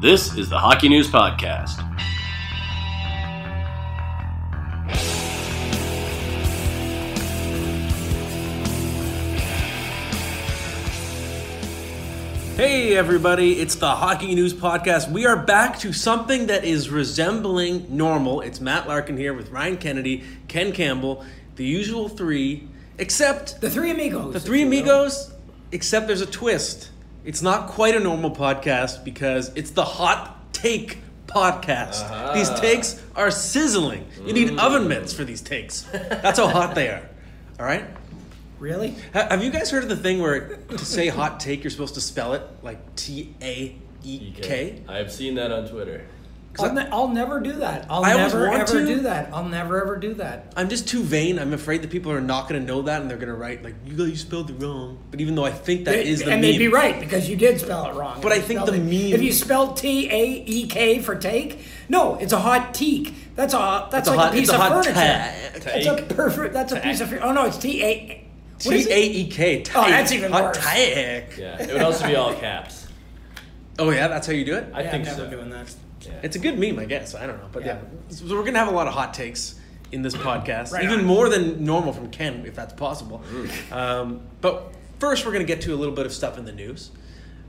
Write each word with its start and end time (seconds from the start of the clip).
This 0.00 0.34
is 0.34 0.48
the 0.48 0.58
Hockey 0.58 0.88
News 0.88 1.10
Podcast. 1.10 1.76
Hey 12.56 12.94
everybody, 12.96 13.58
it's 13.60 13.76
the 13.76 13.90
Hockey 13.90 14.34
News 14.34 14.52
Podcast. 14.52 15.10
We 15.10 15.24
are 15.24 15.36
back 15.36 15.78
to 15.80 15.92
something 15.94 16.48
that 16.48 16.64
is 16.64 16.90
resembling 16.90 17.86
normal. 17.96 18.42
It's 18.42 18.60
Matt 18.60 18.86
Larkin 18.86 19.16
here 19.16 19.32
with 19.32 19.50
Ryan 19.50 19.78
Kennedy, 19.78 20.24
Ken 20.48 20.72
Campbell, 20.72 21.24
the 21.56 21.64
usual 21.64 22.08
three, 22.08 22.68
except 22.98 23.60
The 23.62 23.70
Three 23.70 23.90
Amigos. 23.90 24.34
the 24.34 24.40
three 24.40 24.62
amigos, 24.62 25.32
except 25.72 26.06
there's 26.06 26.20
a 26.20 26.26
twist. 26.26 26.89
It's 27.22 27.42
not 27.42 27.68
quite 27.68 27.94
a 27.94 28.00
normal 28.00 28.30
podcast 28.30 29.04
because 29.04 29.52
it's 29.54 29.72
the 29.72 29.84
Hot 29.84 30.54
Take 30.54 30.98
Podcast. 31.26 32.34
These 32.34 32.48
takes 32.58 33.02
are 33.14 33.30
sizzling. 33.30 34.06
You 34.24 34.32
need 34.32 34.48
mm. 34.48 34.58
oven 34.58 34.88
mitts 34.88 35.12
for 35.12 35.24
these 35.24 35.42
takes. 35.42 35.82
That's 35.92 36.38
how 36.38 36.48
hot 36.48 36.74
they 36.74 36.88
are. 36.88 37.06
All 37.58 37.66
right? 37.66 37.84
Really? 38.58 38.94
Ha- 39.12 39.28
Have 39.30 39.44
you 39.44 39.50
guys 39.50 39.70
heard 39.70 39.82
of 39.82 39.90
the 39.90 39.96
thing 39.96 40.20
where 40.20 40.56
to 40.56 40.78
say 40.78 41.08
hot 41.08 41.40
take, 41.40 41.62
you're 41.62 41.70
supposed 41.70 41.94
to 41.94 42.00
spell 42.00 42.32
it 42.32 42.42
like 42.62 42.96
T 42.96 43.34
A 43.42 43.76
E 44.02 44.32
K? 44.40 44.82
I've 44.88 45.12
seen 45.12 45.34
that 45.34 45.52
on 45.52 45.68
Twitter. 45.68 46.06
I'll, 46.58 46.72
ne- 46.74 46.88
I'll 46.90 47.08
never 47.08 47.38
do 47.40 47.52
that. 47.52 47.86
I'll 47.88 48.04
I 48.04 48.14
never 48.14 48.48
ever 48.48 48.66
to. 48.80 48.86
do 48.86 49.00
that. 49.02 49.32
I'll 49.32 49.44
never 49.48 49.80
ever 49.80 49.96
do 49.96 50.14
that. 50.14 50.52
I'm 50.56 50.68
just 50.68 50.88
too 50.88 51.02
vain. 51.02 51.38
I'm 51.38 51.52
afraid 51.52 51.82
that 51.82 51.90
people 51.90 52.10
are 52.12 52.20
not 52.20 52.48
going 52.48 52.60
to 52.60 52.66
know 52.66 52.82
that 52.82 53.00
and 53.00 53.08
they're 53.10 53.18
going 53.18 53.28
to 53.28 53.34
write, 53.36 53.62
like, 53.62 53.76
you 53.86 53.94
guys 53.96 54.20
spelled 54.20 54.50
it 54.50 54.54
wrong. 54.54 54.98
But 55.12 55.20
even 55.20 55.36
though 55.36 55.44
I 55.44 55.52
think 55.52 55.84
that 55.84 55.94
is 56.00 56.18
the 56.24 56.32
and 56.32 56.40
meme. 56.40 56.50
they'd 56.50 56.58
be 56.58 56.68
right 56.68 56.98
because 56.98 57.30
you 57.30 57.36
did 57.36 57.60
spell 57.60 57.86
it 57.88 57.94
wrong. 57.94 58.20
But 58.20 58.32
I 58.32 58.40
think 58.40 58.64
the 58.66 58.74
it- 58.74 58.78
meme- 58.80 59.14
If 59.14 59.22
you 59.22 59.32
spelled 59.32 59.76
T 59.76 60.08
A 60.10 60.44
E 60.46 60.66
K 60.66 60.98
for 61.00 61.14
take, 61.14 61.60
no, 61.88 62.16
it's 62.16 62.32
a 62.32 62.40
hot 62.40 62.74
teak. 62.74 63.14
That's 63.36 63.54
a 63.54 63.88
that's 63.90 64.08
a 64.08 64.10
like 64.10 64.18
hot- 64.18 64.28
a 64.28 64.32
piece 64.36 64.48
it's 64.48 64.52
a 64.52 64.54
of 64.56 64.60
hot 64.60 64.84
furniture. 64.84 65.62
take. 65.62 65.84
That's 65.84 65.86
a 66.10 66.14
perfect. 66.14 66.52
That's 66.52 66.72
a 66.72 66.80
piece 66.80 67.00
of. 67.00 67.12
Oh 67.22 67.32
no, 67.32 67.46
it's 67.46 67.58
T 67.58 67.82
A. 67.82 68.26
What 68.64 68.74
is 68.74 68.86
T 68.86 68.92
it? 68.92 68.96
A 68.96 69.12
E 69.20 69.26
K. 69.30 69.62
Oh, 69.74 69.88
that's 69.88 70.12
even 70.12 70.32
hot 70.32 70.42
worse. 70.56 70.58
take. 70.66 71.36
Yeah, 71.38 71.62
it 71.62 71.72
would 71.72 71.80
also 71.82 72.06
be 72.06 72.16
all 72.16 72.34
caps. 72.34 72.88
Oh, 73.78 73.88
yeah, 73.90 74.08
that's 74.08 74.26
how 74.26 74.34
you 74.34 74.44
do 74.44 74.56
it? 74.56 74.66
I 74.74 74.82
Yeah, 74.82 74.90
think 74.90 75.08
I'm 75.08 75.16
never 75.16 75.30
so. 75.30 75.36
doing 75.36 75.48
that. 75.50 75.74
Yeah. 76.02 76.12
It's 76.22 76.36
a 76.36 76.38
good 76.38 76.58
meme, 76.58 76.78
I 76.78 76.84
guess. 76.84 77.14
I 77.14 77.26
don't 77.26 77.38
know. 77.38 77.48
But 77.52 77.64
yeah. 77.64 77.78
Yeah. 78.08 78.16
So 78.16 78.24
we're 78.34 78.42
going 78.42 78.54
to 78.54 78.58
have 78.60 78.68
a 78.68 78.72
lot 78.72 78.86
of 78.86 78.94
hot 78.94 79.14
takes 79.14 79.58
in 79.92 80.02
this 80.02 80.14
podcast, 80.14 80.72
Right 80.72 80.84
even 80.84 81.00
on. 81.00 81.04
more 81.04 81.28
than 81.28 81.64
normal 81.64 81.92
from 81.92 82.10
Ken, 82.10 82.44
if 82.46 82.54
that's 82.54 82.72
possible. 82.72 83.22
Um, 83.72 84.22
but 84.40 84.72
first, 84.98 85.26
we're 85.26 85.32
going 85.32 85.44
to 85.44 85.52
get 85.52 85.62
to 85.62 85.74
a 85.74 85.76
little 85.76 85.94
bit 85.94 86.06
of 86.06 86.12
stuff 86.12 86.38
in 86.38 86.44
the 86.44 86.52
news. 86.52 86.90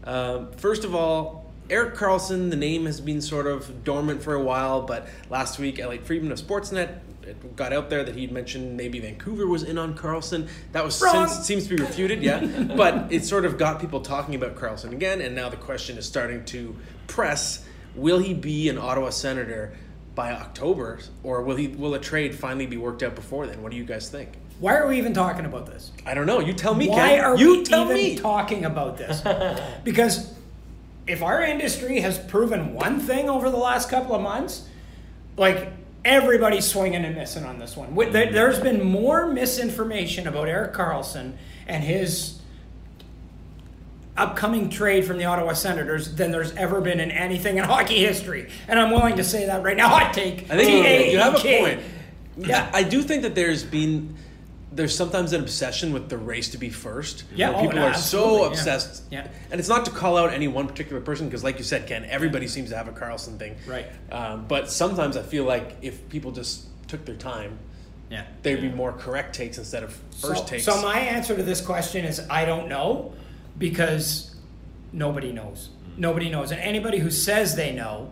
Um, 0.04 0.52
first 0.54 0.84
of 0.84 0.96
all, 0.96 1.52
Erik 1.70 1.96
Karlsson, 1.96 2.50
the 2.50 2.56
name 2.56 2.86
has 2.88 3.00
been 3.00 3.22
sort 3.22 3.46
of 3.46 3.84
dormant 3.84 4.24
for 4.24 4.34
a 4.34 4.42
while, 4.42 4.82
but 4.82 5.08
last 5.30 5.60
week, 5.60 5.80
Elliotte 5.80 6.06
Friedman 6.06 6.32
of 6.32 6.42
Sportsnet 6.42 7.00
it 7.24 7.56
got 7.56 7.74
out 7.74 7.90
there 7.90 8.04
that 8.04 8.16
he'd 8.16 8.32
mentioned 8.32 8.78
maybe 8.78 9.00
Vancouver 9.00 9.48
was 9.48 9.64
in 9.64 9.78
on 9.78 9.96
Karlsson. 9.96 10.50
That 10.72 10.84
was 10.84 11.02
Wrong. 11.02 11.28
since 11.28 11.46
seems 11.46 11.68
to 11.68 11.76
be 11.76 11.82
refuted, 11.82 12.24
yeah. 12.24 12.40
but 12.76 13.12
it 13.12 13.26
sort 13.26 13.46
of 13.46 13.58
got 13.58 13.80
people 13.80 14.02
talking 14.02 14.36
about 14.36 14.56
Karlsson 14.56 14.92
again, 14.92 15.22
and 15.22 15.36
now 15.36 15.50
the 15.50 15.58
question 15.58 15.98
is 15.98 16.06
starting 16.06 16.46
to 16.46 16.76
press: 17.08 17.66
Will 17.96 18.20
he 18.20 18.34
be 18.34 18.70
an 18.70 18.78
Ottawa 18.78 19.10
Senator 19.10 19.74
by 20.16 20.32
October, 20.32 21.00
or 21.24 21.42
will 21.42 21.56
he? 21.56 21.68
Will 21.68 21.94
a 21.94 22.00
trade 22.00 22.36
finally 22.36 22.66
be 22.66 22.78
worked 22.78 23.04
out 23.04 23.16
before 23.16 23.48
then? 23.48 23.62
What 23.62 23.72
do 23.72 23.78
you 23.78 23.84
guys 23.84 24.10
think? 24.10 24.30
Why 24.60 24.76
are 24.76 24.88
we 24.88 24.98
even 24.98 25.14
talking 25.14 25.46
about 25.46 25.66
this? 25.66 25.92
I 26.06 26.14
don't 26.14 26.28
know. 26.28 26.40
You 26.40 26.54
tell 26.54 26.76
me, 26.76 26.88
Why 26.88 27.16
Ken. 27.16 27.20
are 27.26 27.38
you 27.38 27.58
we 27.58 27.62
even 27.62 27.88
me. 27.94 28.16
talking 28.18 28.66
about 28.66 28.98
this? 28.98 29.22
because 29.84 30.34
if 31.08 31.24
our 31.24 31.42
industry 31.42 32.00
has 32.02 32.20
proven 32.20 32.74
one 32.74 33.00
thing 33.00 33.28
over 33.30 33.50
the 33.50 33.58
last 33.58 33.90
couple 33.90 34.16
of 34.16 34.22
months, 34.22 34.68
like 35.36 35.72
everybody's 36.06 36.66
swinging 36.66 37.06
and 37.06 37.16
missing 37.16 37.44
on 37.44 37.60
this 37.60 37.76
one. 37.76 37.96
There's 38.12 38.60
been 38.60 38.84
more 38.84 39.28
misinformation 39.28 40.28
about 40.28 40.48
Erik 40.48 40.74
Karlsson 40.74 41.34
and 41.68 41.84
his 41.84 42.41
upcoming 44.18 44.70
trade 44.70 45.06
from 45.06 45.18
the 45.18 45.26
Ottawa 45.26 45.54
Senators 45.54 46.16
than 46.16 46.32
there's 46.32 46.54
ever 46.56 46.82
been 46.82 47.00
in 47.00 47.12
anything 47.12 47.58
in 47.58 47.64
hockey 47.74 48.00
history. 48.00 48.50
And 48.68 48.80
I'm 48.80 48.92
willing 48.92 49.16
to 49.18 49.24
say 49.24 49.46
that 49.46 49.64
right 49.64 49.78
now. 49.78 49.90
Hot 49.90 50.14
take. 50.14 50.50
I 50.52 50.58
think 50.58 50.70
you- 50.70 51.12
you 51.14 51.18
have 51.20 51.36
a 51.36 51.40
point. 51.40 51.80
Yeah. 52.38 52.70
I 52.74 52.84
do 52.84 53.02
think 53.02 53.24
that 53.24 53.36
there's 53.36 53.64
been 53.64 54.16
there's 54.74 54.96
sometimes 54.96 55.34
an 55.34 55.42
obsession 55.42 55.92
with 55.92 56.08
the 56.08 56.18
race 56.18 56.48
to 56.50 56.58
be 56.58 56.70
first. 56.70 57.26
Yeah, 57.36 57.52
oh, 57.52 57.62
people 57.62 57.76
no, 57.76 57.88
are 57.88 57.94
so 57.94 58.20
absolutely, 58.20 58.42
yeah. 58.42 58.48
obsessed. 58.48 59.04
Yeah. 59.12 59.28
and 59.52 59.60
it's 59.60 59.68
not 59.68 59.84
to 59.86 59.92
call 59.92 60.18
out 60.18 60.32
any 60.32 60.48
one 60.48 60.66
particular 60.66 61.02
person 61.02 61.28
because, 61.28 61.44
like 61.44 61.58
you 61.58 61.66
said, 61.66 61.88
Ken, 61.88 62.06
everybody 62.06 62.48
seems 62.48 62.70
to 62.70 62.78
have 62.78 62.88
a 62.88 62.94
Karlsson 62.94 63.38
thing. 63.38 63.58
Right. 63.68 63.88
Um, 64.14 64.46
but 64.48 64.72
sometimes 64.72 65.18
I 65.18 65.24
feel 65.24 65.44
like 65.44 65.76
if 65.82 66.08
people 66.08 66.32
just 66.32 66.68
took 66.88 67.04
their 67.04 67.18
time, 67.18 67.60
Yeah. 68.10 68.24
there'd 68.44 68.62
be 68.62 68.70
more 68.70 68.94
correct 68.94 69.36
takes 69.36 69.58
instead 69.58 69.84
of 69.84 69.94
first 70.22 70.44
so, 70.44 70.46
takes. 70.46 70.64
So 70.64 70.82
my 70.82 71.00
answer 71.00 71.36
to 71.36 71.44
this 71.44 71.60
question 71.60 72.06
is 72.06 72.22
I 72.30 72.46
don't 72.46 72.70
know 72.70 73.14
because 73.62 74.36
nobody 74.92 75.32
knows. 75.32 75.70
Nobody 75.96 76.30
knows, 76.30 76.52
and 76.52 76.60
anybody 76.60 76.98
who 76.98 77.12
says 77.12 77.56
they 77.56 77.72
know 77.72 78.12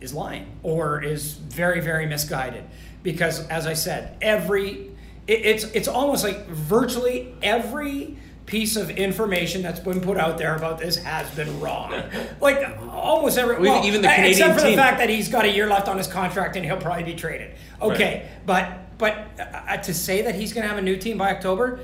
is 0.00 0.12
lying 0.12 0.46
or 0.62 1.02
is 1.02 1.32
very 1.32 1.80
very 1.80 2.06
misguided. 2.06 2.64
Because 3.02 3.46
as 3.48 3.66
I 3.66 3.72
said, 3.72 4.16
every 4.20 4.90
it, 5.26 5.46
it's 5.46 5.64
it's 5.64 5.88
almost 5.88 6.22
like 6.22 6.46
virtually 6.48 7.34
every 7.42 8.18
piece 8.44 8.76
of 8.76 8.90
information 8.90 9.62
that's 9.62 9.80
been 9.80 10.00
put 10.00 10.16
out 10.16 10.38
there 10.38 10.54
about 10.54 10.78
this 10.78 10.96
has 10.98 11.28
been 11.34 11.58
wrong. 11.58 11.92
like 12.40 12.78
almost 12.90 13.38
every 13.38 13.58
Well, 13.58 13.84
even 13.84 14.02
the 14.02 14.08
Canadian 14.08 14.30
except 14.30 14.54
for 14.54 14.66
team. 14.66 14.76
the 14.76 14.82
fact 14.82 14.98
that 14.98 15.08
he's 15.08 15.28
got 15.28 15.44
a 15.44 15.50
year 15.50 15.66
left 15.68 15.88
on 15.88 15.96
his 15.96 16.06
contract 16.06 16.54
and 16.56 16.64
he'll 16.64 16.76
probably 16.76 17.04
be 17.04 17.14
traded. 17.14 17.54
Okay, 17.80 18.28
but 18.44 18.98
but 18.98 19.26
uh, 19.38 19.76
to 19.78 19.94
say 19.94 20.22
that 20.22 20.34
he's 20.34 20.52
going 20.52 20.62
to 20.62 20.68
have 20.68 20.78
a 20.78 20.82
new 20.82 20.96
team 20.96 21.16
by 21.18 21.30
October, 21.30 21.80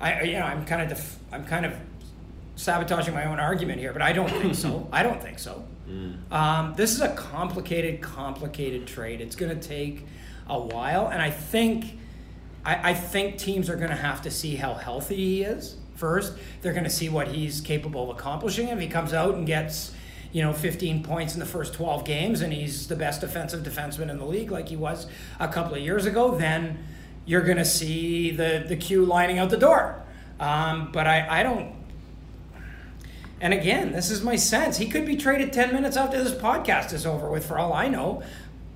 I 0.00 0.22
you 0.22 0.34
know 0.34 0.44
I'm 0.44 0.64
kind 0.64 0.82
of 0.82 0.88
def- 0.88 1.18
I'm 1.32 1.44
kind 1.44 1.66
of 1.66 1.74
sabotaging 2.56 3.14
my 3.14 3.26
own 3.26 3.38
argument 3.38 3.80
here, 3.80 3.92
but 3.92 4.02
I 4.02 4.12
don't 4.12 4.30
think 4.30 4.54
so. 4.54 4.88
I 4.92 5.02
don't 5.02 5.22
think 5.22 5.38
so. 5.38 5.64
Um, 6.32 6.74
this 6.76 6.92
is 6.92 7.00
a 7.00 7.14
complicated, 7.14 8.00
complicated 8.02 8.86
trade. 8.88 9.20
It's 9.20 9.36
going 9.36 9.56
to 9.58 9.68
take 9.68 10.04
a 10.48 10.58
while, 10.58 11.08
and 11.08 11.22
I 11.22 11.30
think 11.30 11.98
I, 12.64 12.90
I 12.90 12.94
think 12.94 13.38
teams 13.38 13.70
are 13.70 13.76
going 13.76 13.90
to 13.90 13.96
have 13.96 14.22
to 14.22 14.30
see 14.30 14.56
how 14.56 14.74
healthy 14.74 15.16
he 15.16 15.42
is 15.42 15.76
first. 15.94 16.32
They're 16.60 16.72
going 16.72 16.84
to 16.84 16.90
see 16.90 17.08
what 17.08 17.28
he's 17.28 17.60
capable 17.60 18.10
of 18.10 18.16
accomplishing. 18.16 18.68
If 18.68 18.80
he 18.80 18.88
comes 18.88 19.12
out 19.12 19.34
and 19.34 19.46
gets 19.46 19.92
you 20.32 20.42
know 20.42 20.52
15 20.52 21.04
points 21.04 21.34
in 21.34 21.40
the 21.40 21.46
first 21.46 21.74
12 21.74 22.04
games, 22.04 22.40
and 22.40 22.52
he's 22.52 22.88
the 22.88 22.96
best 22.96 23.20
defensive 23.20 23.62
defenseman 23.62 24.10
in 24.10 24.18
the 24.18 24.26
league, 24.26 24.50
like 24.50 24.68
he 24.68 24.76
was 24.76 25.06
a 25.38 25.46
couple 25.48 25.74
of 25.74 25.80
years 25.80 26.04
ago, 26.06 26.36
then 26.36 26.84
you're 27.26 27.42
going 27.42 27.58
to 27.58 27.64
see 27.64 28.30
the 28.30 28.64
the 28.66 28.76
queue 28.76 29.04
lining 29.04 29.38
out 29.38 29.50
the 29.50 29.56
door. 29.58 30.02
Um, 30.38 30.90
but 30.92 31.06
I, 31.06 31.40
I 31.40 31.42
don't 31.42 31.76
and 33.40 33.52
again, 33.52 33.92
this 33.92 34.10
is 34.10 34.22
my 34.22 34.36
sense. 34.36 34.78
He 34.78 34.86
could 34.88 35.04
be 35.04 35.16
traded 35.16 35.52
10 35.52 35.74
minutes 35.74 35.96
after 35.96 36.22
this 36.22 36.32
podcast 36.32 36.92
is 36.92 37.04
over 37.04 37.30
with, 37.30 37.44
for 37.44 37.58
all 37.58 37.72
I 37.72 37.88
know. 37.88 38.22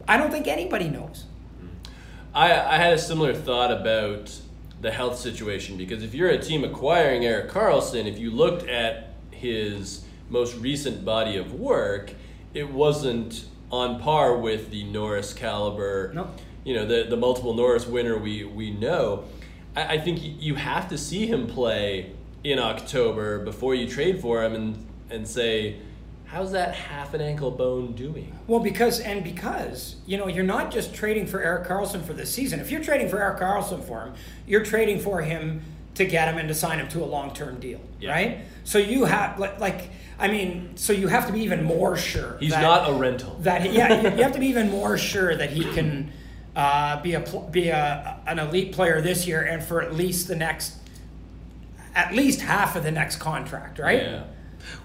I 0.06 0.16
don't 0.16 0.30
think 0.30 0.46
anybody 0.46 0.88
knows. 0.88 1.24
I, 2.34 2.52
I 2.52 2.76
had 2.76 2.92
a 2.92 2.98
similar 2.98 3.34
thought 3.34 3.72
about 3.72 4.38
the 4.80 4.90
health 4.90 5.18
situation 5.18 5.76
because 5.76 6.02
if 6.02 6.14
you're 6.14 6.28
a 6.28 6.38
team 6.38 6.62
acquiring 6.64 7.24
Erik 7.24 7.50
Karlsson, 7.50 8.06
if 8.06 8.18
you 8.18 8.30
looked 8.30 8.68
at 8.68 9.14
his 9.30 10.04
most 10.28 10.56
recent 10.56 11.04
body 11.04 11.36
of 11.36 11.54
work, 11.54 12.12
it 12.52 12.70
wasn't 12.70 13.46
on 13.72 13.98
par 14.00 14.36
with 14.36 14.70
the 14.70 14.84
Norris 14.84 15.32
caliber. 15.32 16.12
Nope. 16.14 16.38
You 16.65 16.75
know, 16.75 16.87
the, 16.87 17.04
the 17.09 17.16
multiple 17.16 17.54
Norris 17.54 17.87
winner 17.87 18.19
we, 18.19 18.44
we 18.44 18.71
know. 18.71 19.25
I, 19.75 19.94
I 19.94 19.98
think 19.98 20.19
you 20.22 20.54
have 20.56 20.88
to 20.91 20.98
see 20.98 21.26
him 21.26 21.47
play 21.47 22.12
in 22.44 22.59
October 22.59 23.38
before 23.44 23.75
you 23.75 23.88
trade 23.88 24.21
for 24.21 24.43
him 24.44 24.54
and, 24.54 24.87
and 25.10 25.26
say, 25.26 25.77
how's 26.27 26.53
that 26.53 26.74
half 26.74 27.12
an 27.15 27.21
ankle 27.21 27.51
bone 27.51 27.92
doing? 27.92 28.36
Well, 28.47 28.60
because, 28.60 29.01
and 29.01 29.24
because, 29.24 29.97
you 30.07 30.16
know, 30.18 30.28
you're 30.28 30.45
not 30.45 30.71
just 30.71 30.95
trading 30.95 31.27
for 31.27 31.42
Erik 31.42 31.66
Karlsson 31.66 32.03
for 32.03 32.12
this 32.12 32.33
season. 32.33 32.60
If 32.60 32.71
you're 32.71 32.83
trading 32.84 33.09
for 33.09 33.21
Erik 33.22 33.39
Karlsson 33.41 33.83
for 33.83 34.03
him, 34.04 34.15
you're 34.47 34.65
trading 34.65 35.01
for 35.01 35.21
him 35.22 35.63
to 35.95 36.04
get 36.04 36.28
him 36.28 36.39
and 36.39 36.48
to 36.48 36.54
sign 36.54 36.78
him 36.78 36.89
to 36.89 37.03
a 37.03 37.06
long 37.06 37.33
term 37.34 37.59
deal, 37.59 37.80
Yeah. 38.01 38.13
right? 38.13 38.39
So 38.65 38.78
you 38.78 39.06
have, 39.06 39.39
like, 39.39 39.59
like, 39.60 39.91
I 40.18 40.28
mean, 40.28 40.77
so 40.77 40.92
you 40.92 41.09
have 41.09 41.27
to 41.27 41.33
be 41.33 41.41
even 41.41 41.65
more 41.65 41.97
sure. 41.97 42.36
He's 42.39 42.51
that- 42.53 42.63
not 42.63 42.89
a 42.89 42.92
rental. 42.92 43.36
that 43.41 43.63
he, 43.63 43.77
yeah, 43.77 44.01
you, 44.10 44.16
you 44.16 44.22
have 44.22 44.33
to 44.33 44.39
be 44.41 44.47
even 44.48 44.71
more 44.71 44.97
sure 44.98 45.34
that 45.34 45.51
he 45.51 45.65
can 45.65 46.13
uh, 46.56 47.00
be 47.02 47.14
a 47.14 47.20
be 47.50 47.68
a 47.68 48.20
an 48.26 48.38
elite 48.38 48.72
player 48.72 49.00
this 49.00 49.26
year 49.26 49.42
and 49.42 49.62
for 49.62 49.80
at 49.80 49.94
least 49.94 50.28
the 50.28 50.36
next 50.36 50.74
at 51.94 52.14
least 52.14 52.41
half 52.41 52.76
of 52.76 52.82
the 52.82 52.91
next 52.91 53.16
contract, 53.16 53.78
right? 53.78 54.02
Yeah. 54.02 54.24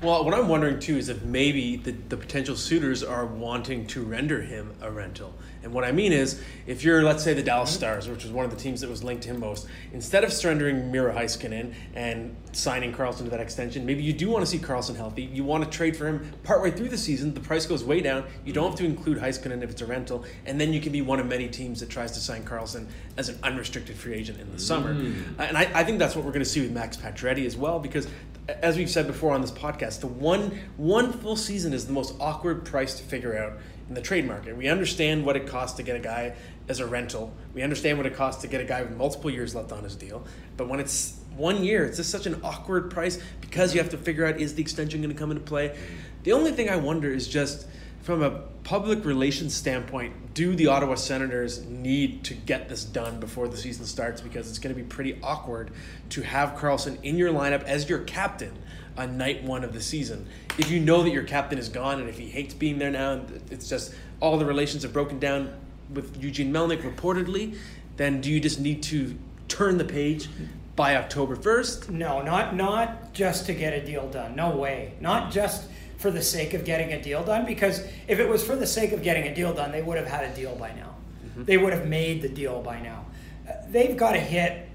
Well, 0.02 0.24
what 0.24 0.34
I'm 0.34 0.48
wondering 0.48 0.80
too 0.80 0.98
is 0.98 1.10
if 1.10 1.24
maybe 1.24 1.76
the, 1.76 1.92
the 1.92 2.18
potential 2.18 2.56
suitors 2.56 3.04
are 3.04 3.26
wanting 3.26 3.88
to 3.88 4.04
render 4.04 4.42
him 4.42 4.74
a 4.82 4.90
rental. 4.90 5.34
And 5.66 5.74
what 5.74 5.84
I 5.84 5.92
mean 5.92 6.14
is, 6.14 6.42
if 6.68 6.84
you're, 6.84 7.04
let's 7.04 7.24
say, 7.24 7.34
the 7.34 7.44
Dallas 7.44 7.72
mm-hmm. 7.72 7.80
Stars, 7.80 8.08
which 8.08 8.24
was 8.24 8.32
one 8.32 8.46
of 8.46 8.52
the 8.52 8.58
teams 8.58 8.82
that 8.82 8.90
was 8.90 9.04
linked 9.04 9.24
to 9.24 9.30
him 9.30 9.40
most, 9.40 9.68
instead 9.92 10.24
of 10.24 10.32
surrendering 10.32 10.92
Miro 10.92 11.14
Heiskanen 11.14 11.74
and 11.96 12.36
signing 12.52 12.94
Karlsson 12.94 13.24
to 13.26 13.32
that 13.32 13.40
extension, 13.40 13.86
maybe 13.86 14.04
you 14.04 14.14
do 14.14 14.30
want 14.30 14.46
to 14.46 14.50
see 14.50 14.60
Karlsson 14.60 14.96
healthy. 14.96 15.24
You 15.24 15.44
want 15.44 15.64
to 15.64 15.70
trade 15.70 15.98
for 15.98 16.08
him 16.08 16.32
partway 16.44 16.70
through 16.72 16.90
the 16.90 16.98
season. 16.98 17.34
The 17.34 17.40
price 17.40 17.66
goes 17.66 17.84
way 17.84 18.00
down. 18.00 18.26
You 18.46 18.54
don't 18.54 18.70
have 18.70 18.78
to 18.78 18.86
include 18.86 19.18
Heiskanen 19.18 19.64
if 19.64 19.72
it's 19.72 19.82
a 19.82 19.86
rental, 19.86 20.24
and 20.46 20.62
then 20.62 20.72
you 20.72 20.80
can 20.80 20.92
be 20.92 21.02
one 21.02 21.20
of 21.20 21.26
many 21.26 21.50
teams 21.50 21.80
that 21.80 21.90
tries 21.90 22.12
to 22.12 22.20
sign 22.20 22.44
Karlsson 22.44 22.88
as 23.18 23.30
an 23.30 23.40
unrestricted 23.42 23.98
free 23.98 24.14
agent 24.14 24.40
in 24.40 24.52
the 24.52 24.60
summer. 24.60 24.94
Mm. 24.94 25.40
And 25.40 25.58
I, 25.58 25.72
I 25.74 25.84
think 25.84 25.98
that's 25.98 26.16
what 26.16 26.24
we're 26.24 26.32
going 26.32 26.44
to 26.44 26.50
see 26.50 26.62
with 26.62 26.72
Max 26.72 26.96
Pacioretty 26.96 27.46
as 27.46 27.58
well, 27.58 27.80
because 27.80 28.08
as 28.48 28.78
we've 28.78 28.90
said 28.92 29.08
before 29.08 29.34
on 29.34 29.42
this 29.42 29.52
podcast, 29.52 30.02
the 30.02 30.08
one 30.08 30.60
one 30.78 31.12
full 31.12 31.36
season 31.36 31.74
is 31.74 31.88
the 31.88 31.94
most 31.94 32.14
awkward 32.20 32.64
price 32.64 32.94
to 33.00 33.04
figure 33.04 33.36
out 33.36 33.54
in 33.88 33.94
the 33.94 34.02
trade 34.02 34.26
market. 34.26 34.58
We 34.58 34.68
understand 34.68 35.26
what 35.26 35.36
it 35.36 35.48
costs 35.48 35.78
to 35.78 35.84
get 35.84 35.96
a 35.96 36.00
guy 36.00 36.36
as 36.68 36.80
a 36.80 36.88
rental. 36.88 37.34
We 37.54 37.62
understand 37.62 37.98
what 37.98 38.08
it 38.08 38.16
costs 38.16 38.42
to 38.42 38.48
get 38.48 38.62
a 38.62 38.66
guy 38.66 38.82
with 38.82 38.96
multiple 38.96 39.30
years 39.30 39.54
left 39.54 39.72
on 39.72 39.84
his 39.84 39.96
deal. 39.96 40.26
But 40.58 40.68
when 40.68 40.80
it's 40.80 41.20
one 41.36 41.64
year, 41.64 41.86
it's 41.86 41.98
just 41.98 42.10
such 42.10 42.26
an 42.26 42.40
awkward 42.44 42.90
price 42.90 43.22
because 43.42 43.74
you 43.74 43.82
have 43.82 43.92
to 43.92 43.98
figure 43.98 44.26
out 44.26 44.40
is 44.40 44.56
the 44.56 44.62
extension 44.62 45.02
going 45.02 45.14
to 45.14 45.20
come 45.20 45.32
into 45.32 45.44
play. 45.44 45.78
The 46.24 46.32
only 46.32 46.52
thing 46.52 46.70
I 46.70 46.78
wonder 46.78 47.12
is 47.12 47.28
just 47.28 47.68
from 48.02 48.22
a 48.22 48.42
public 48.64 49.04
relations 49.04 49.56
standpoint, 49.56 50.34
do 50.36 50.56
the 50.56 50.68
Ottawa 50.68 50.94
Senators 50.94 51.66
need 51.66 52.24
to 52.26 52.36
get 52.36 52.70
this 52.70 52.84
done 52.84 53.20
before 53.20 53.48
the 53.48 53.58
season 53.58 53.86
starts? 53.86 54.22
Because 54.22 54.48
it's 54.48 54.60
going 54.60 54.76
to 54.76 54.80
be 54.80 54.88
pretty 54.88 55.20
awkward 55.24 55.72
to 56.10 56.22
have 56.22 56.52
Karlsson 56.54 57.00
in 57.04 57.18
your 57.18 57.32
lineup 57.32 57.64
as 57.64 57.90
your 57.90 58.00
captain 58.00 58.56
on 58.98 59.18
night 59.18 59.44
one 59.44 59.64
of 59.64 59.74
the 59.74 59.82
season. 59.82 60.26
If 60.58 60.72
you 60.72 60.80
know 60.80 61.04
that 61.04 61.10
your 61.12 61.24
captain 61.24 61.58
is 61.58 61.70
gone 61.70 62.00
and 62.00 62.10
if 62.10 62.18
he 62.18 62.30
hates 62.30 62.54
being 62.54 62.80
there 62.80 62.92
now, 62.92 63.14
and 63.14 63.42
it's 63.52 63.68
just 63.70 63.94
all 64.20 64.38
the 64.38 64.46
relations 64.46 64.84
have 64.84 64.94
broken 64.94 65.20
down 65.20 65.54
with 65.94 66.22
Eugene 66.22 66.52
Melnyk 66.52 66.82
reportedly, 66.82 67.58
then 67.98 68.22
do 68.22 68.32
you 68.32 68.40
just 68.40 68.60
need 68.60 68.82
to 68.84 69.18
turn 69.48 69.78
the 69.78 69.86
page 69.86 70.30
by 70.76 70.96
October 70.96 71.36
1st? 71.36 71.90
No, 71.90 72.22
not 72.22 72.56
not 72.56 73.14
just 73.14 73.46
to 73.46 73.54
get 73.54 73.74
a 73.74 73.86
deal 73.86 74.10
done. 74.10 74.36
No 74.36 74.56
way. 74.56 74.94
Not 75.00 75.32
just 75.32 75.68
for 75.98 76.12
the 76.12 76.22
sake 76.22 76.54
of 76.54 76.66
getting 76.66 76.92
a 76.94 77.02
deal 77.02 77.24
done. 77.24 77.46
Because 77.46 77.80
if 78.08 78.20
it 78.20 78.28
was 78.28 78.44
for 78.46 78.56
the 78.56 78.68
sake 78.68 78.92
of 78.92 79.02
getting 79.02 79.28
a 79.28 79.34
deal 79.36 79.54
done, 79.54 79.72
they 79.72 79.82
would 79.82 79.98
have 79.98 80.08
had 80.08 80.24
a 80.30 80.36
deal 80.36 80.56
by 80.56 80.74
now. 80.74 80.96
They 81.38 81.58
would 81.58 81.74
have 81.74 81.88
made 81.88 82.22
the 82.22 82.30
deal 82.30 82.62
by 82.62 82.80
now. 82.82 83.06
Uh, 83.48 83.54
They've 83.70 83.96
got 83.96 84.14
to 84.14 84.20
hit 84.20 84.70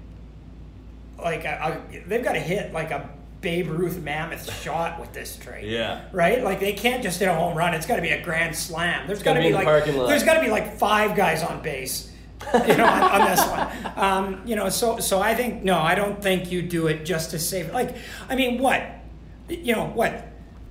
like 1.19 1.45
a, 1.45 1.81
a, 1.91 1.99
they've 2.07 2.23
got 2.23 2.33
to 2.33 2.39
hit 2.39 2.73
like 2.73 2.91
a 2.91 3.09
Babe 3.41 3.67
Ruth 3.69 3.99
mammoth 3.99 4.51
shot 4.61 4.99
with 4.99 5.13
this 5.13 5.35
trade. 5.35 5.69
Yeah. 5.69 6.03
Right? 6.11 6.43
Like 6.43 6.59
they 6.59 6.73
can't 6.73 7.01
just 7.03 7.19
hit 7.19 7.27
a 7.27 7.33
home 7.33 7.57
run. 7.57 7.73
It's 7.73 7.85
got 7.85 7.95
to 7.97 8.01
be 8.01 8.09
a 8.09 8.23
grand 8.23 8.55
slam. 8.55 9.07
There's 9.07 9.23
got 9.23 9.31
gotta 9.33 9.39
be 9.41 9.47
be 9.47 9.51
the 9.51 9.63
like 9.63 9.85
there's 9.85 10.23
got 10.23 10.35
to 10.35 10.41
be 10.41 10.49
like 10.49 10.77
five 10.77 11.15
guys 11.15 11.43
on 11.43 11.61
base. 11.61 12.09
you 12.53 12.75
know, 12.75 12.85
on, 12.85 13.03
on 13.03 13.29
this 13.29 13.45
one, 13.45 13.97
um, 13.97 14.41
you 14.45 14.55
know, 14.55 14.67
so 14.69 14.99
so 14.99 15.21
I 15.21 15.35
think 15.35 15.63
no, 15.63 15.77
I 15.77 15.93
don't 15.93 16.21
think 16.23 16.51
you 16.51 16.63
do 16.63 16.87
it 16.87 17.05
just 17.05 17.29
to 17.31 17.39
save. 17.39 17.67
It. 17.67 17.73
Like, 17.73 17.95
I 18.29 18.35
mean, 18.35 18.57
what, 18.57 18.83
you 19.47 19.75
know, 19.75 19.85
what, 19.85 20.27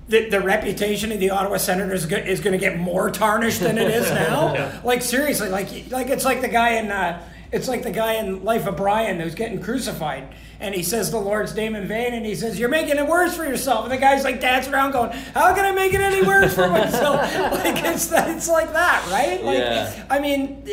the, 0.09 0.27
the 0.27 0.41
reputation 0.41 1.13
of 1.13 1.21
the 1.21 1.29
Ottawa 1.29 1.55
Senators 1.55 2.05
go- 2.05 2.17
is 2.17 2.41
going 2.41 2.51
to 2.51 2.57
get 2.57 2.77
more 2.77 3.09
tarnished 3.09 3.61
than 3.61 3.77
it 3.77 3.89
is 3.89 4.09
now. 4.11 4.81
Like 4.83 5.01
seriously, 5.01 5.47
like 5.47 5.69
like 5.89 6.07
it's 6.09 6.25
like 6.25 6.41
the 6.41 6.49
guy 6.49 6.71
in 6.71 6.91
uh, 6.91 7.25
it's 7.53 7.69
like 7.69 7.83
the 7.83 7.91
guy 7.91 8.15
in 8.15 8.43
Life 8.43 8.67
of 8.67 8.75
Brian 8.75 9.19
who's 9.21 9.35
getting 9.35 9.61
crucified, 9.61 10.33
and 10.61 10.75
he 10.75 10.83
says 10.83 11.11
the 11.11 11.19
Lord's 11.19 11.55
name 11.55 11.75
in 11.75 11.87
vain, 11.87 12.13
and 12.13 12.25
he 12.25 12.35
says 12.35 12.59
you're 12.59 12.69
making 12.69 12.97
it 12.97 13.07
worse 13.07 13.35
for 13.35 13.43
yourself, 13.43 13.83
and 13.83 13.91
the 13.91 13.97
guy's 13.97 14.23
like 14.23 14.39
dancing 14.39 14.73
around 14.73 14.91
going, 14.91 15.11
how 15.33 15.53
can 15.53 15.65
I 15.65 15.71
make 15.71 15.93
it 15.93 15.99
any 15.99 16.25
worse 16.25 16.53
for 16.53 16.69
myself? 16.69 17.19
like 17.63 17.83
it's 17.83 18.11
it's 18.11 18.47
like 18.47 18.71
that, 18.73 19.05
right? 19.11 19.43
Like 19.43 19.57
Yeah. 19.57 20.05
I 20.09 20.19
mean, 20.19 20.63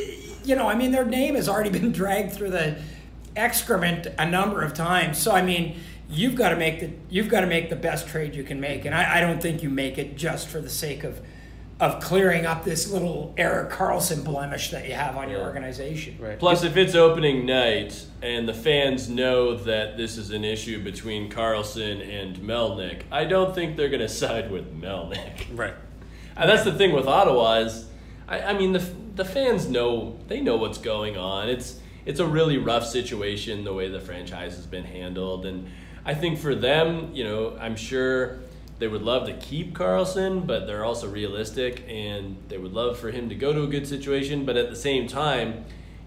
you 0.45 0.55
know, 0.55 0.69
I 0.69 0.75
mean 0.75 0.93
their 0.93 1.05
name 1.05 1.35
has 1.35 1.49
already 1.49 1.71
been 1.71 1.91
dragged 1.91 2.33
through 2.33 2.51
the 2.51 2.81
excrement 3.35 4.07
a 4.19 4.29
number 4.31 4.63
of 4.63 4.75
times, 4.75 5.19
so 5.19 5.33
I 5.33 5.43
mean. 5.43 5.77
You've 6.11 6.37
got 6.37 6.49
to 6.49 6.57
make 6.57 6.81
the 6.81 6.91
you've 7.11 7.29
got 7.29 7.43
to 7.43 7.47
make 7.47 7.69
the 7.69 7.77
best 7.77 8.09
trade 8.09 8.35
you 8.35 8.43
can 8.43 8.59
make, 8.61 8.87
and 8.87 8.95
I, 8.95 9.19
I 9.19 9.21
don't 9.21 9.43
think 9.43 9.63
you 9.63 9.69
make 9.69 9.99
it 9.99 10.17
just 10.17 10.49
for 10.49 10.59
the 10.59 10.71
sake 10.71 11.05
of 11.05 11.21
of 11.81 12.01
clearing 12.01 12.45
up 12.45 12.65
this 12.65 12.91
little 12.91 13.33
Erik 13.37 13.71
Karlsson 13.71 14.25
blemish 14.25 14.71
that 14.71 14.89
you 14.89 14.95
have 14.95 15.17
on 15.17 15.31
your 15.31 15.43
organization. 15.43 16.17
Right. 16.19 16.39
Plus, 16.39 16.65
if 16.65 16.77
it's 16.77 16.97
opening 16.97 17.47
night 17.47 18.05
and 18.21 18.49
the 18.49 18.55
fans 18.55 19.09
know 19.09 19.55
that 19.55 19.97
this 19.97 20.17
is 20.17 20.31
an 20.31 20.45
issue 20.45 20.83
between 20.83 21.31
Karlsson 21.31 22.03
and 22.03 22.37
Melnyk, 22.39 23.03
I 23.13 23.25
don't 23.25 23.55
think 23.55 23.77
they're 23.77 23.89
going 23.89 24.01
to 24.01 24.09
side 24.09 24.51
with 24.51 24.81
Melnyk. 24.81 25.47
Right. 25.57 25.75
And 26.37 26.49
that's 26.49 26.63
the 26.63 26.73
thing 26.73 26.93
with 26.93 27.07
Ottawa 27.07 27.59
is, 27.59 27.87
I, 28.29 28.41
I 28.41 28.53
mean, 28.53 28.73
the 28.73 28.85
the 29.17 29.25
fans 29.25 29.67
know 29.67 30.17
they 30.29 30.41
know 30.41 30.57
what's 30.57 30.79
going 30.79 31.17
on. 31.17 31.49
It's 31.49 31.81
it's 32.07 32.21
a 32.21 32.27
really 32.27 32.57
rough 32.59 32.87
situation 32.87 33.65
the 33.65 33.75
way 33.75 33.89
the 33.89 34.01
franchise 34.01 34.55
has 34.55 34.67
been 34.67 34.85
handled, 34.85 35.45
and 35.45 35.69
I 36.05 36.15
think 36.15 36.39
for 36.39 36.55
them, 36.55 37.11
you 37.13 37.25
know, 37.25 37.59
I'm 37.61 37.75
sure 37.75 38.39
they 38.79 38.89
would 38.89 39.03
love 39.03 39.27
to 39.27 39.35
keep 39.35 39.75
Karlsson, 39.75 40.47
but 40.47 40.67
they're 40.67 40.85
also 40.85 41.09
realistic, 41.09 41.85
and 41.89 42.37
they 42.49 42.59
would 42.59 42.73
love 42.73 42.99
for 42.99 43.11
him 43.11 43.29
to 43.29 43.35
go 43.35 43.53
to 43.53 43.63
a 43.63 43.67
good 43.67 43.87
situation, 43.87 44.45
but 44.45 44.57
at 44.57 44.71
the 44.71 44.77
same 44.77 45.07
time, 45.07 45.65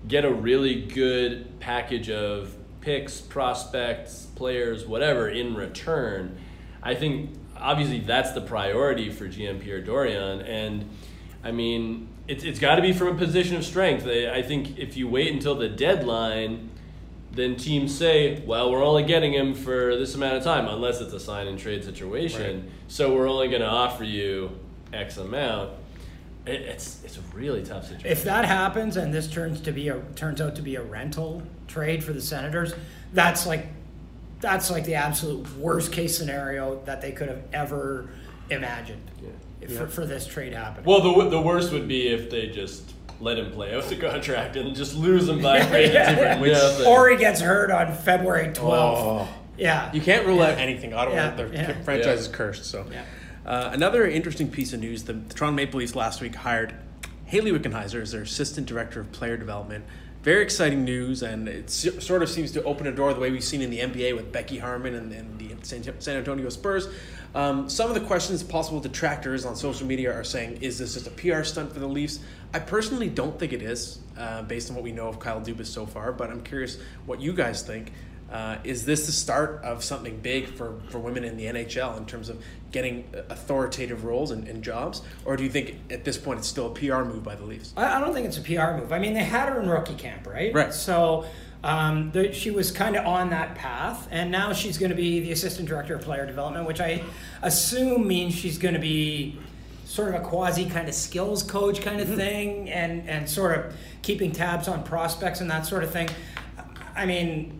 get 0.08 0.26
a 0.26 0.34
really 0.34 0.82
good 0.82 1.60
package 1.60 2.10
of 2.10 2.56
picks, 2.82 3.22
prospects, 3.22 4.28
players, 4.36 4.86
whatever 4.86 5.30
in 5.30 5.56
return. 5.56 6.38
I 6.82 6.96
think 6.96 7.32
obviously 7.56 8.00
that's 8.00 8.32
the 8.32 8.42
priority 8.42 9.10
for 9.10 9.28
GM 9.28 9.62
Pierre 9.62 9.82
Dorion, 9.82 10.42
and 10.42 10.90
I 11.44 11.52
mean 11.52 12.08
it's 12.28 12.44
it's 12.44 12.60
got 12.60 12.76
to 12.76 12.82
be 12.82 12.94
from 12.94 13.10
a 13.10 13.16
position 13.16 13.56
of 13.56 13.64
strength. 13.64 14.06
I 14.08 14.32
I 14.32 14.42
think 14.42 14.78
if 14.80 14.98
you 14.98 15.08
wait 15.08 15.32
until 15.32 15.56
the 15.56 15.70
deadline, 15.70 16.72
then 17.32 17.56
teams 17.56 17.96
say, 17.98 18.42
well, 18.46 18.72
we're 18.72 18.84
only 18.84 19.04
getting 19.04 19.34
him 19.34 19.54
for 19.54 19.96
this 19.96 20.16
amount 20.16 20.36
of 20.38 20.44
time, 20.44 20.68
unless 20.68 21.00
it's 21.00 21.14
a 21.14 21.20
sign 21.20 21.48
and 21.48 21.58
trade 21.58 21.84
situation. 21.84 22.62
Right. 22.62 22.72
So 22.88 23.16
we're 23.16 23.30
only 23.30 23.48
going 23.48 23.62
to 23.62 23.70
offer 23.70 24.04
you 24.04 24.52
X 24.94 25.18
amount. 25.18 25.72
It, 26.46 26.62
it's 26.62 27.04
it's 27.06 27.18
a 27.18 27.22
really 27.34 27.64
tough 27.64 27.84
situation. 27.84 28.08
If 28.08 28.24
that 28.24 28.46
happens 28.46 28.98
and 28.98 29.14
this 29.14 29.28
turns 29.28 29.62
to 29.62 29.72
be 29.72 29.90
a 29.90 30.02
turns 30.16 30.42
out 30.42 30.56
to 30.56 30.62
be 30.62 30.76
a 30.76 30.82
rental 30.82 31.44
trade 31.68 32.04
for 32.04 32.14
the 32.14 32.22
Senators, 32.22 32.74
that's 33.14 33.46
like 33.46 33.68
that's 34.40 34.72
like 34.72 34.84
the 34.86 34.96
absolute 34.96 35.48
worst 35.58 35.92
case 35.92 36.18
scenario 36.18 36.82
that 36.86 37.00
they 37.02 37.12
could 37.12 37.30
have 37.30 37.44
ever 37.54 38.10
imagined 38.50 39.10
if- 39.62 39.78
for, 39.78 39.88
for 39.88 40.06
this 40.06 40.26
trade 40.26 40.54
happening. 40.54 40.84
Well, 40.86 41.02
the 41.02 41.30
the 41.30 41.42
worst 41.42 41.72
would 41.72 41.88
be 41.88 42.08
if 42.08 42.30
they 42.32 42.48
just 42.48 42.92
let 43.22 43.38
him 43.38 43.52
play 43.52 43.74
out 43.76 43.84
the 43.86 43.96
contract 43.96 44.56
and 44.56 44.76
just 44.76 44.96
lose 44.96 45.30
him 45.30 45.42
by 45.42 45.58
agency 45.60 45.94
Yeah, 45.94 46.38
for 46.40 46.46
yeah. 46.48 46.54
nothing. 46.54 46.86
or 46.88 47.10
he 47.10 47.18
gets 47.18 47.40
hurt 47.42 47.72
on 47.72 47.94
February 47.94 48.48
12th. 48.48 48.58
Oh. 48.64 49.28
Yeah. 49.58 49.92
You 49.94 50.02
can't 50.02 50.26
rule 50.26 50.42
out 50.42 50.58
anything. 50.58 50.94
Ottawa, 50.94 51.16
Yeah, 51.16 51.36
their 51.36 51.54
yeah. 51.54 51.82
franchise 51.84 52.06
Yeah. 52.06 52.14
is 52.14 52.28
cursed. 52.30 52.66
So, 52.66 52.86
Yeah. 52.92 53.04
uh, 53.46 53.70
another 53.74 54.08
interesting 54.08 54.50
piece 54.50 54.74
of 54.74 54.80
news: 54.80 55.04
the, 55.04 55.14
the 55.14 55.34
Toronto 55.34 55.56
Maple 55.56 55.80
Leafs 55.80 55.96
last 55.96 56.20
week 56.22 56.36
hired 56.36 56.74
Hayley 57.26 57.52
Wickenheiser 57.52 58.02
as 58.02 58.12
their 58.12 58.24
assistant 58.24 58.66
director 58.68 59.00
of 59.00 59.12
player 59.12 59.38
development. 59.38 59.86
Very 60.24 60.42
exciting 60.44 60.84
news, 60.84 61.22
and 61.24 61.48
it 61.48 61.70
sort 61.70 62.22
of 62.24 62.30
seems 62.30 62.52
to 62.52 62.64
open 62.64 62.86
a 62.88 62.92
door 62.92 63.14
the 63.14 63.20
way 63.20 63.32
we've 63.32 63.44
seen 63.44 63.62
in 63.62 63.70
the 63.72 63.80
NBA 63.80 64.16
with 64.16 64.32
Becky 64.32 64.60
Hammon 64.60 64.94
and, 64.96 65.12
and 65.12 65.40
the 65.40 65.51
San, 65.64 65.84
San 66.00 66.18
Antonio 66.18 66.50
Spurs. 66.50 66.88
Um, 67.34 67.70
some 67.70 67.90
of 67.90 67.94
the 67.96 68.06
questions, 68.06 68.44
possible 68.44 68.80
detractors 68.80 69.46
on 69.46 69.56
social 69.56 69.88
media 69.88 70.14
are 70.14 70.24
saying, 70.24 70.58
"Is 70.62 70.80
this 70.80 70.96
just 70.96 71.08
a 71.08 71.12
PR 71.12 71.44
stunt 71.44 71.74
for 71.74 71.80
the 71.80 71.88
Leafs?" 71.88 72.20
I 72.54 72.60
personally 72.60 73.08
don't 73.08 73.40
think 73.40 73.54
it 73.54 73.62
is, 73.62 74.00
uh, 74.18 74.42
based 74.44 74.70
on 74.70 74.76
what 74.76 74.84
we 74.84 74.92
know 74.92 75.08
of 75.08 75.20
Kyle 75.20 75.40
Dubas 75.40 75.68
so 75.68 75.86
far. 75.86 76.12
But 76.12 76.30
I'm 76.30 76.42
curious 76.42 76.78
what 77.06 77.22
you 77.22 77.34
guys 77.34 77.62
think. 77.62 77.94
Uh, 78.32 78.58
is 78.64 78.86
this 78.86 79.08
the 79.08 79.12
start 79.12 79.62
of 79.62 79.84
something 79.84 80.18
big 80.20 80.48
for, 80.48 80.80
for 80.88 81.00
women 81.00 81.26
in 81.26 81.36
the 81.36 81.46
NHL 81.46 81.98
in 81.98 82.06
terms 82.06 82.30
of 82.30 82.42
getting 82.72 83.06
authoritative 83.30 84.06
roles 84.06 84.32
and, 84.32 84.48
and 84.48 84.64
jobs? 84.64 85.02
Or 85.26 85.36
do 85.36 85.44
you 85.44 85.50
think 85.50 85.76
at 85.90 86.06
this 86.06 86.18
point 86.18 86.40
it's 86.40 86.48
still 86.48 86.68
a 86.68 86.74
PR 86.74 87.04
move 87.04 87.24
by 87.24 87.36
the 87.36 87.44
Leafs? 87.44 87.74
I, 87.76 87.98
I 87.98 88.00
don't 88.00 88.14
think 88.14 88.26
it's 88.26 88.38
a 88.38 88.42
PR 88.42 88.78
move. 88.80 88.94
I 88.94 89.00
mean, 89.00 89.14
they 89.14 89.24
had 89.24 89.50
her 89.50 89.60
in 89.60 89.68
rookie 89.68 89.96
camp, 89.96 90.28
right? 90.28 90.54
Right. 90.54 90.74
So 90.74 91.26
um, 91.64 92.12
the, 92.12 92.34
she 92.34 92.50
was 92.52 92.72
kind 92.72 92.96
of 92.96 93.06
on 93.06 93.30
that 93.30 93.56
path, 93.56 94.08
and 94.12 94.32
now 94.32 94.52
she's 94.54 94.78
going 94.78 94.90
to 94.90 94.96
be 94.96 95.20
the 95.20 95.32
assistant 95.32 95.68
director 95.68 95.96
of 95.96 96.02
player 96.02 96.26
development, 96.26 96.66
which 96.66 96.82
I 96.82 97.04
assume 97.42 98.08
means 98.08 98.34
she's 98.34 98.58
going 98.58 98.74
to 98.74 98.80
be 98.80 99.38
sort 99.86 100.10
of 100.10 100.22
a 100.22 100.24
quasi 100.24 100.66
kind 100.66 100.88
of 100.88 100.96
skills 100.96 101.44
coach 101.44 101.82
kind 101.82 102.02
of 102.02 102.08
thing, 102.16 102.70
and 102.70 103.08
and 103.08 103.30
sort 103.30 103.58
of 103.58 103.76
keeping 104.02 104.32
tabs 104.32 104.68
on 104.68 104.84
prospects 104.84 105.42
and 105.42 105.52
that 105.52 105.66
sort 105.66 105.84
of 105.84 105.92
thing. 105.92 106.10
I 106.96 107.06
mean, 107.06 107.60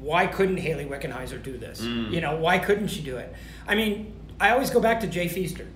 why 0.00 0.26
couldn't 0.26 0.56
Hayley 0.56 0.84
Wickenheiser 0.86 1.40
do 1.42 1.56
this? 1.56 1.80
You 2.12 2.20
know, 2.20 2.36
why 2.36 2.58
couldn't 2.58 2.88
she 2.88 3.00
do 3.00 3.16
it? 3.16 3.32
I 3.68 3.74
mean, 3.74 4.12
I 4.40 4.50
always 4.50 4.70
go 4.70 4.80
back 4.80 5.00
to 5.00 5.06
Jay 5.06 5.28
Feaster. 5.28 5.66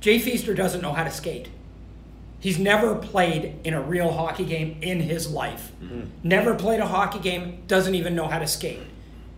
Jay 0.00 0.18
Feaster 0.18 0.54
doesn't 0.54 0.80
know 0.80 0.92
how 0.92 1.04
to 1.04 1.10
skate. 1.10 1.48
He's 2.38 2.58
never 2.58 2.94
played 2.94 3.54
in 3.64 3.74
a 3.74 3.80
real 3.80 4.12
hockey 4.12 4.44
game 4.44 4.78
in 4.82 5.00
his 5.00 5.30
life. 5.30 5.72
Never 6.22 6.54
played 6.54 6.80
a 6.80 6.86
hockey 6.86 7.18
game, 7.18 7.62
doesn't 7.66 7.94
even 7.94 8.14
know 8.14 8.28
how 8.28 8.38
to 8.38 8.46
skate. 8.46 8.80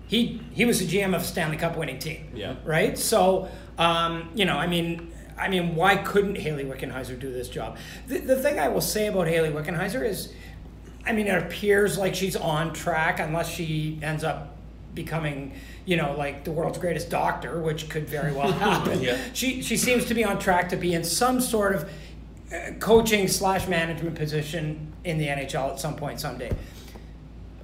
he 0.07 0.40
he 0.52 0.64
was 0.64 0.78
the 0.81 0.87
GM 0.87 1.14
of 1.14 1.23
a 1.23 1.25
Stanley 1.25 1.57
Cup 1.57 1.76
winning 1.76 1.99
team. 1.99 2.28
Yeah. 2.35 2.57
Right. 2.64 2.99
So 2.99 3.49
um, 3.78 4.31
you 4.35 4.45
know, 4.45 4.57
I 4.57 4.67
mean, 4.67 5.12
I 5.38 5.49
mean, 5.49 5.76
why 5.76 5.97
couldn't 5.97 6.37
Hayley 6.37 6.64
Wickenheiser 6.64 7.19
do 7.19 7.33
this 7.33 7.49
job? 7.49 7.76
The, 8.09 8.19
the 8.19 8.37
thing 8.37 8.59
I 8.59 8.69
will 8.69 8.81
say 8.81 9.07
about 9.07 9.28
Hayley 9.28 9.50
Wickenheiser 9.50 10.05
is, 10.05 10.33
I 11.07 11.12
mean, 11.12 11.28
it 11.28 11.40
appears 11.40 11.97
like 11.97 12.14
she's 12.17 12.35
on 12.35 12.73
track 12.73 13.21
unless 13.21 13.49
she 13.49 14.00
ends 14.02 14.25
up 14.25 14.57
becoming, 14.95 15.55
you 15.85 15.97
know, 15.97 16.17
like 16.19 16.43
the 16.43 16.50
world's 16.50 16.78
greatest 16.78 17.09
doctor, 17.09 17.61
which 17.61 17.88
could 17.88 18.09
very 18.09 18.33
well 18.33 18.50
happen. 18.67 19.00
Yeah. 19.00 19.17
She 19.33 19.62
she 19.62 19.76
seems 19.76 20.07
to 20.07 20.14
be 20.14 20.25
on 20.25 20.40
track 20.40 20.71
to 20.71 20.76
be 20.76 20.93
in 20.95 21.05
some 21.05 21.40
sort 21.40 21.73
of 21.76 21.88
coaching 22.81 23.28
slash 23.28 23.67
management 23.69 24.17
position 24.17 24.93
in 25.05 25.19
the 25.19 25.26
NHL 25.26 25.71
at 25.73 25.81
some 25.81 25.97
point 25.97 26.21
someday. 26.21 26.50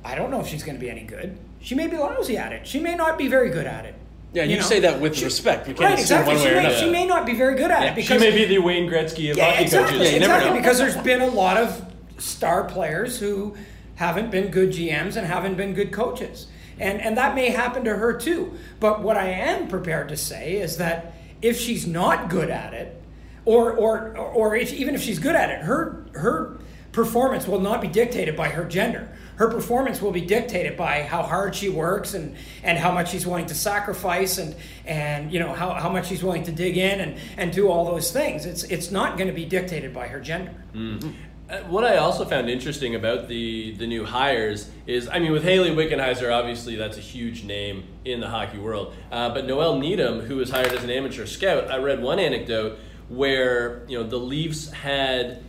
I 0.04 0.14
don't 0.14 0.30
know 0.30 0.40
if 0.40 0.46
she's 0.46 0.62
going 0.62 0.76
to 0.76 0.80
be 0.80 0.90
any 0.90 1.04
good. 1.04 1.38
She 1.60 1.74
may 1.74 1.86
be 1.86 1.96
lousy 1.96 2.36
at 2.36 2.52
it. 2.52 2.66
She 2.66 2.78
may 2.78 2.94
not 2.94 3.16
be 3.16 3.28
very 3.28 3.48
good 3.50 3.66
at 3.66 3.86
it. 3.86 3.94
Yeah, 4.34 4.42
you, 4.42 4.60
say 4.62 4.80
that 4.80 5.00
with 5.00 5.22
respect. 5.22 5.66
We 5.68 5.74
can't 5.74 5.90
Right, 5.90 5.98
exactly. 6.00 6.34
one 6.34 6.42
She 6.42 6.48
way 6.48 6.52
or 6.52 6.56
may, 6.56 6.66
another. 6.66 6.76
she 6.78 6.90
may 6.90 7.06
not 7.06 7.24
be 7.24 7.34
very 7.34 7.54
good 7.54 7.70
at 7.70 7.84
it 7.84 8.02
She 8.02 8.08
because 8.08 8.20
may 8.20 8.32
be 8.36 8.44
the 8.46 8.58
Wayne 8.58 8.90
Gretzky 8.90 9.30
of 9.30 9.36
yeah, 9.36 9.50
hockey 9.52 9.62
exactly, 9.62 9.98
coaches. 9.98 10.12
you 10.12 10.20
never 10.20 10.34
exactly, 10.34 10.50
know. 10.50 10.56
because 10.60 10.78
there's 10.78 10.96
been 10.98 11.20
a 11.22 11.26
lot 11.28 11.56
of 11.56 11.84
star 12.18 12.64
players 12.64 13.18
who 13.20 13.54
haven't 13.94 14.32
been 14.32 14.48
good 14.50 14.70
GMs 14.70 15.16
and 15.16 15.24
haven't 15.26 15.54
been 15.56 15.72
good 15.72 15.92
coaches. 15.92 16.48
And 16.80 17.00
and 17.00 17.16
that 17.16 17.36
may 17.36 17.50
happen 17.50 17.84
to 17.84 17.96
her 17.96 18.12
too. 18.12 18.58
But 18.80 19.00
what 19.02 19.16
I 19.16 19.28
am 19.28 19.68
prepared 19.68 20.08
to 20.08 20.16
say 20.16 20.56
is 20.56 20.78
that 20.78 21.14
if 21.40 21.56
she's 21.58 21.86
not 21.86 22.28
good 22.28 22.50
at 22.50 22.74
it, 22.74 23.00
or 23.44 23.72
or 23.72 24.16
or 24.16 24.56
if, 24.56 24.72
even 24.72 24.94
if 24.94 25.02
she's 25.02 25.18
good 25.18 25.34
at 25.36 25.50
it, 25.50 25.62
her 25.62 26.04
her 26.14 26.58
performance 26.92 27.46
will 27.48 27.60
not 27.60 27.80
be 27.80 27.88
dictated 27.88 28.36
by 28.36 28.48
her 28.48 28.64
gender. 28.64 29.08
Her 29.36 29.48
performance 29.48 30.00
will 30.00 30.12
be 30.12 30.20
dictated 30.20 30.76
by 30.76 31.02
how 31.02 31.24
hard 31.24 31.56
she 31.56 31.68
works 31.68 32.14
and, 32.14 32.36
and 32.62 32.78
how 32.78 32.92
much 32.92 33.10
she's 33.10 33.26
willing 33.26 33.46
to 33.46 33.54
sacrifice 33.54 34.38
and, 34.38 34.54
and 34.86 35.32
you 35.32 35.40
know 35.40 35.52
how, 35.52 35.74
how 35.74 35.88
much 35.88 36.06
she's 36.06 36.22
willing 36.22 36.44
to 36.44 36.52
dig 36.52 36.76
in 36.76 37.00
and, 37.00 37.18
and 37.36 37.52
do 37.52 37.68
all 37.68 37.84
those 37.84 38.12
things. 38.12 38.46
It's 38.46 38.62
it's 38.64 38.92
not 38.92 39.16
going 39.18 39.26
to 39.26 39.34
be 39.34 39.44
dictated 39.44 39.92
by 39.92 40.06
her 40.06 40.20
gender. 40.20 40.54
Uh, 41.50 41.58
What 41.68 41.84
I 41.84 41.96
also 41.96 42.24
found 42.24 42.48
interesting 42.48 42.94
about 42.94 43.26
the 43.28 43.74
the 43.76 43.88
new 43.88 44.04
hires 44.04 44.70
is, 44.86 45.08
I 45.08 45.18
mean, 45.18 45.32
with 45.32 45.42
Hayley 45.42 45.70
Wickenheiser, 45.70 46.32
obviously 46.32 46.76
that's 46.76 46.96
a 46.96 47.02
huge 47.02 47.42
name 47.42 47.82
in 48.04 48.20
the 48.20 48.28
hockey 48.28 48.58
world. 48.58 48.94
Uh, 49.10 49.30
but 49.34 49.46
Noelle 49.46 49.78
Needham, 49.80 50.20
who 50.20 50.36
was 50.36 50.50
hired 50.50 50.72
as 50.72 50.84
an 50.84 50.90
amateur 50.90 51.26
scout, 51.26 51.70
I 51.72 51.78
read 51.78 52.00
one 52.00 52.20
anecdote 52.20 52.78
where 53.14 53.84
you 53.88 53.98
know 53.98 54.04
the 54.04 54.18
Leafs 54.18 54.70
had 54.70 55.42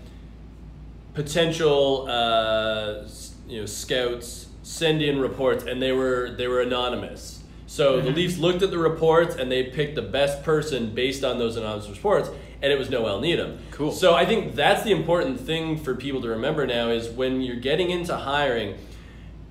potential 1.13 2.07
uh, 2.09 3.07
you 3.47 3.61
know 3.61 3.65
scouts 3.65 4.47
send 4.63 5.01
in 5.01 5.19
reports, 5.19 5.63
and 5.63 5.81
they 5.81 5.91
were 5.91 6.31
they 6.37 6.47
were 6.47 6.61
anonymous. 6.61 7.43
So 7.67 7.99
the 7.99 8.11
Leafs 8.11 8.37
looked 8.37 8.61
at 8.61 8.71
the 8.71 8.77
reports 8.77 9.35
and 9.35 9.51
they 9.51 9.63
picked 9.63 9.95
the 9.95 10.01
best 10.01 10.43
person 10.43 10.95
based 10.95 11.25
on 11.25 11.39
those 11.39 11.57
anonymous 11.57 11.89
reports, 11.89 12.29
and 12.61 12.71
it 12.71 12.79
was 12.79 12.89
Noelle 12.89 13.19
Needham. 13.19 13.59
Cool. 13.71 13.91
So 13.91 14.15
I 14.15 14.25
think 14.25 14.55
that's 14.55 14.83
the 14.83 14.91
important 14.91 15.41
thing 15.41 15.77
for 15.77 15.93
people 15.93 16.21
to 16.21 16.29
remember 16.29 16.65
now 16.65 16.89
is 16.89 17.09
when 17.09 17.41
you're 17.41 17.57
getting 17.57 17.89
into 17.89 18.15
hiring 18.15 18.77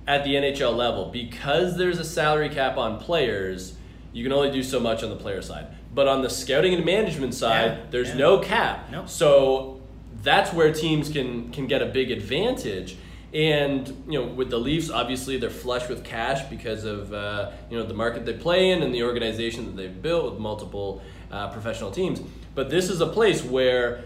at 0.07 0.23
the 0.23 0.35
NHL 0.35 0.75
level, 0.75 1.11
because 1.11 1.77
there's 1.77 1.99
a 1.99 2.03
salary 2.03 2.49
cap 2.49 2.77
on 2.77 2.99
players, 2.99 3.75
you 4.13 4.23
can 4.23 4.31
only 4.31 4.51
do 4.51 4.63
so 4.63 4.79
much 4.79 5.03
on 5.03 5.09
the 5.09 5.15
player 5.15 5.41
side. 5.41 5.67
But 5.95 6.07
on 6.07 6.21
the 6.21 6.29
scouting 6.29 6.73
and 6.73 6.85
management 6.85 7.33
side, 7.33 7.71
Yeah, 7.71 7.85
there's 7.89 8.09
yeah. 8.09 8.17
no 8.17 8.39
cap. 8.39 8.91
No. 8.91 9.05
So 9.07 9.81
that's 10.21 10.53
where 10.53 10.71
teams 10.73 11.09
can 11.09 11.51
can 11.51 11.65
get 11.67 11.81
a 11.81 11.85
big 11.87 12.11
advantage. 12.11 12.97
And 13.33 13.87
you 14.07 14.19
know, 14.19 14.27
with 14.27 14.49
the 14.49 14.57
Leafs, 14.59 14.89
obviously 14.89 15.37
they're 15.37 15.49
flush 15.49 15.89
with 15.89 16.03
cash 16.03 16.43
because 16.49 16.83
of 16.83 17.13
uh, 17.13 17.51
you 17.69 17.77
know 17.77 17.85
the 17.85 17.93
market 17.93 18.25
they 18.25 18.33
play 18.33 18.71
in 18.71 18.83
and 18.83 18.93
the 18.93 19.03
organization 19.03 19.65
that 19.65 19.75
they've 19.77 20.01
built 20.01 20.31
with 20.31 20.39
multiple 20.39 21.01
uh, 21.31 21.49
professional 21.49 21.91
teams. 21.91 22.21
But 22.53 22.69
this 22.69 22.89
is 22.89 23.01
a 23.01 23.07
place 23.07 23.43
where 23.43 24.03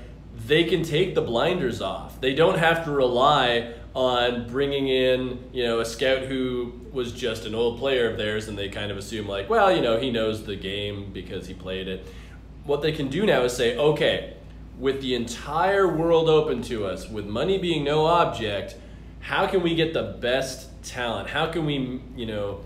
they 0.47 0.63
can 0.63 0.83
take 0.83 1.15
the 1.15 1.21
blinders 1.21 1.81
off. 1.81 2.21
They 2.21 2.33
don't 2.33 2.57
have 2.57 2.85
to 2.85 2.91
rely 2.91 3.73
on 3.95 4.47
bringing 4.47 4.87
in 4.87 5.43
you 5.51 5.63
know 5.63 5.79
a 5.79 5.85
scout 5.85 6.23
who 6.23 6.79
was 6.91 7.11
just 7.11 7.45
an 7.45 7.55
old 7.55 7.79
player 7.79 8.09
of 8.09 8.17
theirs, 8.17 8.47
and 8.47 8.57
they 8.57 8.69
kind 8.69 8.91
of 8.91 8.97
assume 8.97 9.27
like, 9.27 9.49
well, 9.49 9.75
you 9.75 9.81
know, 9.81 9.97
he 9.97 10.11
knows 10.11 10.45
the 10.45 10.55
game 10.55 11.11
because 11.13 11.47
he 11.47 11.53
played 11.53 11.87
it. 11.87 12.05
What 12.63 12.81
they 12.81 12.91
can 12.91 13.09
do 13.09 13.25
now 13.25 13.43
is 13.43 13.55
say, 13.55 13.77
okay, 13.77 14.35
with 14.77 15.01
the 15.01 15.15
entire 15.15 15.87
world 15.87 16.29
open 16.29 16.61
to 16.63 16.85
us, 16.85 17.07
with 17.09 17.25
money 17.25 17.57
being 17.57 17.83
no 17.83 18.05
object, 18.05 18.75
how 19.19 19.45
can 19.47 19.61
we 19.61 19.75
get 19.75 19.93
the 19.93 20.03
best 20.03 20.69
talent? 20.83 21.29
How 21.29 21.47
can 21.51 21.65
we, 21.65 22.01
you 22.15 22.25
know, 22.25 22.61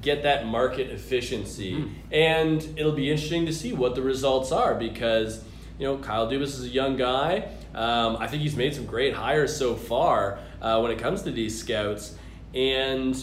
get 0.00 0.24
that 0.24 0.46
market 0.46 0.90
efficiency? 0.90 1.80
Hmm. 1.80 1.88
And 2.10 2.74
it'll 2.76 2.92
be 2.92 3.10
interesting 3.10 3.46
to 3.46 3.52
see 3.52 3.72
what 3.72 3.94
the 3.94 4.02
results 4.02 4.50
are 4.50 4.74
because, 4.74 5.44
you 5.78 5.86
know, 5.86 5.98
Kyle 5.98 6.28
Dubas 6.28 6.42
is 6.42 6.64
a 6.64 6.68
young 6.68 6.96
guy. 6.96 7.48
Um, 7.74 8.16
I 8.18 8.26
think 8.26 8.42
he's 8.42 8.56
made 8.56 8.74
some 8.74 8.86
great 8.86 9.14
hires 9.14 9.56
so 9.56 9.74
far 9.74 10.38
uh, 10.60 10.80
when 10.80 10.90
it 10.90 10.98
comes 10.98 11.22
to 11.22 11.30
these 11.30 11.58
scouts. 11.58 12.14
And 12.54 13.16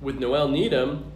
with 0.00 0.18
Noelle 0.18 0.48
Needham, 0.48 1.10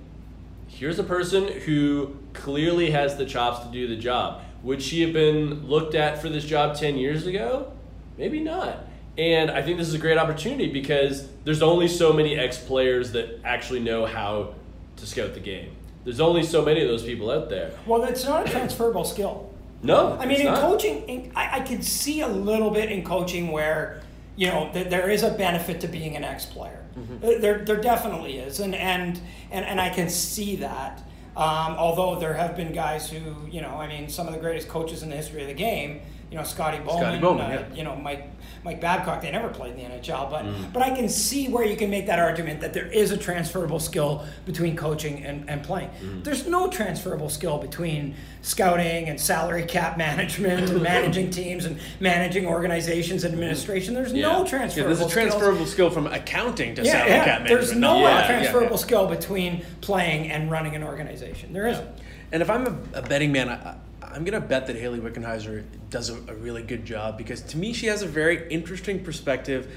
here's 0.68 0.98
a 0.98 1.04
person 1.04 1.48
who 1.48 2.16
clearly 2.32 2.90
has 2.90 3.16
the 3.16 3.24
chops 3.24 3.64
to 3.64 3.72
do 3.72 3.86
the 3.88 3.96
job. 3.96 4.42
Would 4.62 4.82
she 4.82 5.02
have 5.02 5.12
been 5.12 5.66
looked 5.66 5.94
at 5.94 6.20
for 6.20 6.28
this 6.28 6.44
job 6.44 6.76
10 6.76 6.98
years 6.98 7.26
ago? 7.26 7.72
Maybe 8.18 8.40
not. 8.40 8.84
And 9.18 9.50
I 9.50 9.62
think 9.62 9.78
this 9.78 9.88
is 9.88 9.94
a 9.94 9.98
great 9.98 10.18
opportunity 10.18 10.70
because 10.70 11.28
there's 11.44 11.62
only 11.62 11.88
so 11.88 12.12
many 12.12 12.36
ex 12.36 12.58
players 12.58 13.12
that 13.12 13.40
actually 13.44 13.80
know 13.80 14.04
how 14.04 14.54
to 14.96 15.06
scout 15.06 15.34
the 15.34 15.40
game. 15.40 15.74
There's 16.04 16.20
only 16.20 16.42
so 16.42 16.64
many 16.64 16.82
of 16.82 16.88
those 16.88 17.02
people 17.02 17.30
out 17.30 17.48
there. 17.48 17.72
Well, 17.86 18.04
it's 18.04 18.24
not 18.24 18.46
a 18.46 18.50
transferable 18.50 19.04
skill. 19.04 19.45
No, 19.82 20.16
I 20.18 20.26
mean, 20.26 20.40
in 20.40 20.46
not. 20.46 20.60
coaching, 20.60 21.02
in, 21.08 21.32
I, 21.36 21.58
I 21.58 21.60
could 21.60 21.84
see 21.84 22.20
a 22.20 22.28
little 22.28 22.70
bit 22.70 22.90
in 22.90 23.04
coaching 23.04 23.52
where, 23.52 24.00
you 24.36 24.46
know, 24.48 24.70
th- 24.72 24.88
there 24.88 25.08
is 25.10 25.22
a 25.22 25.30
benefit 25.30 25.80
to 25.82 25.88
being 25.88 26.16
an 26.16 26.24
ex-player. 26.24 26.82
Uh, 26.96 27.32
There, 27.38 27.58
there 27.64 27.76
definitely 27.80 28.38
is, 28.38 28.58
and 28.60 28.74
and 28.74 29.20
and, 29.50 29.64
and 29.66 29.80
I 29.80 29.90
can 29.90 30.08
see 30.08 30.56
that. 30.56 31.02
Um, 31.36 31.76
although 31.76 32.18
there 32.18 32.32
have 32.32 32.56
been 32.56 32.72
guys 32.72 33.10
who, 33.10 33.46
you 33.50 33.60
know, 33.60 33.76
I 33.76 33.86
mean, 33.86 34.08
some 34.08 34.26
of 34.26 34.32
the 34.32 34.40
greatest 34.40 34.68
coaches 34.68 35.02
in 35.02 35.10
the 35.10 35.16
history 35.16 35.42
of 35.42 35.48
the 35.48 35.54
game, 35.54 36.00
you 36.30 36.36
know, 36.36 36.42
Scotty 36.44 36.78
Bowman, 36.78 37.20
Bowman, 37.20 37.46
uh, 37.46 37.48
yeah. 37.70 37.74
you 37.76 37.84
know, 37.84 37.94
Mike 37.96 38.30
Mike 38.64 38.80
Babcock, 38.80 39.22
they 39.22 39.30
never 39.30 39.48
played 39.48 39.76
in 39.76 39.78
the 39.78 39.84
NHL, 39.84 40.28
but 40.28 40.44
Mm. 40.44 40.72
but 40.72 40.82
I 40.82 40.90
can 40.90 41.08
see 41.08 41.48
where 41.48 41.64
you 41.64 41.76
can 41.76 41.88
make 41.88 42.06
that 42.06 42.18
argument 42.18 42.60
that 42.62 42.72
there 42.72 42.86
is 42.86 43.12
a 43.12 43.16
transferable 43.16 43.78
skill 43.78 44.24
between 44.44 44.74
coaching 44.76 45.24
and, 45.24 45.48
and 45.48 45.62
playing. 45.62 45.88
Mm. 46.02 46.24
There's 46.24 46.48
no 46.48 46.66
transferable 46.68 47.28
skill 47.28 47.58
between 47.58 48.16
scouting 48.42 49.08
and 49.08 49.20
salary 49.20 49.64
cap 49.64 49.96
management 50.06 50.68
and 50.68 50.82
managing 50.82 51.30
teams 51.30 51.64
and 51.64 51.78
managing 52.00 52.46
organizations 52.46 53.22
and 53.22 53.32
administration. 53.32 53.94
There's 53.94 54.12
Yeah. 54.12 54.22
no 54.22 54.32
Yeah, 54.32 54.38
Yeah, 54.42 54.44
transferable 54.50 54.96
there's 54.96 55.10
a 55.10 55.12
transferable 55.14 55.66
skill 55.66 55.90
from 55.90 56.06
accounting 56.08 56.74
to 56.74 56.84
salary 56.84 57.10
cap 57.24 57.46
There's 57.46 57.74
no 57.74 58.00
transferable 58.26 58.78
skill 58.78 59.06
between 59.06 59.62
playing 59.80 60.30
and 60.32 60.50
running 60.50 60.74
an 60.74 60.82
organization. 60.82 61.52
There 61.52 61.68
isn't. 61.68 61.88
And 62.32 62.42
if 62.42 62.50
I'm 62.50 62.66
a, 62.66 62.98
a 62.98 63.02
betting 63.02 63.30
man, 63.30 63.48
I, 63.48 63.76
I'm 64.16 64.24
to 64.24 64.40
bet 64.40 64.66
that 64.68 64.76
Hayley 64.76 64.98
Wickenheiser 64.98 65.62
does 65.90 66.08
a, 66.08 66.14
a 66.14 66.34
really 66.34 66.62
good 66.62 66.86
job 66.86 67.18
because 67.18 67.42
to 67.42 67.58
me, 67.58 67.74
she 67.74 67.86
has 67.88 68.00
a 68.00 68.06
very 68.06 68.48
interesting 68.50 69.04
perspective. 69.04 69.70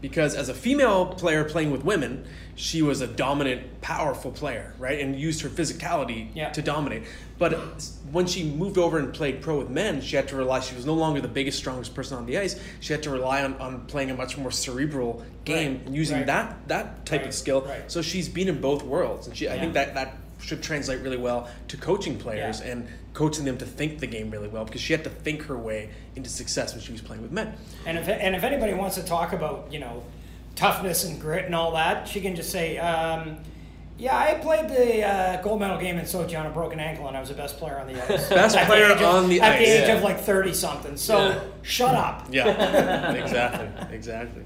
Because 0.00 0.34
as 0.34 0.50
a 0.50 0.54
female 0.54 1.06
player 1.06 1.44
playing 1.44 1.70
with 1.70 1.82
women, 1.82 2.26
she 2.56 2.82
was 2.82 3.00
a 3.00 3.06
dominant, 3.06 3.80
powerful 3.80 4.30
player, 4.30 4.74
right? 4.78 5.00
And 5.00 5.18
used 5.18 5.40
her 5.40 5.48
physicality 5.48 6.28
Yeah. 6.34 6.50
to 6.50 6.60
dominate. 6.60 7.04
But 7.38 7.52
when 8.12 8.26
she 8.26 8.44
moved 8.44 8.76
over 8.76 8.98
and 8.98 9.14
played 9.14 9.40
pro 9.40 9.56
with 9.56 9.70
men, 9.70 10.02
she 10.02 10.16
had 10.16 10.28
to 10.28 10.36
rely, 10.36 10.60
she 10.60 10.74
was 10.76 10.84
no 10.84 10.92
longer 10.92 11.22
the 11.22 11.28
biggest, 11.28 11.56
strongest 11.56 11.94
person 11.94 12.18
on 12.18 12.26
the 12.26 12.36
ice. 12.36 12.60
She 12.80 12.92
had 12.92 13.02
to 13.04 13.10
rely 13.10 13.44
on, 13.44 13.54
on 13.54 13.86
playing 13.86 14.10
a 14.10 14.14
much 14.14 14.36
more 14.36 14.50
cerebral 14.50 15.24
game 15.46 15.80
Right, 15.86 15.94
using 15.94 16.16
right. 16.18 16.26
that, 16.26 16.68
that 16.68 17.06
type 17.06 17.20
Right, 17.20 17.28
of 17.28 17.34
skill. 17.34 17.62
right. 17.62 17.90
So 17.90 18.02
she's 18.02 18.28
been 18.28 18.48
in 18.48 18.60
both 18.60 18.82
worlds. 18.82 19.26
And 19.26 19.34
she, 19.34 19.48
I 19.48 19.58
think 19.58 19.72
that, 19.72 19.94
that 19.94 20.18
should 20.38 20.62
translate 20.62 21.00
really 21.00 21.16
well 21.16 21.48
to 21.68 21.78
coaching 21.78 22.18
players 22.18 22.60
Yeah. 22.60 22.72
and 22.72 22.88
coaching 23.14 23.44
them 23.44 23.56
to 23.58 23.64
think 23.64 24.00
the 24.00 24.06
game 24.06 24.28
really 24.30 24.48
well 24.48 24.64
because 24.64 24.80
she 24.80 24.92
had 24.92 25.04
to 25.04 25.10
think 25.10 25.44
her 25.44 25.56
way 25.56 25.88
into 26.16 26.28
success 26.28 26.74
when 26.74 26.82
she 26.82 26.92
was 26.92 27.00
playing 27.00 27.22
with 27.22 27.30
men. 27.32 27.54
And 27.86 27.96
if, 27.96 28.08
and 28.08 28.34
if 28.36 28.42
anybody 28.42 28.74
wants 28.74 28.96
to 28.96 29.02
talk 29.04 29.32
about, 29.32 29.72
you 29.72 29.78
know, 29.78 30.02
toughness 30.56 31.04
and 31.04 31.20
grit 31.20 31.46
and 31.46 31.54
all 31.54 31.72
that, 31.72 32.06
she 32.08 32.20
can 32.20 32.34
just 32.36 32.50
say, 32.50 32.76
um, 32.78 33.36
yeah, 33.96 34.16
I 34.18 34.34
played 34.34 34.68
the 34.68 35.04
uh, 35.06 35.40
gold 35.42 35.60
medal 35.60 35.78
game 35.78 35.96
in 35.98 36.04
Sochi 36.04 36.36
on 36.38 36.46
a 36.46 36.50
broken 36.50 36.80
ankle 36.80 37.06
and 37.06 37.16
I 37.16 37.20
was 37.20 37.28
the 37.28 37.36
best 37.36 37.56
player 37.58 37.78
on 37.78 37.86
the 37.86 38.02
ice. 38.02 38.28
Best 38.28 38.56
At 38.56 38.66
player 38.66 38.90
of- 38.90 39.00
on 39.00 39.28
the 39.28 39.40
ice. 39.40 39.48
At 39.52 39.58
the 39.58 39.64
age 39.64 39.88
Yeah. 39.88 39.94
of 39.96 40.02
like 40.02 40.18
30 40.18 40.52
something. 40.52 40.96
So 40.96 41.28
Yeah. 41.28 41.40
shut 41.62 41.94
up. 41.94 42.26
Yeah, 42.32 43.12
exactly, 43.12 43.94
exactly. 43.94 44.42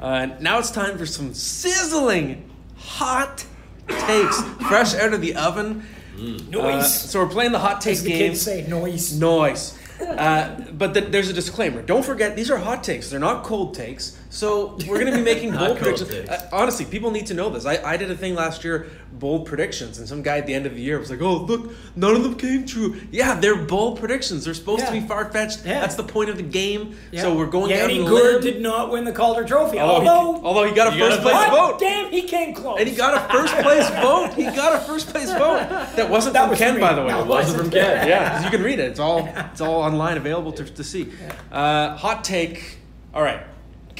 Uh, 0.00 0.26
now 0.40 0.58
it's 0.58 0.72
time 0.72 0.98
for 0.98 1.06
some 1.06 1.32
sizzling, 1.34 2.50
hot 2.76 3.44
takes, 3.86 4.40
fresh 4.68 4.94
out 4.96 5.12
of 5.12 5.20
the 5.20 5.36
oven. 5.36 5.84
Uh, 6.20 6.38
Noise. 6.50 7.10
so 7.10 7.22
we're 7.24 7.30
playing 7.30 7.52
the 7.52 7.58
hot 7.58 7.80
take 7.80 7.92
As 7.92 8.02
the 8.02 8.10
game. 8.10 8.18
kids 8.30 8.42
say, 8.42 8.66
noise. 8.66 9.18
Noise. 9.18 9.78
Uh, 10.00 10.60
but 10.72 10.94
th- 10.94 11.10
there's 11.10 11.28
a 11.28 11.32
disclaimer. 11.32 11.82
Don't 11.82 12.04
forget, 12.04 12.34
these 12.36 12.50
are 12.50 12.58
hot 12.58 12.82
takes. 12.84 13.10
They're 13.10 13.20
not 13.20 13.44
cold 13.44 13.74
takes. 13.74 14.16
So 14.32 14.76
we're 14.86 15.00
going 15.00 15.10
to 15.10 15.18
be 15.18 15.24
making 15.24 15.50
bold 15.56 15.76
predictions. 15.76 16.30
honestly, 16.52 16.84
people 16.84 17.10
need 17.10 17.26
to 17.26 17.34
know 17.34 17.50
this. 17.50 17.66
I, 17.66 17.82
I 17.82 17.96
did 17.96 18.12
a 18.12 18.16
thing 18.16 18.36
last 18.36 18.62
year, 18.62 18.88
bold 19.12 19.44
predictions, 19.44 19.98
and 19.98 20.06
some 20.08 20.22
guy 20.22 20.38
at 20.38 20.46
the 20.46 20.54
end 20.54 20.66
of 20.66 20.74
the 20.76 20.80
year 20.80 21.00
was 21.00 21.10
like, 21.10 21.20
"Oh, 21.20 21.38
look, 21.38 21.72
none 21.96 22.14
of 22.14 22.22
them 22.22 22.36
came 22.36 22.64
true." 22.64 22.94
Yeah, 23.10 23.40
they're 23.40 23.56
bold 23.56 23.98
predictions. 23.98 24.44
They're 24.44 24.54
supposed 24.54 24.86
to 24.86 24.92
be 24.92 25.00
far 25.00 25.30
fetched. 25.32 25.66
Yeah. 25.66 25.80
That's 25.80 25.96
the 25.96 26.04
point 26.04 26.30
of 26.30 26.36
the 26.36 26.44
game. 26.44 26.96
Yeah. 27.10 27.22
So 27.22 27.36
we're 27.36 27.46
going 27.48 27.70
Yanni 27.70 28.02
out 28.02 28.06
Gourde 28.08 28.42
did 28.42 28.60
not 28.62 28.92
win 28.92 29.04
the 29.04 29.10
Calder 29.12 29.44
Trophy. 29.44 29.80
Although, 29.80 30.00
he, 30.02 30.08
although, 30.08 30.46
although 30.46 30.64
he 30.64 30.74
got 30.76 30.94
a 30.94 30.96
first 30.98 31.20
place 31.22 31.48
vote. 31.50 31.80
damn, 31.80 32.12
he 32.12 32.22
came 32.22 32.54
close. 32.54 32.78
And 32.78 32.88
he 32.88 32.94
got 32.94 33.14
a 33.14 33.32
first 33.32 33.54
place 33.56 33.88
vote. 34.00 34.34
He 34.34 34.44
got 34.44 34.76
a 34.76 34.78
first 34.84 35.08
place 35.08 35.30
vote. 35.32 35.68
That 35.96 36.08
wasn't 36.08 36.34
That 36.34 36.42
from 36.42 36.50
was 36.50 36.58
Ken, 36.60 36.74
me. 36.76 36.80
by 36.80 36.94
the 36.94 37.02
way. 37.02 37.08
No, 37.08 37.22
It 37.22 37.26
wasn't 37.26 37.58
wasn't. 37.58 37.62
from 37.62 37.70
Ken. 37.72 38.06
Yeah, 38.06 38.44
you 38.44 38.50
can 38.50 38.62
read 38.62 38.78
it. 38.78 38.90
It's 38.90 39.00
all 39.00 39.26
it's 39.52 39.60
all 39.60 39.82
online 39.82 40.16
available 40.18 40.52
to, 40.52 40.64
to 40.64 40.84
see. 40.84 41.10
Uh, 41.50 41.96
hot 41.96 42.22
take. 42.22 42.78
All 43.12 43.22
right, 43.22 43.42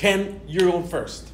Ken, 0.05 0.41
you're 0.49 0.71
going 0.71 0.89
first. 0.89 1.31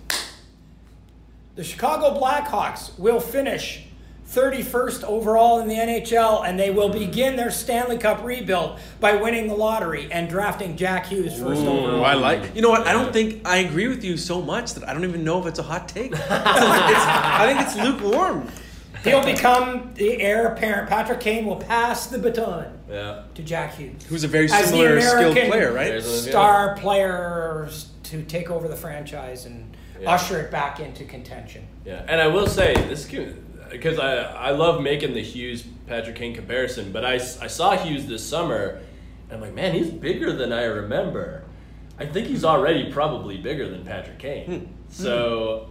The 1.54 1.62
Chicago 1.62 2.20
Blackhawks 2.20 2.98
will 2.98 3.20
finish 3.20 3.84
31st 4.28 5.04
overall 5.04 5.60
in 5.60 5.68
the 5.68 5.74
NHL, 5.76 6.44
and 6.44 6.58
they 6.58 6.70
will 6.72 6.88
begin 6.88 7.36
their 7.36 7.52
Stanley 7.52 7.96
Cup 7.96 8.24
rebuild 8.24 8.80
by 8.98 9.14
winning 9.14 9.46
the 9.46 9.54
lottery 9.54 10.08
and 10.10 10.28
drafting 10.28 10.76
Jack 10.76 11.06
Hughes 11.06 11.34
first 11.38 11.62
overall. 11.62 12.00
Oh, 12.00 12.02
I 12.02 12.14
like. 12.14 12.56
You 12.56 12.60
know 12.62 12.70
what? 12.70 12.88
I 12.88 12.92
don't 12.92 13.12
think 13.12 13.46
I 13.46 13.58
agree 13.58 13.86
with 13.86 14.02
you 14.02 14.16
so 14.16 14.42
much 14.42 14.74
that 14.74 14.88
I 14.88 14.92
don't 14.92 15.04
even 15.04 15.22
know 15.22 15.38
if 15.38 15.46
it's 15.46 15.60
a 15.60 15.62
hot 15.62 15.88
take. 15.88 16.10
It's- 16.14 16.28
I 16.28 17.46
think 17.46 17.60
it's 17.68 17.76
lukewarm. 17.76 18.48
He'll 19.04 19.24
become 19.24 19.92
the 19.94 20.20
heir 20.20 20.48
apparent. 20.48 20.88
Patrick 20.88 21.20
Kane 21.20 21.46
will 21.46 21.54
pass 21.60 22.08
the 22.08 22.18
baton 22.18 22.66
Yeah. 22.90 23.22
to 23.36 23.42
Jack 23.44 23.76
Hughes. 23.76 24.02
Who's 24.08 24.24
a 24.24 24.28
very 24.28 24.48
similar 24.48 25.00
skilled 25.00 25.36
player, 25.36 25.72
right? 25.72 26.02
Star 26.02 26.74
players 26.76 27.90
to 28.10 28.22
take 28.22 28.50
over 28.50 28.68
the 28.68 28.76
franchise 28.76 29.46
and 29.46 29.76
Yeah. 30.00 30.12
usher 30.12 30.38
it 30.40 30.50
back 30.50 30.78
into 30.80 31.04
contention. 31.04 31.66
Yeah, 31.84 32.02
and 32.08 32.20
I 32.20 32.26
will 32.26 32.46
say 32.46 32.74
this 32.74 33.04
because 33.70 33.98
I 33.98 34.16
I 34.16 34.50
love 34.50 34.82
making 34.82 35.14
the 35.14 35.22
Hughes 35.22 35.64
Patrick 35.86 36.16
Kane 36.16 36.34
comparison, 36.34 36.92
but 36.92 37.04
I 37.04 37.14
I 37.14 37.46
saw 37.48 37.76
Hughes 37.76 38.06
this 38.06 38.22
summer, 38.28 38.80
and 39.28 39.36
I'm 39.36 39.40
like, 39.40 39.54
man, 39.54 39.74
he's 39.74 39.90
bigger 39.90 40.32
than 40.32 40.52
I 40.52 40.64
remember. 40.64 41.42
I 41.98 42.04
think 42.06 42.26
he's 42.26 42.44
already 42.44 42.92
probably 42.92 43.38
bigger 43.38 43.68
than 43.68 43.84
Patrick 43.84 44.18
Kane. 44.18 44.46
Hmm. 44.46 44.64
So, 44.90 45.70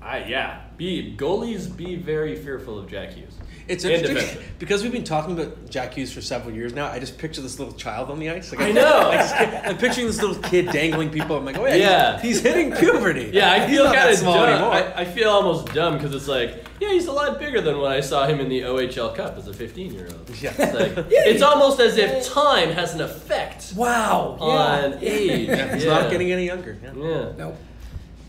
I 0.00 0.24
yeah, 0.24 0.60
be 0.76 1.14
goalies 1.18 1.74
be 1.74 1.96
very 1.96 2.36
fearful 2.36 2.78
of 2.78 2.88
Jack 2.88 3.10
Hughes. 3.10 3.32
It's 3.68 3.82
And 3.84 3.94
interesting 3.94 4.42
because 4.60 4.84
we've 4.84 4.92
been 4.92 5.02
talking 5.02 5.36
about 5.36 5.68
Jack 5.68 5.94
Hughes 5.94 6.12
for 6.12 6.20
several 6.20 6.54
years 6.54 6.72
now. 6.72 6.86
I 6.86 7.00
just 7.00 7.18
picture 7.18 7.40
this 7.42 7.58
little 7.58 7.74
child 7.74 8.10
on 8.12 8.20
the 8.20 8.30
ice. 8.30 8.52
Like 8.52 8.60
I 8.60 8.70
know. 8.70 9.08
like 9.08 9.18
this 9.20 9.32
kid- 9.32 9.54
I'm 9.64 9.76
picturing 9.76 10.06
this 10.06 10.20
little 10.22 10.40
kid 10.40 10.66
dangling 10.70 11.10
people. 11.10 11.36
I'm 11.36 11.44
like, 11.44 11.58
oh 11.58 11.66
yeah, 11.66 11.74
Yeah. 11.74 12.20
he's, 12.20 12.36
he's 12.36 12.40
hitting 12.42 12.70
puberty. 12.72 13.30
Yeah, 13.34 13.50
I 13.52 13.66
feel 13.66 13.86
kind 13.92 14.08
of 14.10 14.16
small 14.16 14.34
dumb. 14.34 14.48
anymore. 14.50 14.72
I, 14.72 15.00
I 15.00 15.04
feel 15.04 15.28
almost 15.30 15.72
dumb 15.74 15.94
because 15.94 16.14
it's 16.14 16.28
like, 16.28 16.64
yeah, 16.78 16.90
he's 16.92 17.06
a 17.06 17.12
lot 17.12 17.40
bigger 17.40 17.60
than 17.60 17.78
when 17.80 17.90
I 17.90 18.00
saw 18.00 18.26
him 18.28 18.38
in 18.38 18.48
the 18.48 18.60
OHL 18.60 19.14
Cup 19.16 19.36
as 19.36 19.48
a 19.48 19.52
15 19.54 19.92
year 19.92 20.06
old. 20.12 20.30
Yeah. 20.40 20.52
It's, 20.56 20.74
like, 20.74 21.06
it's 21.10 21.42
almost 21.42 21.80
as 21.80 21.96
if 21.96 22.24
time 22.28 22.70
has 22.70 22.94
an 22.94 23.00
effect 23.00 23.72
Wow. 23.74 24.36
on 24.38 24.98
age. 25.02 25.48
Yeah, 25.48 25.74
he's 25.74 25.84
Yeah. 25.84 25.98
not 26.02 26.10
getting 26.12 26.30
any 26.30 26.46
younger. 26.46 26.78
Yeah. 26.82 26.92
Yeah, 26.96 27.32
Nope. 27.36 27.56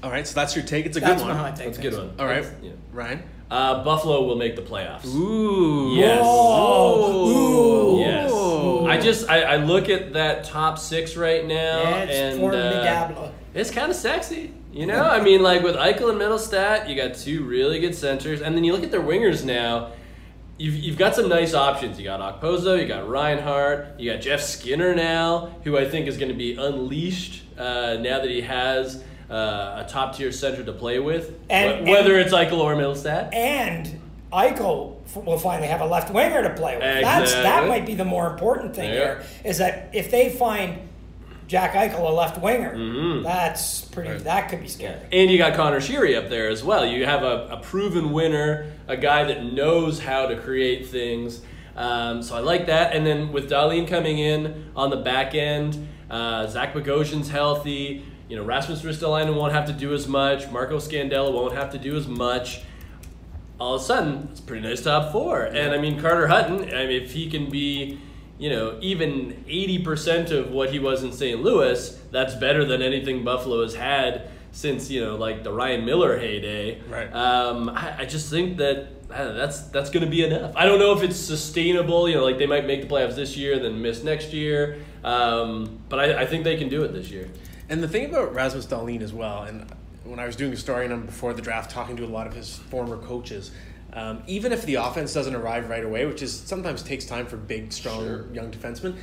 All 0.04 0.12
right, 0.12 0.28
so 0.28 0.36
that's 0.36 0.56
your 0.56 0.64
take. 0.66 0.86
It's 0.86 0.98
a 0.98 1.00
That's 1.00 1.22
good 1.22 1.28
my 1.28 1.34
one. 1.34 1.44
hot 1.44 1.56
take. 1.56 1.66
that's 1.68 1.78
a 1.80 1.82
good 1.82 1.94
one. 1.98 2.14
All 2.20 2.26
right, 2.26 2.46
Yeah. 2.62 2.72
Ryan. 2.94 3.24
Uh, 3.50 3.84
Buffalo 3.84 4.24
will 4.26 4.36
make 4.36 4.56
the 4.58 4.62
playoffs. 4.62 5.06
Ooh. 5.06 5.96
Yes. 5.96 6.22
Ooh. 6.26 8.00
Yes. 8.00 8.32
Ooh. 8.32 8.86
I 8.86 9.00
just 9.00 9.30
I, 9.30 9.42
I 9.44 9.56
look 9.58 9.90
at 9.90 10.14
that 10.14 10.44
top 10.44 10.78
six 10.78 11.16
right 11.16 11.46
now, 11.46 11.82
Yeah, 11.82 11.98
it's 12.04 12.12
and 12.14 12.40
formidable. 12.40 13.24
uh, 13.26 13.32
it's 13.54 13.72
kind 13.72 13.90
of 13.90 13.96
sexy. 13.96 14.54
You 14.74 14.86
know, 14.86 15.02
I 15.02 15.22
mean, 15.24 15.42
like 15.42 15.64
with 15.64 15.76
Eichel 15.76 16.10
and 16.12 16.20
Mittelstadt, 16.20 16.88
you 16.90 16.96
got 16.96 17.16
two 17.16 17.44
really 17.46 17.80
good 17.80 17.96
centers, 17.96 18.42
and 18.42 18.56
then 18.56 18.64
you 18.64 18.74
look 18.74 18.84
at 18.84 18.92
their 18.92 19.02
wingers 19.02 19.44
now. 19.44 19.94
You've, 20.60 20.76
you've 20.76 20.98
got 20.98 21.16
some 21.16 21.30
nice 21.30 21.54
options. 21.54 21.98
You 22.00 22.04
got 22.06 22.42
Okposo, 22.42 22.80
you 22.82 22.88
got 22.88 23.08
Reinhart, 23.08 24.00
you 24.00 24.12
got 24.12 24.22
Jeff 24.22 24.42
Skinner 24.42 24.94
now, 24.96 25.56
who 25.64 25.78
I 25.78 25.88
think 25.88 26.08
is 26.08 26.18
going 26.18 26.32
to 26.32 26.38
be 26.38 26.56
unleashed 26.56 27.44
uh, 27.58 27.98
now 28.02 28.20
that 28.20 28.30
he 28.30 28.42
has 28.42 29.04
uh, 29.30 29.84
a 29.86 29.90
top 29.90 30.16
tier 30.16 30.32
center 30.32 30.64
to 30.64 30.72
play 30.74 31.00
with, 31.00 31.34
And- 31.50 31.88
wh- 31.88 31.92
whether 31.92 32.14
and- 32.18 32.26
it's 32.26 32.34
Eichel 32.34 32.60
or 32.60 32.76
Mittelstadt. 32.76 33.34
And 33.34 34.00
Eichel 34.32 34.96
f- 35.06 35.24
will 35.24 35.38
finally 35.38 35.68
have 35.68 35.82
a 35.82 35.86
left 35.86 36.12
winger 36.14 36.44
to 36.44 36.50
play 36.52 36.76
with. 36.76 36.84
That's 37.04 37.34
that 37.34 37.68
might 37.68 37.86
be 37.86 37.94
the 37.96 38.06
more 38.06 38.28
important 38.28 38.76
thing 38.76 38.90
Yeah. 38.90 38.96
here. 38.96 39.24
Is 39.44 39.58
that 39.60 39.90
if 39.94 40.12
they 40.12 40.30
find 40.30 40.80
Jack 41.48 41.74
Eichel 41.76 42.10
a 42.10 42.14
left 42.14 42.42
winger, 42.42 42.76
Mhm. 42.76 43.24
that's 43.24 43.82
pretty. 43.82 44.18
That 44.24 44.50
could 44.50 44.62
be 44.62 44.68
scary. 44.68 44.96
And 45.14 45.32
you 45.32 45.38
got 45.38 45.54
Connor 45.54 45.80
Sheary 45.80 46.18
up 46.18 46.30
there 46.30 46.50
as 46.50 46.62
well. 46.64 46.86
You 46.86 47.06
have 47.06 47.24
a, 47.24 47.48
a 47.52 47.58
proven 47.58 48.12
winner, 48.12 48.66
a 48.88 48.98
guy 48.98 49.24
that 49.24 49.44
knows 49.54 50.00
how 50.02 50.26
to 50.26 50.36
create 50.36 50.88
things. 50.88 51.42
Um, 51.78 52.22
so 52.22 52.36
I 52.36 52.40
like 52.40 52.66
that. 52.66 52.94
And 52.96 53.06
then 53.06 53.32
with 53.32 53.50
Dahlin 53.50 53.88
coming 53.88 54.18
in 54.20 54.72
on 54.76 54.90
the 54.90 54.98
back 54.98 55.36
end, 55.36 55.88
uh, 56.12 56.48
Zach 56.48 56.74
Bogosian's 56.74 57.30
healthy. 57.30 58.04
You 58.30 58.36
know, 58.36 58.44
Rasmus 58.44 58.82
Ristolainen 58.82 59.36
won't 59.36 59.54
have 59.54 59.68
to 59.68 59.74
do 59.74 59.94
as 59.94 60.08
much. 60.08 60.50
Marco 60.52 60.78
Scandella 60.78 61.34
won't 61.34 61.56
have 61.56 61.72
to 61.72 61.78
do 61.78 61.96
as 61.96 62.08
much. 62.08 62.62
All 63.60 63.76
of 63.76 63.82
a 63.82 63.84
sudden, 63.84 64.28
it's 64.32 64.40
a 64.40 64.44
pretty 64.44 64.68
nice 64.68 64.84
top 64.84 65.12
four. 65.12 65.44
And 65.44 65.74
I 65.74 65.78
mean, 65.78 66.00
Carter 66.00 66.28
Hutton, 66.28 66.64
I 66.64 66.86
mean, 66.86 67.02
if 67.04 67.14
he 67.14 67.30
can 67.30 67.50
be, 67.50 68.00
you 68.38 68.50
know, 68.50 68.78
even 68.82 69.44
80% 69.48 70.32
of 70.32 70.52
what 70.52 70.72
he 70.72 70.80
was 70.80 71.04
in 71.04 71.12
St. 71.12 71.42
Louis, 71.42 71.98
that's 72.12 72.36
better 72.36 72.66
than 72.66 72.82
anything 72.82 73.24
Buffalo 73.24 73.64
has 73.64 73.74
had 73.74 74.30
since, 74.52 74.92
you 74.92 75.04
know, 75.04 75.16
like 75.16 75.44
the 75.44 75.52
Ryan 75.52 75.86
Miller 75.86 76.20
heyday. 76.20 76.82
Right. 76.82 77.12
Um, 77.14 77.70
I, 77.70 78.00
I 78.00 78.06
just 78.06 78.30
think 78.30 78.58
that 78.58 78.90
uh, 79.12 79.32
that's 79.32 79.62
that's 79.70 79.90
going 79.90 80.04
to 80.04 80.10
be 80.10 80.26
enough. 80.26 80.52
I 80.56 80.66
don't 80.66 80.80
know 80.80 80.92
if 80.94 81.02
it's 81.02 81.18
sustainable. 81.18 82.10
You 82.10 82.16
know, 82.16 82.26
like 82.26 82.38
they 82.38 82.46
might 82.46 82.66
make 82.66 82.82
the 82.82 82.88
playoffs 82.88 83.16
this 83.16 83.38
year, 83.38 83.54
and 83.54 83.64
then 83.64 83.82
miss 83.82 84.04
next 84.04 84.34
year. 84.34 84.80
Um, 85.04 85.80
but 85.88 86.00
I, 86.00 86.24
I 86.24 86.26
think 86.26 86.44
they 86.44 86.58
can 86.58 86.68
do 86.68 86.84
it 86.84 86.92
this 86.92 87.10
year. 87.10 87.30
And 87.70 87.84
the 87.84 87.88
thing 87.88 88.06
about 88.10 88.34
Rasmus 88.34 88.66
Dahlin 88.68 89.02
as 89.02 89.14
well, 89.14 89.44
and 89.44 89.66
when 90.06 90.20
I 90.20 90.26
was 90.26 90.36
doing 90.36 90.54
a 90.54 90.58
story 90.58 90.86
on 90.86 90.92
him 90.92 91.06
before 91.06 91.34
the 91.34 91.42
draft, 91.42 91.70
talking 91.70 91.98
to 91.98 92.06
a 92.06 92.08
lot 92.08 92.28
of 92.28 92.34
his 92.34 92.58
former 92.58 92.98
coaches, 92.98 93.52
um, 93.94 94.24
even 94.28 94.52
if 94.54 94.64
the 94.66 94.76
offense 94.76 95.14
doesn't 95.14 95.36
arrive 95.36 95.70
right 95.70 95.84
away, 95.84 96.06
which 96.06 96.22
is 96.22 96.34
sometimes 96.38 96.82
takes 96.82 97.04
time 97.06 97.26
for 97.26 97.36
big, 97.36 97.74
strong 97.74 98.00
Sure. 98.06 98.26
young 98.34 98.52
defensemen, 98.52 98.96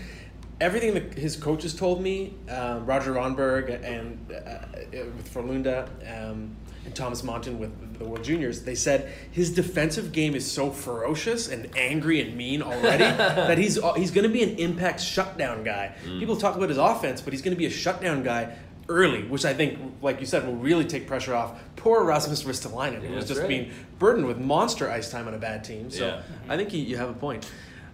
everything 0.61 0.95
that 0.95 1.15
his 1.15 1.37
coaches 1.37 1.75
told 1.75 2.01
me, 2.01 2.35
um, 2.49 2.87
Roger 2.87 3.13
Ronnberg 3.13 3.69
and 3.85 4.19
uh, 4.33 4.59
with 4.93 5.33
Frolunda 5.33 5.89
um, 6.31 6.57
and 6.85 6.95
Tomas 6.95 7.23
Monten 7.23 7.59
with 7.59 7.99
the 7.99 8.05
World 8.05 8.25
Juniors, 8.25 8.63
they 8.63 8.75
said 8.75 9.13
his 9.31 9.51
defensive 9.51 10.13
game 10.13 10.35
is 10.35 10.51
so 10.51 10.71
ferocious 10.71 11.49
and 11.49 11.71
angry 11.77 12.21
and 12.21 12.37
mean 12.37 12.63
already 12.63 13.05
that 13.05 13.59
he's 13.59 13.79
he's 13.97 14.11
going 14.11 14.27
to 14.27 14.33
be 14.33 14.43
an 14.43 14.57
impact 14.59 15.01
shutdown 15.01 15.65
guy. 15.65 15.95
People 16.19 16.37
talk 16.37 16.57
about 16.57 16.69
his 16.69 16.79
offense, 16.79 17.21
but 17.21 17.33
he's 17.33 17.43
going 17.43 17.55
to 17.55 17.59
be 17.59 17.67
a 17.67 17.71
shutdown 17.71 18.23
guy 18.23 18.57
early, 18.89 19.23
which 19.23 19.45
I 19.45 19.55
think, 19.55 19.79
like 20.03 20.21
you 20.21 20.27
said, 20.27 20.47
will 20.47 20.57
really 20.57 20.85
take 20.85 21.07
pressure 21.07 21.35
off 21.35 21.59
poor 21.77 22.05
Rasmus 22.05 22.45
Ristolainen, 22.45 23.03
who 23.03 23.15
was 23.15 23.27
just 23.27 23.41
right. 23.41 23.49
being 23.49 23.73
burdened 23.99 24.27
with 24.27 24.39
monster 24.39 24.91
ice 24.91 25.11
time 25.11 25.29
on 25.29 25.35
a 25.35 25.39
bad 25.39 25.65
team. 25.65 25.91
So 25.91 26.07
Yeah. 26.07 26.23
I 26.49 26.57
think 26.57 26.73
you, 26.73 26.83
you 26.83 26.97
have 26.97 27.11
a 27.11 27.15
point. 27.15 27.49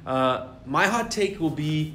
Uh, 0.07 0.49
my 0.67 0.87
hot 0.87 1.11
take 1.11 1.39
will 1.41 1.51
be 1.51 1.95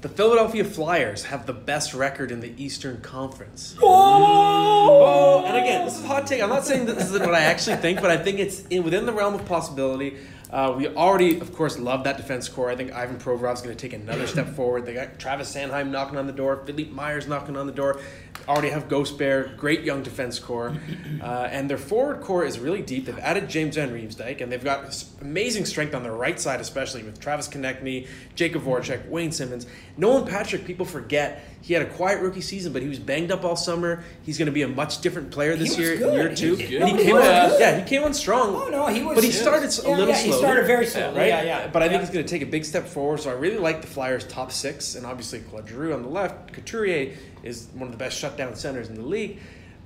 the 0.00 0.08
Philadelphia 0.08 0.64
Flyers 0.64 1.24
have 1.24 1.46
the 1.46 1.52
best 1.52 1.92
record 1.92 2.30
in 2.30 2.40
the 2.40 2.54
Eastern 2.62 3.00
Conference. 3.02 3.76
Oh, 3.82 5.44
and 5.46 5.56
again, 5.56 5.84
this 5.84 5.98
is 5.98 6.04
a 6.04 6.06
hot 6.06 6.26
take. 6.26 6.42
I'm 6.42 6.48
not 6.48 6.64
saying 6.64 6.86
that 6.86 6.96
this 6.96 7.10
is 7.10 7.20
what 7.20 7.34
I 7.34 7.40
actually 7.40 7.76
think, 7.76 8.00
but 8.00 8.10
I 8.10 8.16
think 8.16 8.38
it's 8.38 8.62
in, 8.68 8.82
within 8.82 9.04
the 9.04 9.12
realm 9.12 9.34
of 9.34 9.44
possibility. 9.44 10.16
Uh, 10.52 10.74
we 10.76 10.88
already, 10.88 11.38
of 11.38 11.54
course, 11.54 11.78
love 11.78 12.04
that 12.04 12.16
defense 12.16 12.48
core. 12.48 12.70
I 12.70 12.76
think 12.76 12.92
Ivan 12.92 13.18
Provorov's 13.18 13.62
going 13.62 13.76
to 13.76 13.80
take 13.80 13.92
another 13.92 14.26
step 14.26 14.48
forward. 14.56 14.84
They 14.84 14.94
got 14.94 15.18
Travis 15.18 15.54
Sanheim 15.54 15.90
knocking 15.90 16.18
on 16.18 16.26
the 16.26 16.32
door, 16.32 16.62
Philippe 16.66 16.90
Myers 16.90 17.28
knocking 17.28 17.56
on 17.56 17.66
the 17.66 17.72
door. 17.72 18.00
Already 18.48 18.70
have 18.70 18.88
Gostisbehere, 18.88 19.56
great 19.56 19.82
young 19.82 20.02
defense 20.02 20.40
core, 20.40 20.76
uh, 21.22 21.48
and 21.50 21.70
their 21.70 21.78
forward 21.78 22.20
core 22.22 22.44
is 22.44 22.58
really 22.58 22.82
deep. 22.82 23.06
They've 23.06 23.18
added 23.18 23.48
James 23.48 23.76
Van 23.76 23.90
Riemsdyk, 23.90 24.40
and 24.40 24.50
they've 24.50 24.64
got 24.64 25.04
amazing 25.20 25.66
strength 25.66 25.94
on 25.94 26.02
their 26.02 26.14
right 26.14 26.40
side, 26.40 26.60
especially 26.60 27.04
with 27.04 27.20
Travis 27.20 27.46
Konecny, 27.46 28.08
Jakub 28.34 28.62
Voracek, 28.62 29.08
Wayne 29.08 29.30
Simmonds, 29.30 29.66
Nolan 29.96 30.26
Patrick. 30.26 30.64
People 30.64 30.86
forget 30.86 31.44
he 31.62 31.74
had 31.74 31.82
a 31.82 31.90
quiet 31.90 32.20
rookie 32.22 32.40
season, 32.40 32.72
but 32.72 32.80
he 32.82 32.88
was 32.88 32.98
banged 32.98 33.30
up 33.30 33.44
all 33.44 33.56
summer. 33.56 34.02
He's 34.22 34.38
going 34.38 34.46
to 34.46 34.52
be 34.52 34.62
a 34.62 34.68
much 34.68 35.00
different 35.02 35.30
player 35.30 35.56
this 35.56 35.78
year, 35.78 35.96
good. 35.96 36.14
year 36.14 36.34
two. 36.34 36.54
he- 36.56 36.76
And 36.78 36.88
he 36.98 37.04
came 37.04 37.16
on, 37.16 37.22
yeah, 37.22 37.78
he 37.80 37.88
came 37.88 38.02
on 38.02 38.14
strong. 38.14 38.54
Oh 38.54 38.68
no, 38.68 38.86
he 38.86 39.02
was. 39.02 39.14
But 39.14 39.24
he 39.24 39.30
started 39.30 39.70
a 39.84 39.90
little 39.90 40.08
yeah, 40.08 40.16
He 40.16 40.32
started 40.32 40.66
very 40.66 40.86
slowly. 40.86 41.18
Right? 41.18 41.28
Yeah, 41.28 41.42
yeah. 41.42 41.66
But 41.68 41.82
I 41.82 41.88
think 41.88 42.00
he's 42.00 42.10
going 42.10 42.24
to 42.24 42.30
take 42.30 42.42
a 42.42 42.46
big 42.50 42.64
step 42.64 42.86
forward. 42.86 43.20
So 43.20 43.30
I 43.30 43.34
really 43.34 43.58
like 43.58 43.82
the 43.82 43.86
Flyers' 43.88 44.24
top 44.24 44.52
six, 44.52 44.94
and 44.94 45.04
obviously 45.04 45.42
Giroux 45.66 45.92
on 45.92 46.02
the 46.02 46.08
left. 46.08 46.52
Couturier 46.52 47.14
is 47.42 47.68
one 47.74 47.88
of 47.88 47.92
the 47.92 47.98
best 47.98 48.18
shutdown 48.18 48.54
centers 48.54 48.88
in 48.88 48.94
the 48.94 49.02
league. 49.06 49.38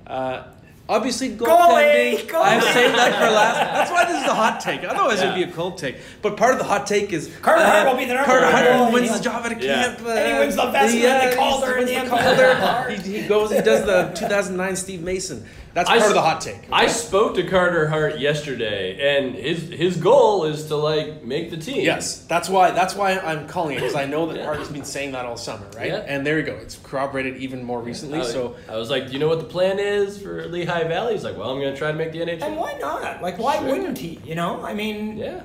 Uh, 0.07 0.43
Obviously, 0.87 1.29
Goalie, 1.29 1.37
goaltending. 1.47 2.27
goalie. 2.27 2.41
I've 2.43 2.63
saved 2.63 2.95
that 2.95 3.13
for 3.15 3.31
last. 3.31 3.55
That's 3.73 3.91
why 3.91 4.05
this 4.05 4.17
is 4.19 4.25
the 4.27 4.35
hot 4.35 4.59
take. 4.59 4.83
Otherwise, 4.83 5.19
it'd 5.21 5.33
be 5.33 5.41
a 5.43 5.51
cold 5.51 5.79
take. 5.79 5.95
But 6.21 6.37
part 6.37 6.53
of 6.53 6.59
the 6.59 6.63
hot 6.65 6.85
take 6.85 7.11
is 7.11 7.31
Carter 7.41 7.65
Hart 7.65 7.87
will 7.87 7.97
be 7.97 8.05
the 8.05 8.13
number 8.13 8.25
Carter 8.27 8.45
Hart 8.51 8.65
goalie. 8.67 8.93
wins 8.93 9.17
the 9.17 9.23
job 9.23 9.43
at 9.45 9.53
a 9.59 9.65
Yeah. 9.65 9.83
camp, 9.95 10.05
uh, 10.05 10.09
And 10.11 10.33
he 10.33 10.39
wins 10.39 10.55
the 10.55 10.61
Vezina, 10.61 11.01
the 11.01 11.21
he's- 11.21 11.35
Calder, 11.35 11.75
wins 11.77 11.89
and 11.89 12.07
the 12.07 12.15
the 12.15 12.55
Calder. 12.59 12.89
He, 12.91 13.21
he 13.21 13.27
goes. 13.27 13.51
He 13.51 13.61
does 13.61 13.83
the 13.85 14.11
2009 14.13 14.75
Steve 14.75 15.01
Mason. 15.01 15.45
That's 15.73 15.89
part 15.89 16.01
s- 16.03 16.07
of 16.07 16.13
the 16.13 16.21
hot 16.21 16.39
take. 16.39 16.67
I 16.71 16.87
spoke 16.87 17.35
to 17.35 17.43
Carter 17.43 17.89
Hart 17.89 18.17
yesterday, 18.19 19.17
and 19.17 19.35
his 19.35 19.67
his 19.69 19.97
goal 19.97 20.45
is 20.45 20.67
to 20.67 20.77
like 20.77 21.23
make 21.25 21.49
the 21.51 21.57
team. 21.57 21.83
Yes, 21.83 22.19
that's 22.29 22.47
why. 22.47 22.71
That's 22.71 22.95
why 22.95 23.17
I'm 23.17 23.45
calling 23.47 23.73
it 23.75 23.81
because 23.81 23.95
I 23.95 24.05
know 24.05 24.31
that 24.31 24.41
Hart 24.45 24.59
has 24.59 24.69
been 24.69 24.85
saying 24.85 25.11
that 25.13 25.25
all 25.25 25.35
summer, 25.35 25.65
right? 25.75 25.87
Yeah. 25.87 25.97
And 26.07 26.25
there 26.25 26.37
you 26.39 26.45
go. 26.45 26.53
It's 26.61 26.77
corroborated 26.81 27.37
even 27.37 27.61
more 27.63 27.81
recently. 27.81 28.19
I 28.19 28.23
So 28.23 28.55
I 28.69 28.77
was 28.77 28.89
like, 28.89 29.07
"Do 29.07 29.13
you 29.13 29.19
know 29.19 29.27
what 29.27 29.39
the 29.39 29.45
plan 29.45 29.79
is 29.79 30.17
for 30.21 30.45
Lehigh 30.47 30.74
Valley?" 30.83 31.13
He's 31.13 31.23
like, 31.23 31.37
"Well, 31.37 31.49
I'm 31.49 31.59
going 31.59 31.71
to 31.73 31.77
try 31.77 31.91
to 31.91 31.97
make 31.97 32.11
the 32.11 32.19
NHL." 32.19 32.43
And 32.43 32.57
why 32.57 32.73
not? 32.79 33.21
Like, 33.21 33.37
why 33.39 33.57
Sure. 33.59 33.69
wouldn't 33.69 33.97
he? 33.97 34.19
You 34.25 34.35
know, 34.35 34.61
I 34.63 34.73
mean, 34.73 35.17
yeah, 35.17 35.43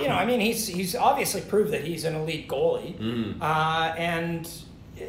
you 0.00 0.08
know, 0.08 0.14
I 0.14 0.24
mean, 0.24 0.40
he's 0.40 0.66
he's 0.66 0.94
obviously 0.96 1.40
proved 1.42 1.70
that 1.72 1.84
he's 1.84 2.04
an 2.04 2.14
elite 2.14 2.48
goalie, 2.48 2.96
Mm-hmm. 2.98 3.42
uh, 3.42 3.94
and 3.96 4.48
uh, 4.98 5.04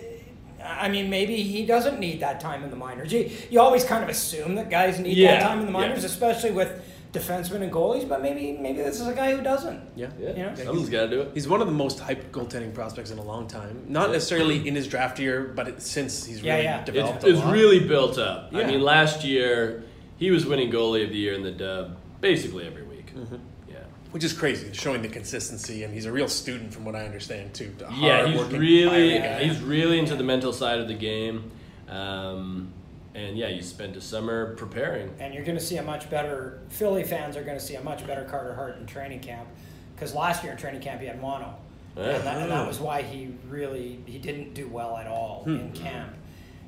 I 0.65 0.89
mean, 0.89 1.09
maybe 1.09 1.37
he 1.43 1.65
doesn't 1.65 1.99
need 1.99 2.19
that 2.21 2.39
time 2.39 2.63
in 2.63 2.69
the 2.69 2.75
minors. 2.75 3.11
You, 3.11 3.29
you 3.49 3.59
always 3.59 3.83
kind 3.83 4.03
of 4.03 4.09
assume 4.09 4.55
that 4.55 4.69
guys 4.69 4.99
need 4.99 5.17
Yeah, 5.17 5.39
that 5.39 5.43
time 5.43 5.59
in 5.59 5.65
the 5.65 5.71
yeah. 5.71 5.77
minors, 5.79 6.03
especially 6.03 6.51
with 6.51 6.81
defensemen 7.13 7.61
and 7.61 7.71
goalies. 7.71 8.07
But 8.09 8.21
maybe 8.21 8.57
maybe 8.59 8.79
this 8.81 8.99
is 8.99 9.07
a 9.07 9.13
guy 9.13 9.33
who 9.35 9.41
doesn't. 9.41 9.79
yeah, 9.95 10.09
yeah. 10.19 10.29
You 10.31 10.43
know? 10.43 10.55
Someone's 10.55 10.89
got 10.89 11.03
to 11.03 11.09
do 11.09 11.21
it. 11.21 11.31
He's 11.33 11.47
one 11.47 11.61
of 11.61 11.67
the 11.67 11.73
most 11.73 11.99
hyped 11.99 12.31
goaltending 12.31 12.73
prospects 12.73 13.11
in 13.11 13.17
a 13.19 13.23
long 13.23 13.47
time. 13.47 13.85
Not 13.87 14.11
necessarily 14.11 14.67
in 14.67 14.75
his 14.75 14.87
draft 14.87 15.19
year, 15.19 15.43
but 15.55 15.67
it, 15.69 15.81
since 15.81 16.25
he's 16.25 16.41
Yeah, 16.41 16.53
really 16.55 16.63
yeah. 16.65 16.83
developed 16.83 17.15
It's, 17.17 17.25
a 17.25 17.29
it's 17.29 17.39
lot. 17.39 17.53
really 17.53 17.79
built 17.87 18.17
up. 18.17 18.49
I 18.53 18.65
mean, 18.65 18.81
last 18.81 19.23
year 19.23 19.83
he 20.17 20.31
was 20.31 20.45
winning 20.45 20.71
goalie 20.71 21.03
of 21.03 21.09
the 21.11 21.17
year 21.17 21.33
in 21.33 21.43
the 21.43 21.51
Dub 21.51 21.95
basically 22.19 22.65
every 22.67 22.83
week. 22.83 23.13
Mm-hmm. 23.15 23.35
Yeah. 23.69 23.75
which 24.11 24.23
is 24.23 24.33
crazy, 24.33 24.71
showing 24.73 25.01
the 25.01 25.07
consistency, 25.09 25.83
and 25.83 25.93
he's 25.93 26.05
a 26.05 26.11
real 26.11 26.27
student 26.27 26.73
from 26.73 26.85
what 26.85 26.95
I 26.95 27.03
understand 27.05 27.53
too. 27.53 27.75
Yeah, 27.99 28.25
he's 28.27 28.43
really 28.45 29.19
he's 29.45 29.59
really 29.61 29.99
into 29.99 30.15
the 30.15 30.23
mental 30.23 30.53
side 30.53 30.79
of 30.79 30.87
the 30.87 30.93
game, 30.93 31.51
um, 31.89 32.71
and 33.15 33.37
yeah, 33.37 33.47
you 33.47 33.61
spent 33.61 33.95
a 33.95 34.01
summer 34.01 34.55
preparing. 34.55 35.13
And 35.19 35.33
you're 35.33 35.43
going 35.45 35.57
to 35.57 35.63
see 35.63 35.77
a 35.77 35.83
much 35.83 36.09
better 36.09 36.59
Philly 36.69 37.03
fans 37.03 37.35
are 37.37 37.43
going 37.43 37.57
to 37.57 37.63
see 37.63 37.75
a 37.75 37.83
much 37.83 38.05
better 38.07 38.23
Carter 38.23 38.53
Hart 38.53 38.77
in 38.77 38.85
training 38.85 39.19
camp 39.19 39.47
because 39.95 40.13
last 40.13 40.43
year 40.43 40.51
in 40.53 40.57
training 40.57 40.81
camp 40.81 40.99
he 41.01 41.07
had 41.07 41.21
mono, 41.21 41.55
Yeah. 41.95 42.03
and, 42.15 42.23
that, 42.25 42.41
and 42.41 42.51
that 42.51 42.67
was 42.67 42.79
why 42.79 43.01
he 43.03 43.29
really 43.49 43.99
he 44.05 44.17
didn't 44.17 44.53
do 44.53 44.67
well 44.67 44.97
at 44.97 45.07
all 45.07 45.43
Hmm. 45.45 45.55
in 45.57 45.71
camp. 45.73 46.13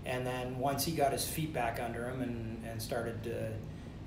And 0.06 0.26
then 0.26 0.60
once 0.60 0.86
he 0.86 0.92
got 0.92 1.12
his 1.14 1.28
feet 1.28 1.52
back 1.52 1.80
under 1.84 2.08
him 2.08 2.22
and, 2.22 2.64
and 2.64 2.80
started, 2.80 3.16
uh, 3.26 3.52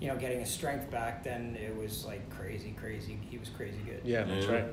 you 0.01 0.07
know, 0.07 0.15
getting 0.17 0.39
his 0.39 0.49
strength 0.49 0.89
back, 0.93 1.25
then 1.25 1.57
it 1.61 1.77
was 1.77 2.05
like 2.05 2.31
crazy, 2.31 2.73
crazy. 2.79 3.19
He 3.29 3.37
was 3.37 3.49
crazy 3.49 3.79
good. 3.85 4.01
Yeah, 4.05 4.23
that's 4.23 4.47
Yeah. 4.47 4.53
right. 4.53 4.65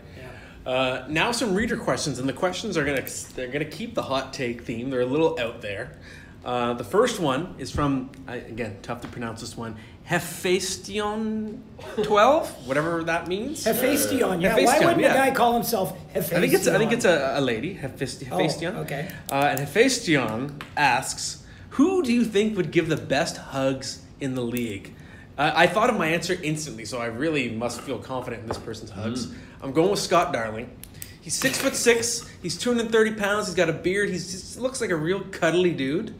Yeah. 0.65 0.71
Uh, 0.71 1.05
now 1.09 1.31
some 1.31 1.55
reader 1.55 1.77
questions, 1.77 2.19
and 2.19 2.29
the 2.29 2.33
questions 2.33 2.77
are 2.77 2.85
gonna 2.85 3.03
they're 3.35 3.47
gonna 3.47 3.65
keep 3.65 3.95
the 3.95 4.03
hot 4.03 4.33
take 4.33 4.61
theme. 4.65 4.91
They're 4.91 5.01
a 5.01 5.05
little 5.07 5.35
out 5.39 5.61
there. 5.63 5.97
Uh, 6.45 6.73
the 6.73 6.83
first 6.83 7.19
one 7.19 7.55
is 7.57 7.71
from 7.71 8.11
I, 8.27 8.35
again 8.35 8.77
tough 8.83 9.01
to 9.01 9.07
pronounce 9.07 9.41
this 9.41 9.57
one. 9.57 9.75
Hephaestion 10.03 11.63
twelve, 12.03 12.47
whatever 12.67 13.03
that 13.03 13.27
means. 13.27 13.63
Hephaestion, 13.63 14.39
yeah. 14.39 14.55
Why 14.55 14.79
wouldn't 14.79 15.01
yeah. 15.01 15.13
a 15.13 15.29
guy 15.29 15.31
call 15.31 15.53
himself 15.53 15.97
Hephaestion? 16.13 16.37
I 16.37 16.41
think 16.41 16.53
it's 16.53 16.67
I 16.67 16.77
think 16.77 16.91
it's 16.91 17.05
a, 17.05 17.33
a 17.39 17.41
lady, 17.41 17.73
Hephaestion. 17.73 18.75
Oh, 18.75 18.81
okay. 18.81 19.09
Uh, 19.31 19.47
and 19.49 19.59
Hephaestion 19.59 20.61
asks, 20.77 21.43
"Who 21.71 22.03
do 22.03 22.13
you 22.13 22.23
think 22.23 22.55
would 22.57 22.69
give 22.69 22.89
the 22.89 22.97
best 22.97 23.37
hugs 23.37 24.03
in 24.19 24.35
the 24.35 24.43
league?" 24.43 24.93
Uh, 25.39 25.51
I 25.55 25.65
thought 25.65 25.89
of 25.89 25.97
my 25.97 26.07
answer 26.07 26.37
instantly, 26.43 26.85
so 26.85 26.99
I 26.99 27.07
really 27.07 27.49
must 27.49 27.81
feel 27.81 27.97
confident 27.97 28.43
in 28.43 28.47
this 28.47 28.59
person's 28.59 28.91
hugs. 28.91 29.33
I'm 29.63 29.71
going 29.71 29.89
with 29.89 29.99
Scott 29.99 30.31
Darling. 30.31 30.69
He's 31.21 31.33
six 31.33 31.57
foot 31.57 31.75
six. 31.75 32.29
He's 32.43 32.55
230 32.55 33.15
pounds. 33.15 33.47
He's 33.47 33.55
got 33.55 33.67
a 33.67 33.73
beard. 33.73 34.09
He 34.09 34.15
just 34.15 34.59
looks 34.59 34.79
like 34.79 34.91
a 34.91 34.95
real 34.95 35.21
cuddly 35.31 35.71
dude. 35.71 36.13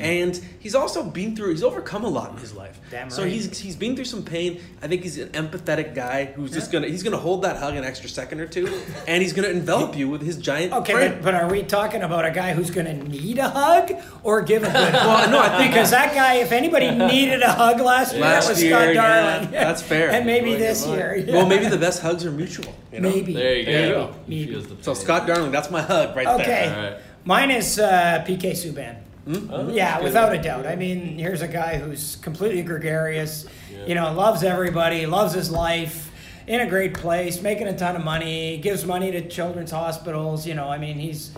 And 0.00 0.38
he's 0.58 0.74
also 0.74 1.02
been 1.04 1.34
through. 1.36 1.50
He's 1.50 1.62
overcome 1.62 2.04
a 2.04 2.08
lot 2.08 2.30
in 2.32 2.36
his 2.38 2.52
life. 2.54 2.78
Damn 2.90 3.08
So 3.08 3.22
right. 3.22 3.30
he's 3.32 3.58
he's 3.58 3.76
been 3.76 3.94
through 3.94 4.04
some 4.06 4.22
pain. 4.24 4.60
I 4.82 4.88
think 4.88 5.02
he's 5.02 5.16
an 5.18 5.28
empathetic 5.30 5.94
guy 5.94 6.26
who's 6.26 6.50
just 6.50 6.72
gonna 6.72 6.88
he's 6.88 7.02
gonna 7.02 7.16
hold 7.18 7.42
that 7.42 7.56
hug 7.56 7.74
an 7.76 7.84
extra 7.84 8.08
second 8.08 8.40
or 8.40 8.46
two, 8.46 8.66
and 9.06 9.22
he's 9.22 9.32
gonna 9.32 9.48
envelop 9.48 9.96
you 9.96 10.08
with 10.08 10.20
his 10.22 10.36
giant. 10.36 10.72
Okay, 10.72 10.92
but, 11.08 11.22
but 11.22 11.34
are 11.34 11.48
we 11.50 11.62
talking 11.62 12.02
about 12.02 12.24
a 12.26 12.30
guy 12.30 12.52
who's 12.52 12.70
going 12.70 12.86
to 12.86 12.94
need 13.08 13.38
a 13.38 13.48
hug 13.48 13.92
or 14.22 14.42
give 14.42 14.62
a 14.62 14.66
good 14.66 14.94
hug? 14.94 14.94
Well, 14.94 15.30
no, 15.30 15.40
I 15.40 15.58
think- 15.58 15.70
because 15.72 15.90
that 15.90 16.14
guy, 16.14 16.34
if 16.36 16.52
anybody 16.52 16.90
needed 16.90 17.42
a 17.42 17.52
hug 17.52 17.80
last 17.80 18.12
year, 18.12 18.22
Last 18.22 18.46
that 18.48 18.52
was 18.54 18.62
year, 18.62 18.72
Scott 18.72 18.94
yeah, 18.94 19.30
Darling. 19.32 19.50
that's 19.52 19.82
fair. 19.82 20.10
and 20.10 20.26
maybe 20.26 20.46
Really 20.52 20.58
this 20.58 20.86
year. 20.86 21.16
yeah. 21.16 21.34
Well, 21.34 21.46
maybe 21.46 21.66
the 21.66 21.78
best 21.78 22.02
hugs 22.02 22.24
are 22.26 22.30
mutual. 22.32 22.74
You 22.92 23.00
know? 23.00 23.08
Maybe. 23.10 23.32
There 23.34 23.56
you 23.56 23.64
There 23.64 23.88
go. 23.94 24.06
go. 24.08 24.14
Maybe. 24.26 24.54
the 24.60 24.82
So. 24.82 24.94
Scott 24.94 25.26
Darling, 25.26 25.50
that's 25.52 25.70
my 25.70 25.80
hug 25.82 26.14
right 26.16 26.26
Okay. 26.26 26.44
there. 26.44 26.76
All 26.76 26.82
right. 26.92 27.00
Mine 27.24 27.50
is 27.52 27.78
uh, 27.78 28.24
PK 28.26 28.50
Subban. 28.52 28.96
Oh, 29.26 29.68
Yeah, 29.70 30.00
without 30.00 30.34
a 30.34 30.38
doubt. 30.40 30.66
I 30.66 30.76
mean, 30.76 31.18
here's 31.18 31.42
a 31.42 31.48
guy 31.48 31.78
who's 31.78 32.16
completely 32.16 32.62
gregarious, 32.62 33.46
Yeah. 33.72 33.86
you 33.86 33.94
know, 33.94 34.12
loves 34.12 34.42
everybody, 34.42 35.06
loves 35.06 35.32
his 35.34 35.50
life, 35.50 36.10
in 36.46 36.60
a 36.60 36.66
great 36.66 36.94
place, 36.94 37.40
making 37.40 37.68
a 37.68 37.76
ton 37.78 37.94
of 37.94 38.04
money, 38.04 38.58
gives 38.58 38.84
money 38.84 39.12
to 39.12 39.28
children's 39.28 39.70
hospitals. 39.70 40.44
You 40.46 40.54
know, 40.54 40.68
I 40.68 40.76
mean, 40.78 40.98
he's 40.98 41.30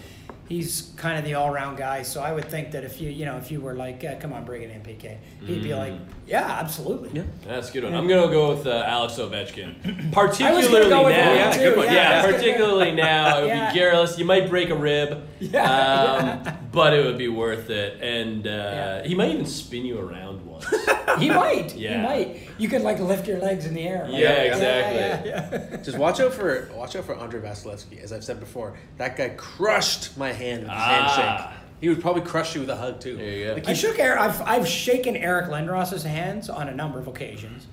he's 0.48 0.92
kind 0.96 1.18
of 1.18 1.24
the 1.24 1.34
all-round 1.34 1.76
guy. 1.78 2.02
So 2.02 2.20
I 2.22 2.32
would 2.32 2.46
think 2.50 2.70
that 2.72 2.84
if 2.84 3.00
you 3.00 3.10
you 3.10 3.24
know 3.24 3.36
if 3.36 3.50
you 3.50 3.60
were 3.60 3.74
like, 3.74 4.04
uh, 4.04 4.16
come 4.16 4.32
on, 4.32 4.44
bring 4.44 4.62
it 4.62 4.70
in, 4.70 4.80
PK, 4.82 5.16
he'd 5.46 5.62
be 5.62 5.74
like, 5.74 5.94
yeah, 6.26 6.58
absolutely. 6.60 7.10
Yeah. 7.12 7.22
That's 7.46 7.70
a 7.70 7.72
good 7.72 7.84
one. 7.84 7.94
I'm 7.94 8.06
gonna 8.08 8.28
go 8.32 8.54
with 8.54 8.66
uh, 8.66 8.82
Alex 8.86 9.14
Ovechkin. 9.14 10.12
Particularly 10.12 10.42
I 10.42 10.52
was 10.54 10.70
with 10.70 10.88
now, 10.90 11.06
him, 11.06 11.10
Yeah, 11.36 11.52
too, 11.52 11.58
good 11.60 11.76
one. 11.76 11.86
yeah, 11.86 11.92
yeah. 11.92 12.32
particularly 12.32 12.92
now, 13.08 13.38
it 13.38 13.40
would 13.42 13.48
Yeah. 13.48 13.72
be 13.72 13.78
garrulous. 13.78 14.18
You 14.18 14.24
might 14.24 14.48
break 14.48 14.70
a 14.70 14.74
rib, 14.74 15.26
Yeah. 15.40 16.42
um, 16.46 16.56
but 16.72 16.92
it 16.94 17.04
would 17.04 17.18
be 17.18 17.28
worth 17.28 17.70
it. 17.70 18.00
And 18.02 18.46
uh, 18.46 18.50
Yeah. 18.50 19.04
he 19.06 19.14
might 19.14 19.30
even 19.30 19.46
spin 19.46 19.84
you 19.84 19.98
around 19.98 20.44
once. 20.46 20.66
He 21.18 21.28
might. 21.30 21.76
Yeah. 21.76 21.96
He 22.00 22.02
might. 22.24 22.43
You 22.58 22.68
could 22.68 22.82
like 22.82 23.00
lift 23.00 23.26
your 23.26 23.38
legs 23.38 23.66
in 23.66 23.74
the 23.74 23.82
air. 23.88 24.02
right? 24.04 24.12
Yeah, 24.12 24.30
exactly. 24.42 25.30
Yeah, 25.30 25.40
yeah, 25.50 25.68
yeah. 25.72 25.76
Just 25.82 25.98
watch 25.98 26.20
out 26.20 26.32
for 26.34 26.68
watch 26.74 26.94
out 26.96 27.04
for 27.04 27.14
Andrei 27.16 27.40
Vasilevskiy. 27.40 28.02
As 28.02 28.12
I've 28.12 28.24
said 28.24 28.38
before, 28.40 28.76
that 28.98 29.16
guy 29.16 29.30
crushed 29.30 30.16
my 30.16 30.32
hand 30.32 30.62
with 30.62 30.70
his 30.70 30.78
Ah. 30.80 31.14
handshake. 31.16 31.60
He 31.80 31.88
would 31.88 32.00
probably 32.00 32.22
crush 32.22 32.54
you 32.54 32.60
with 32.62 32.70
a 32.70 32.76
hug 32.76 33.00
too. 33.00 33.16
Yeah, 33.16 33.24
you 33.30 33.44
go. 33.46 33.52
Like, 33.54 33.66
I 33.68 33.70
he- 33.72 33.76
shook 33.76 33.98
Eric. 33.98 34.20
I've, 34.20 34.40
I've 34.42 34.68
shaken 34.68 35.16
Eric 35.16 35.46
Lindros's 35.50 36.04
hands 36.04 36.48
on 36.48 36.68
a 36.68 36.74
number 36.74 36.98
of 36.98 37.08
occasions, 37.08 37.66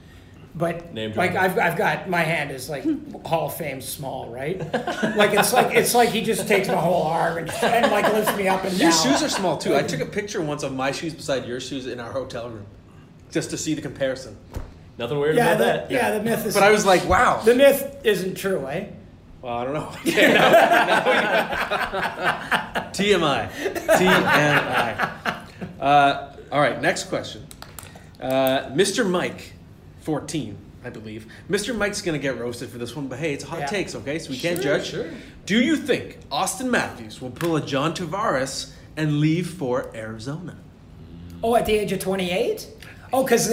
but 0.55 0.93
Name 0.93 1.13
like. 1.15 1.35
I've, 1.35 1.57
I've 1.59 1.77
got 1.77 2.09
my 2.09 2.21
hand 2.21 2.51
is 2.51 2.67
like 2.69 2.83
Hall 3.25 3.45
of 3.47 3.55
Fame 3.55 3.79
small, 3.81 4.29
right? 4.29 4.57
like 5.15 5.33
it's 5.33 5.53
like 5.53 5.75
it's 5.77 5.93
like 5.93 6.09
he 6.09 6.21
just 6.23 6.47
takes 6.47 6.67
my 6.67 6.73
whole 6.75 7.03
arm 7.03 7.37
and, 7.37 7.49
and 7.63 7.91
like 7.91 8.11
lifts 8.11 8.35
me 8.35 8.47
up 8.47 8.63
and 8.65 8.73
your 8.77 8.89
down. 8.89 9.03
shoes 9.03 9.21
are 9.23 9.29
small 9.29 9.57
too. 9.57 9.75
I 9.75 9.83
took 9.83 10.01
a 10.01 10.05
picture 10.07 10.41
once 10.41 10.63
of 10.63 10.73
my 10.73 10.91
shoes 10.91 11.13
beside 11.13 11.45
your 11.45 11.59
shoes 11.61 11.85
in 11.87 11.99
our 12.01 12.11
hotel 12.11 12.49
room, 12.49 12.65
just 13.29 13.51
to 13.51 13.57
see 13.57 13.75
the 13.75 13.81
comparison. 13.81 14.35
Nothing 15.01 15.19
weird 15.19 15.35
yeah, 15.35 15.53
about 15.53 15.57
the, 15.57 15.63
that. 15.63 15.91
yeah, 15.91 16.11
the 16.11 16.21
myth 16.23 16.45
is. 16.45 16.53
But 16.53 16.61
I 16.61 16.69
was 16.69 16.85
like, 16.85 17.03
wow. 17.09 17.41
the 17.41 17.55
myth 17.55 17.97
isn't 18.03 18.35
true, 18.35 18.67
eh? 18.67 18.85
Well, 19.41 19.57
I 19.57 19.63
don't 19.65 19.73
know. 19.73 19.91
Okay, 20.05 20.31
now- 20.31 20.51
now 20.51 21.01
TMI. 22.93 23.49
TMI. 23.51 25.47
Uh, 25.79 26.33
all 26.51 26.61
right, 26.61 26.79
next 26.79 27.05
question. 27.05 27.47
Uh, 28.21 28.69
Mr. 28.73 29.09
Mike, 29.09 29.53
14, 30.01 30.55
I 30.85 30.91
believe. 30.91 31.25
Mr. 31.49 31.75
Mike's 31.75 32.03
going 32.03 32.13
to 32.13 32.21
get 32.21 32.37
roasted 32.37 32.69
for 32.69 32.77
this 32.77 32.95
one, 32.95 33.07
but 33.07 33.17
hey, 33.17 33.33
it's 33.33 33.43
hot 33.43 33.61
Yeah. 33.61 33.65
takes, 33.65 33.95
okay? 33.95 34.19
So 34.19 34.29
we 34.29 34.37
can't 34.37 34.61
Sure, 34.61 34.77
judge. 34.77 34.85
sure. 34.91 35.07
Do 35.47 35.59
you 35.59 35.77
think 35.77 36.19
Auston 36.29 36.69
Matthews 36.69 37.19
will 37.19 37.31
pull 37.31 37.55
a 37.55 37.61
John 37.65 37.95
Tavares 37.95 38.69
and 38.95 39.19
leave 39.19 39.49
for 39.49 39.89
Arizona? 39.95 40.57
Oh, 41.43 41.55
at 41.55 41.65
the 41.65 41.73
age 41.73 41.91
of 41.91 41.97
28? 41.99 42.67
Oh, 43.11 43.23
because 43.23 43.49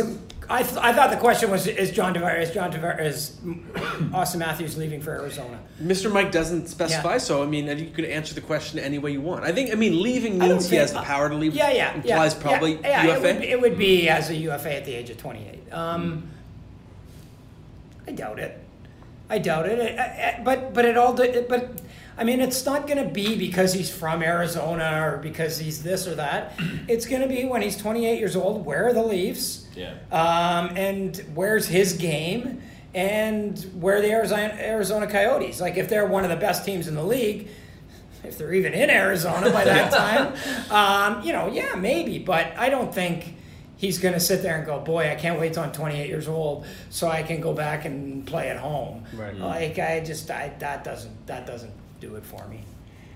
I, 0.50 0.62
th- 0.62 0.76
I 0.78 0.94
thought 0.94 1.11
the 1.11 1.16
question 1.18 1.50
was 1.50 1.66
is 1.66 1.90
John 1.90 2.14
Tavares, 2.14 2.42
is 2.44 2.50
John 2.52 2.72
Tavares, 2.72 3.00
is 3.04 3.30
Auston 4.14 4.37
Matthews 4.38 4.78
leaving 4.78 5.00
for 5.02 5.11
Arizona? 5.11 5.58
Mr. 5.82 6.11
Mike 6.11 6.32
doesn't 6.32 6.68
specify, 6.68 7.12
Yeah. 7.12 7.18
so 7.18 7.42
I 7.42 7.46
mean, 7.46 7.66
you 7.78 7.90
could 7.90 8.06
answer 8.06 8.34
the 8.34 8.40
question 8.40 8.78
any 8.78 8.98
way 8.98 9.12
you 9.12 9.20
want. 9.20 9.44
I 9.44 9.52
think, 9.52 9.70
I 9.72 9.74
mean, 9.74 10.00
leaving 10.02 10.38
means 10.38 10.64
he 10.64 10.70
think- 10.70 10.80
has 10.80 10.92
the 10.94 11.02
power 11.02 11.28
to 11.28 11.34
leave. 11.34 11.54
Yeah, 11.54 11.70
yeah, 11.70 11.94
Implies 11.94 12.34
yeah, 12.34 12.40
probably 12.40 12.72
yeah, 12.80 13.04
yeah, 13.04 13.16
UFA. 13.16 13.28
It 13.28 13.34
would, 13.34 13.44
it 13.44 13.61
would 13.61 13.78
be 13.78 14.08
as 14.08 14.30
a 14.30 14.34
UFA 14.34 14.76
at 14.76 14.84
the 14.87 14.94
age 14.94 15.11
of 15.11 15.18
28. 15.18 15.72
Um, 15.72 16.28
I 18.06 18.12
doubt 18.12 18.38
it. 18.38 18.58
I 19.30 19.38
doubt 19.38 19.66
it. 19.66 19.98
I- 19.98 20.02
I- 20.38 20.40
but 20.42 20.72
but 20.74 20.84
it 20.84 20.96
all. 20.96 21.12
But 21.14 21.80
I 22.16 22.24
mean, 22.24 22.40
it's 22.40 22.64
not 22.66 22.86
going 22.88 23.02
to 23.02 23.08
be 23.12 23.36
because 23.36 23.72
he's 23.72 23.90
from 23.94 24.22
Arizona 24.22 25.02
or 25.06 25.18
because 25.18 25.58
he's 25.58 25.82
this 25.82 26.08
or 26.08 26.14
that. 26.16 26.58
It's 26.88 27.06
going 27.06 27.22
to 27.22 27.28
be 27.28 27.44
when 27.44 27.62
he's 27.62 27.76
28 27.76 28.18
years 28.18 28.34
old. 28.34 28.64
Where 28.66 28.88
are 28.88 28.92
the 28.92 29.02
Leafs? 29.04 29.66
Yeah. 29.76 29.92
Um, 30.10 30.74
and 30.76 31.16
where's 31.34 31.68
his 31.68 31.92
game? 31.92 32.62
And 32.94 33.56
where 33.78 33.98
are 33.98 34.00
the 34.00 34.10
Arizona, 34.10 34.56
Arizona 34.58 35.06
Coyotes? 35.06 35.60
Like, 35.60 35.76
if 35.76 35.88
they're 35.88 36.06
one 36.06 36.24
of 36.24 36.30
the 36.30 36.36
best 36.36 36.64
teams 36.64 36.88
in 36.88 36.94
the 36.94 37.04
league, 37.04 37.48
if 38.24 38.38
they're 38.38 38.54
even 38.54 38.72
in 38.72 38.88
Arizona 38.90 39.50
by 39.50 39.64
that 39.64 39.92
time, 39.92 40.32
um, 40.72 41.22
you 41.24 41.32
know, 41.32 41.48
yeah, 41.52 41.74
maybe. 41.76 42.18
But 42.18 42.56
I 42.56 42.70
don't 42.70 42.92
think 42.92 43.34
he's 43.78 43.98
going 43.98 44.12
to 44.14 44.20
sit 44.20 44.42
there 44.42 44.56
and 44.58 44.66
go, 44.66 44.78
"Boy, 44.80 45.10
I 45.10 45.14
can't 45.14 45.40
wait 45.40 45.54
till 45.54 45.62
I'm 45.62 45.72
28 45.72 46.06
years 46.06 46.28
old 46.28 46.66
so 46.90 47.08
I 47.08 47.22
can 47.22 47.40
go 47.40 47.54
back 47.54 47.86
and 47.86 48.26
play 48.26 48.50
at 48.50 48.58
home." 48.58 49.04
Right. 49.14 49.34
Like 49.34 49.78
I 49.78 50.00
just 50.00 50.30
I 50.30 50.52
that 50.58 50.84
doesn't 50.84 51.26
that 51.26 51.46
doesn't 51.46 51.72
do 52.00 52.14
it 52.16 52.24
for 52.26 52.46
me. 52.48 52.60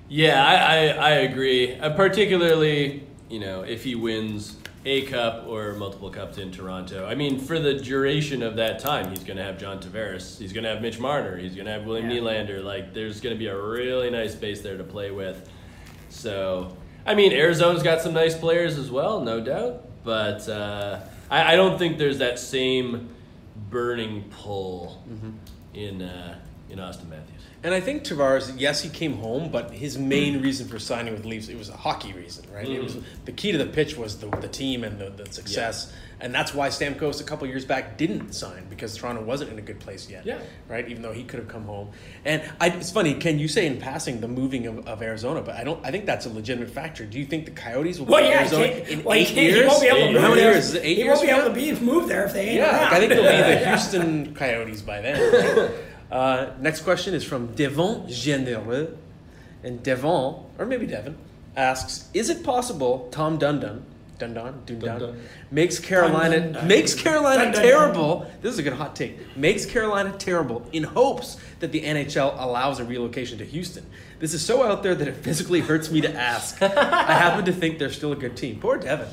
Yeah, 0.09 0.45
I, 0.45 0.55
I, 0.55 0.87
I 0.89 1.11
agree. 1.11 1.75
Uh, 1.79 1.91
particularly, 1.91 3.07
you 3.31 3.41
know, 3.41 3.63
if 3.63 3.85
he 3.85 3.95
wins 3.95 4.57
a 4.85 5.03
cup 5.03 5.47
or 5.47 5.75
multiple 5.75 6.11
cups 6.11 6.39
in 6.39 6.51
Toronto. 6.51 7.07
I 7.07 7.15
mean, 7.15 7.39
for 7.39 7.59
the 7.61 7.75
duration 7.75 8.43
of 8.43 8.57
that 8.57 8.81
time, 8.81 9.11
he's 9.11 9.23
going 9.23 9.37
to 9.37 9.43
have 9.45 9.57
John 9.59 9.81
Tavares. 9.81 10.39
He's 10.39 10.53
going 10.53 10.65
to 10.65 10.71
have 10.71 10.83
Mitch 10.83 10.99
Marner. 10.99 11.37
He's 11.37 11.55
going 11.55 11.67
to 11.67 11.73
have 11.73 11.85
William 11.87 12.11
Yeah. 12.11 12.17
Nylander. 12.19 12.65
Like, 12.65 12.93
there's 12.93 13.21
going 13.21 13.35
to 13.35 13.39
be 13.39 13.47
a 13.47 13.57
really 13.57 14.11
nice 14.11 14.35
base 14.35 14.61
there 14.61 14.77
to 14.77 14.83
play 14.85 15.13
with. 15.13 15.49
So, 16.09 16.77
I 17.07 17.15
mean, 17.15 17.33
Arizona's 17.33 17.83
got 17.85 18.01
some 18.03 18.13
nice 18.13 18.37
players 18.37 18.77
as 18.77 18.91
well, 18.91 19.21
no 19.21 19.41
doubt. 19.41 19.89
But 20.05 20.49
uh, 20.49 21.01
I, 21.31 21.53
I 21.53 21.57
don't 21.57 21.79
think 21.79 21.99
there's 21.99 22.19
that 22.19 22.39
same 22.39 23.09
burning 23.71 24.25
pull 24.31 25.03
in 25.75 26.03
uh, 26.03 26.39
in 26.71 26.79
Auston 26.79 27.09
Matthews. 27.09 27.32
And 27.65 27.73
I 27.73 27.81
think 27.81 28.03
Tavares, 28.03 28.53
yes, 28.59 28.83
he 28.83 28.89
came 28.89 29.15
home, 29.19 29.51
but 29.51 29.71
his 29.71 29.97
main 29.97 30.41
mm. 30.41 30.43
reason 30.43 30.67
for 30.67 30.81
signing 30.81 31.13
with 31.13 31.25
Leafs 31.25 31.49
it 31.49 31.57
was 31.57 31.69
a 31.69 31.77
hockey 31.77 32.13
reason, 32.13 32.45
right? 32.53 32.69
It 32.69 32.83
was 32.83 32.97
mm. 32.97 33.05
the 33.25 33.33
key 33.33 33.53
to 33.53 33.59
the 33.59 33.67
pitch 33.67 33.97
was 33.97 34.19
the, 34.19 34.29
the 34.29 34.49
team 34.49 34.83
and 34.83 34.99
the, 34.99 35.11
the 35.11 35.33
success, 35.33 35.93
and 36.21 36.35
that's 36.35 36.53
why 36.53 36.69
Stamkos 36.69 37.21
a 37.21 37.25
couple 37.25 37.47
years 37.47 37.65
back 37.65 37.97
didn't 37.97 38.33
sign 38.33 38.67
because 38.69 38.97
Toronto 38.97 39.23
wasn't 39.23 39.53
in 39.53 39.59
a 39.59 39.63
good 39.63 39.79
place 39.79 40.11
yet, 40.11 40.27
Yeah. 40.27 40.39
right? 40.69 40.89
Even 40.89 41.03
though 41.03 41.13
he 41.13 41.23
could 41.23 41.39
have 41.39 41.49
come 41.49 41.65
home, 41.65 41.91
and 42.25 42.43
I, 42.61 42.69
it's 42.71 42.91
funny. 42.91 43.15
Can 43.15 43.39
you 43.39 43.47
say 43.47 43.67
in 43.67 43.79
passing 43.79 44.21
the 44.21 44.29
moving 44.29 44.67
of, 44.67 44.87
of 44.89 45.01
Arizona? 45.01 45.41
But 45.41 45.55
I 45.55 45.63
don't. 45.63 45.85
I 45.87 45.93
think 45.93 46.05
that's 46.05 46.27
a 46.27 46.31
legitimate 46.31 46.71
factor. 46.71 47.05
Do 47.05 47.19
you 47.21 47.27
think 47.27 47.45
the 47.45 47.53
Coyotes 47.53 48.01
will 48.01 48.07
Well, 48.07 48.25
yeah, 48.25 48.41
Arizona 48.41 48.65
in 48.65 49.05
well, 49.05 49.15
eight 49.15 49.31
years? 49.31 49.57
He 49.57 49.67
won't 49.67 49.81
be 49.83 49.87
able 49.87 49.99
to 49.99 50.13
move 50.13 50.21
How 50.23 50.29
many 50.31 50.41
there. 50.41 50.53
years? 50.53 50.75
Eight 50.75 50.97
he 50.97 51.03
years 51.05 51.17
won't 51.17 51.29
be 51.29 51.33
able 51.33 51.49
to 51.49 51.55
be 51.55 51.85
move 51.85 52.09
there 52.09 52.25
if 52.25 52.33
they 52.33 52.49
ain't 52.49 52.57
Yeah, 52.57 52.71
around. 52.71 52.83
like, 52.83 52.93
I 52.93 52.99
think 52.99 53.09
they'll 53.11 53.23
be 53.23 53.55
the 53.61 53.67
Houston 53.69 54.35
Coyotes 54.35 54.83
by 54.83 55.01
then. 55.01 55.73
uh, 56.13 56.53
next 56.61 56.83
question 56.83 57.15
is 57.15 57.25
from 57.25 57.55
Devon 57.55 58.07
Genereux. 58.09 58.97
And 59.65 59.83
Devon, 59.83 60.45
or 60.59 60.67
maybe 60.67 60.87
Devon, 60.87 61.17
asks 61.57 62.09
Is 62.15 62.29
it 62.31 62.43
possible 62.45 63.09
Tom 63.11 63.39
Dundon, 63.39 63.83
Dundon, 64.19 64.65
Dundon, 64.67 64.81
Dundon. 64.81 65.21
makes 65.51 65.79
Carolina 65.79 66.37
Dun, 66.37 66.43
dun, 66.45 66.53
dun. 66.53 66.69
makes 66.69 66.95
Carolina 66.95 67.53
terrible? 67.53 68.31
This 68.41 68.53
is 68.53 68.59
a 68.59 68.63
good 68.63 68.73
hot 68.75 68.95
take. 68.95 69.37
Makes 69.37 69.67
Carolina 69.67 70.15
terrible 70.19 70.67
in 70.73 70.83
hopes 70.85 71.39
that 71.61 71.73
the 71.73 71.83
NHL 71.83 72.35
allows 72.41 72.79
a 72.79 72.85
relocation 72.85 73.39
to 73.39 73.45
Houston. 73.45 73.87
This 74.19 74.35
is 74.35 74.45
so 74.45 74.63
out 74.63 74.83
there 74.83 74.95
that 74.95 75.09
it 75.09 75.17
physically 75.17 75.61
hurts 75.61 75.91
me 75.91 76.01
to 76.03 76.15
ask. 76.15 76.61
I 76.63 77.13
happen 77.15 77.45
to 77.47 77.53
think 77.53 77.79
they're 77.79 77.91
still 77.91 78.13
a 78.13 78.17
good 78.17 78.37
team. 78.37 78.61
Poor 78.61 78.77
Devon. 78.77 79.09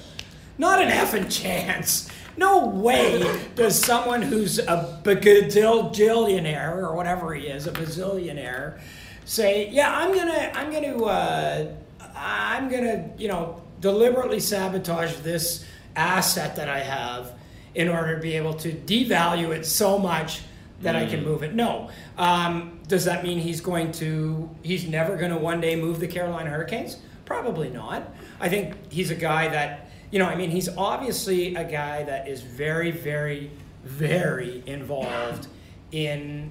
Not 0.57 0.81
an 0.81 0.89
effing 0.89 1.31
chance. 1.31 2.09
No 2.39 2.67
way 2.67 3.21
does 3.55 3.77
someone 3.77 4.21
who's 4.21 4.59
a 4.59 4.97
bajillionaire 5.03 6.77
or 6.77 6.95
whatever 6.95 7.33
he 7.33 7.47
is, 7.47 7.67
a 7.67 7.71
bazillionaire, 7.71 8.79
say, 9.25 9.67
"Yeah, 9.69 9.93
I'm 9.93 10.15
gonna, 10.15 10.49
I'm 10.55 10.71
gonna, 10.71 11.03
uh, 11.03 11.67
I'm 12.15 12.69
gonna, 12.69 13.09
you 13.17 13.27
know, 13.27 13.61
deliberately 13.81 14.39
sabotage 14.39 15.17
this 15.17 15.65
asset 15.97 16.55
that 16.55 16.69
I 16.69 16.79
have 16.79 17.33
in 17.75 17.89
order 17.89 18.15
to 18.15 18.21
be 18.21 18.35
able 18.35 18.53
to 18.53 18.71
devalue 18.71 19.53
it 19.53 19.65
so 19.65 19.99
much 19.99 20.41
that 20.81 20.95
I 20.95 21.07
can 21.07 21.25
move 21.25 21.43
it." 21.43 21.53
No. 21.53 21.89
Um, 22.17 22.79
does 22.87 23.03
that 23.03 23.25
mean 23.25 23.39
he's 23.39 23.59
going 23.59 23.91
to? 23.93 24.49
He's 24.63 24.87
never 24.87 25.17
going 25.17 25.31
to 25.31 25.37
one 25.37 25.59
day 25.59 25.75
move 25.75 25.99
the 25.99 26.07
Carolina 26.07 26.51
Hurricanes? 26.51 26.99
Probably 27.25 27.69
not. 27.69 28.13
I 28.39 28.47
think 28.47 28.75
he's 28.89 29.11
a 29.11 29.15
guy 29.15 29.49
that 29.49 29.88
you 30.11 30.19
know, 30.19 30.25
I 30.25 30.35
mean, 30.35 30.49
he's 30.49 30.69
obviously 30.77 31.55
a 31.55 31.63
guy 31.63 32.03
that 32.03 32.27
is 32.27 32.41
very, 32.41 32.91
very, 32.91 33.51
very 33.83 34.63
involved 34.65 35.47
in 35.91 36.49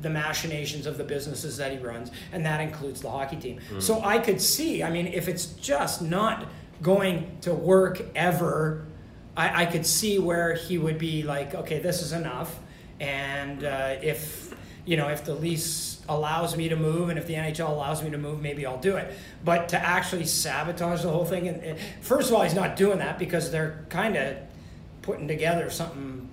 the 0.00 0.10
machinations 0.10 0.86
of 0.86 0.98
the 0.98 1.04
businesses 1.04 1.56
that 1.56 1.72
he 1.72 1.78
runs, 1.78 2.10
and 2.32 2.44
that 2.44 2.60
includes 2.60 3.00
the 3.00 3.10
hockey 3.10 3.36
team. 3.36 3.60
So 3.78 4.02
I 4.02 4.18
could 4.18 4.40
see, 4.40 4.82
I 4.82 4.90
mean, 4.90 5.06
if 5.06 5.28
it's 5.28 5.46
just 5.46 6.02
not 6.02 6.46
going 6.82 7.38
to 7.42 7.54
work 7.54 8.02
ever, 8.14 8.86
I, 9.36 9.62
I 9.62 9.66
could 9.66 9.86
see 9.86 10.18
where 10.18 10.54
he 10.54 10.76
would 10.78 10.98
be 10.98 11.22
like, 11.22 11.54
okay, 11.54 11.78
this 11.78 12.02
is 12.02 12.12
enough. 12.12 12.58
And 13.00 13.64
uh, 13.64 13.96
if, 14.02 14.54
you 14.84 14.96
know, 14.96 15.08
if 15.08 15.24
the 15.24 15.34
lease 15.34 15.95
allows 16.08 16.56
me 16.56 16.68
to 16.68 16.76
move 16.76 17.08
and 17.08 17.18
if 17.18 17.26
the 17.26 17.34
NHL 17.34 17.68
allows 17.68 18.02
me 18.02 18.10
to 18.10 18.18
move, 18.18 18.40
maybe 18.40 18.66
I'll 18.66 18.80
do 18.80 18.96
it. 18.96 19.12
But 19.44 19.68
to 19.70 19.78
actually 19.78 20.26
sabotage 20.26 21.02
the 21.02 21.10
whole 21.10 21.24
thing, 21.24 21.48
and, 21.48 21.62
and 21.62 21.78
first 22.00 22.28
of 22.28 22.36
all, 22.36 22.42
he's 22.42 22.54
not 22.54 22.76
doing 22.76 22.98
that 22.98 23.18
because 23.18 23.50
they're 23.50 23.84
kind 23.88 24.16
of 24.16 24.36
putting 25.02 25.28
together 25.28 25.70
something 25.70 26.28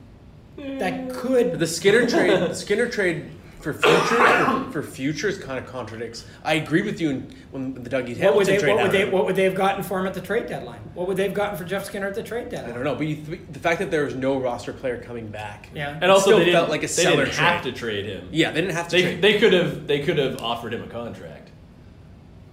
that 0.58 0.94
hmm. 0.94 1.10
could. 1.12 1.60
The 1.60 1.68
Skinner 1.68 2.08
trade, 2.08 2.30
the 2.50 2.56
Skinner 2.56 2.90
trade 2.90 3.30
for 3.64 3.74
future 3.74 4.00
for, 4.02 4.72
for 4.72 4.84
futures 4.84 5.38
kind 5.38 5.58
of 5.58 5.72
contradicts. 5.72 6.26
I 6.44 6.56
agree 6.56 6.82
with 6.82 7.00
you 7.00 7.10
in, 7.10 7.36
when 7.52 7.74
the 7.74 7.90
Dougie 7.90 8.16
Hamilton 8.18 8.26
what 8.26 8.36
would 8.36 8.46
they? 8.48 8.58
trade. 8.58 8.76
What 8.76 8.84
would 8.84 8.92
they? 8.92 9.06
What 9.10 9.26
would 9.26 9.36
they 9.36 9.44
have 9.46 9.56
gotten 9.56 9.84
for 9.84 10.00
him 10.00 10.06
at 10.06 10.14
the 10.14 10.22
trade 10.22 10.48
deadline? 10.48 10.82
What 10.94 11.08
would 11.08 11.18
they 11.18 11.24
have 11.24 11.34
gotten 11.34 11.58
for 11.58 11.64
Jeff 11.64 11.86
Skinner 11.86 12.08
at 12.08 12.16
the 12.16 12.24
trade 12.24 12.50
deadline? 12.50 12.72
I 12.72 12.76
don't 12.76 12.84
know, 12.84 12.96
but 12.96 13.08
you 13.08 13.16
th- 13.16 13.42
the 13.52 13.60
fact 13.60 13.80
that 13.80 13.90
there 13.90 14.04
was 14.04 14.16
no 14.16 14.40
roster 14.40 14.74
player 14.74 15.02
coming 15.02 15.30
back. 15.30 15.70
Yeah. 15.74 15.98
And 16.00 16.12
also, 16.12 16.32
still 16.32 16.40
they 16.40 16.52
felt 16.52 16.70
like 16.70 16.82
a 16.84 16.88
they 16.88 16.88
seller 16.88 17.26
didn't 17.26 17.38
have 17.38 17.64
to 17.64 17.72
trade. 17.72 18.06
trade 18.06 18.06
him. 18.06 18.30
Yeah, 18.32 18.52
they 18.52 18.62
didn't 18.62 18.76
have 18.76 18.90
to 18.90 18.98
They, 18.98 19.02
trade. 19.02 19.22
they 19.22 19.40
could 19.40 19.54
have 19.54 19.88
they 19.88 20.02
could 20.02 20.18
have 20.18 20.42
offered 20.42 20.74
him 20.74 20.84
a 20.84 20.88
contract. 20.88 21.50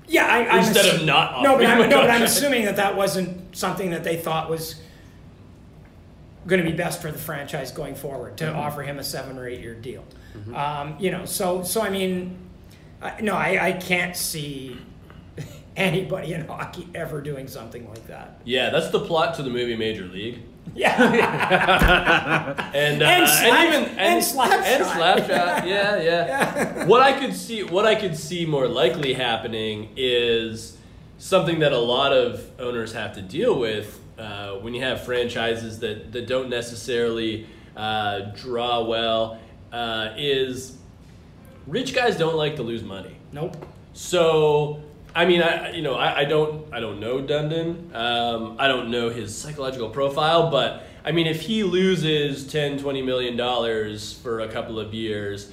Yeah, 0.06 0.26
I, 0.26 0.48
I'm 0.48 0.58
Instead 0.64 0.86
of 0.86 1.00
assu- 1.00 1.06
not 1.06 1.42
No, 1.42 1.56
but 1.56 1.66
I'm, 1.66 1.78
him 1.78 1.86
a 1.86 1.88
no, 1.88 2.00
but 2.00 2.10
I'm 2.10 2.22
assuming 2.22 2.64
that 2.64 2.76
that 2.76 2.96
wasn't 2.96 3.56
something 3.56 3.90
that 3.90 4.02
they 4.02 4.16
thought 4.16 4.50
was 4.50 4.80
going 6.46 6.62
to 6.62 6.68
be 6.68 6.76
best 6.76 7.02
for 7.02 7.12
the 7.12 7.18
franchise 7.18 7.70
going 7.70 7.94
forward 7.94 8.36
to 8.38 8.44
mm-hmm. 8.44 8.58
offer 8.58 8.82
him 8.82 8.98
a 8.98 9.04
seven 9.04 9.38
or 9.38 9.46
eight 9.46 9.60
year 9.60 9.74
deal. 9.74 10.04
Um, 10.54 10.96
you 10.98 11.10
know, 11.10 11.24
so 11.24 11.62
so 11.62 11.80
I 11.82 11.90
mean, 11.90 12.36
I, 13.02 13.20
no, 13.20 13.34
I, 13.34 13.68
I 13.68 13.72
can't 13.72 14.16
see 14.16 14.76
anybody 15.76 16.32
in 16.34 16.46
hockey 16.46 16.88
ever 16.94 17.20
doing 17.20 17.46
something 17.48 17.88
like 17.88 18.06
that. 18.08 18.40
Yeah, 18.44 18.70
that's 18.70 18.90
the 18.90 19.00
plot 19.00 19.34
to 19.36 19.42
the 19.42 19.50
movie 19.50 19.76
Major 19.76 20.04
League. 20.06 20.40
Yeah, 20.74 22.70
And 22.74 23.02
uh, 23.02 23.06
And 23.06 23.28
slap- 23.28 23.68
even 23.68 23.98
and 23.98 24.22
Slapshot. 24.22 24.62
and 24.64 24.84
Slapshot. 24.84 25.66
Yeah, 25.66 26.00
yeah. 26.00 26.86
what 26.86 27.00
I 27.02 27.18
could 27.18 27.34
see 27.34 27.62
what 27.64 27.86
I 27.86 27.94
could 27.94 28.16
see 28.16 28.46
more 28.46 28.68
likely 28.68 29.14
happening 29.14 29.88
is 29.96 30.76
something 31.18 31.58
that 31.60 31.72
a 31.72 31.78
lot 31.78 32.12
of 32.12 32.48
owners 32.60 32.92
have 32.92 33.14
to 33.14 33.22
deal 33.22 33.58
with 33.58 33.98
uh, 34.18 34.52
when 34.56 34.74
you 34.74 34.82
have 34.82 35.04
franchises 35.04 35.80
that, 35.80 36.12
that 36.12 36.26
don't 36.26 36.48
necessarily 36.50 37.46
uh, 37.76 38.20
draw 38.36 38.84
well 38.84 39.38
uh, 39.72 40.10
is 40.16 40.76
rich 41.66 41.94
guys 41.94 42.16
don't 42.16 42.36
like 42.36 42.56
to 42.56 42.62
lose 42.62 42.82
money. 42.82 43.16
nope. 43.32 43.56
So, 43.92 44.80
I 45.14 45.24
mean, 45.26 45.42
I 45.42 45.72
you 45.72 45.82
know 45.82 45.94
I, 45.94 46.20
I 46.20 46.24
don't 46.24 46.72
I 46.72 46.80
don't 46.80 47.00
know 47.00 47.20
Dundon. 47.20 47.94
Um, 47.94 48.56
I 48.58 48.68
don't 48.68 48.90
know 48.90 49.08
his 49.10 49.36
psychological 49.36 49.90
profile, 49.90 50.50
but 50.50 50.84
I 51.04 51.12
mean, 51.12 51.26
if 51.26 51.40
he 51.42 51.64
loses 51.64 52.46
10, 52.46 52.78
20 52.78 53.02
million 53.02 53.36
dollars 53.36 54.12
for 54.22 54.40
a 54.40 54.48
couple 54.48 54.78
of 54.78 54.94
years, 54.94 55.50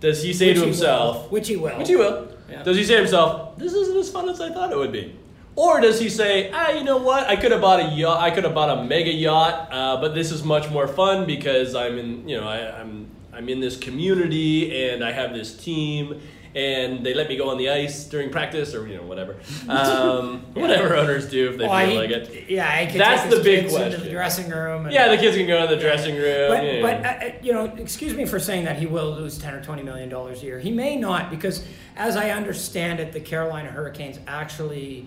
does 0.00 0.22
he 0.22 0.32
say 0.32 0.48
Which 0.48 0.58
to 0.58 0.64
himself, 0.66 1.16
will. 1.24 1.28
which 1.30 1.48
he 1.48 1.56
will, 1.56 1.78
which 1.78 1.88
he 1.88 1.96
will, 1.96 2.28
Yeah. 2.50 2.62
does 2.62 2.76
he 2.76 2.84
say 2.84 2.94
to 2.94 3.00
himself, 3.00 3.56
this 3.58 3.72
isn't 3.72 3.96
as 3.96 4.10
fun 4.10 4.28
as 4.28 4.40
I 4.40 4.50
thought 4.52 4.70
it 4.70 4.76
would 4.76 4.92
be? 4.92 5.16
Or 5.56 5.80
does 5.80 5.98
he 5.98 6.08
say, 6.08 6.50
ah, 6.52 6.70
you 6.70 6.84
know 6.84 6.98
what? 6.98 7.26
I 7.26 7.34
could 7.34 7.50
have 7.50 7.60
bought 7.60 7.80
a 7.80 7.88
yacht. 7.90 8.20
I 8.20 8.30
could 8.30 8.44
have 8.44 8.54
bought 8.54 8.78
a 8.78 8.84
mega 8.84 9.10
yacht, 9.10 9.68
uh, 9.72 10.00
but 10.00 10.14
this 10.14 10.30
is 10.30 10.44
much 10.44 10.70
more 10.70 10.86
fun 10.86 11.26
because 11.26 11.74
I'm 11.74 11.98
in, 11.98 12.28
you 12.28 12.36
know, 12.40 12.46
I, 12.46 12.78
I'm 12.80 13.06
I'm 13.38 13.48
in 13.48 13.60
this 13.60 13.76
community 13.76 14.88
and 14.90 15.04
I 15.04 15.12
have 15.12 15.32
this 15.32 15.56
team 15.56 16.20
and 16.56 17.06
they 17.06 17.14
let 17.14 17.28
me 17.28 17.36
go 17.36 17.50
on 17.50 17.56
the 17.58 17.70
ice 17.70 18.02
during 18.06 18.30
practice 18.30 18.74
or 18.74 18.88
you 18.88 18.96
know 18.96 19.04
whatever, 19.04 19.36
um, 19.68 20.40
whatever 20.54 20.96
owners 20.96 21.28
do 21.30 21.50
if 21.50 21.56
they 21.58 21.68
Well, 21.68 21.78
feel 21.86 21.90
he- 21.90 21.96
like 21.98 22.10
it. 22.10 22.50
Yeah, 22.50 22.80
he 22.80 22.90
could 22.90 23.00
That's 23.00 23.32
the 23.32 23.40
big 23.40 23.68
kids 23.68 23.76
into 23.76 23.98
the 23.98 24.10
dressing 24.10 24.50
room. 24.50 24.86
And, 24.86 24.92
Yeah, 24.92 25.06
the 25.08 25.18
kids 25.18 25.36
can 25.36 25.46
go 25.46 25.62
in 25.62 25.70
the 25.70 25.76
dressing 25.76 26.16
room. 26.16 26.48
But, 26.48 26.64
you 26.64 26.72
know. 26.72 26.82
but 26.82 27.06
uh, 27.06 27.08
uh, 27.26 27.32
you 27.40 27.52
know, 27.52 27.66
excuse 27.76 28.12
me 28.12 28.26
for 28.26 28.40
saying 28.40 28.64
that 28.64 28.76
he 28.76 28.86
will 28.86 29.12
lose 29.12 29.38
ten 29.38 29.54
or 29.54 29.62
twenty 29.62 29.84
million 29.84 30.08
dollars 30.08 30.42
a 30.42 30.46
year. 30.46 30.58
He 30.58 30.72
may 30.72 30.96
not 30.96 31.30
because, 31.30 31.64
as 31.96 32.16
I 32.16 32.30
understand 32.30 32.98
it, 32.98 33.12
the 33.12 33.20
Carolina 33.20 33.70
Hurricanes 33.70 34.18
actually, 34.26 35.06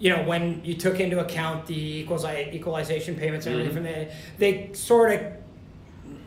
you 0.00 0.10
know, 0.10 0.24
when 0.24 0.64
you 0.64 0.74
took 0.74 0.98
into 0.98 1.20
account 1.20 1.66
the 1.66 2.04
equaliza- 2.04 2.52
equalization 2.52 3.14
payments 3.14 3.46
and 3.46 3.54
everything, 3.54 3.74
from 3.74 3.84
the, 3.84 4.10
they 4.38 4.72
sort 4.72 5.12
of 5.12 5.20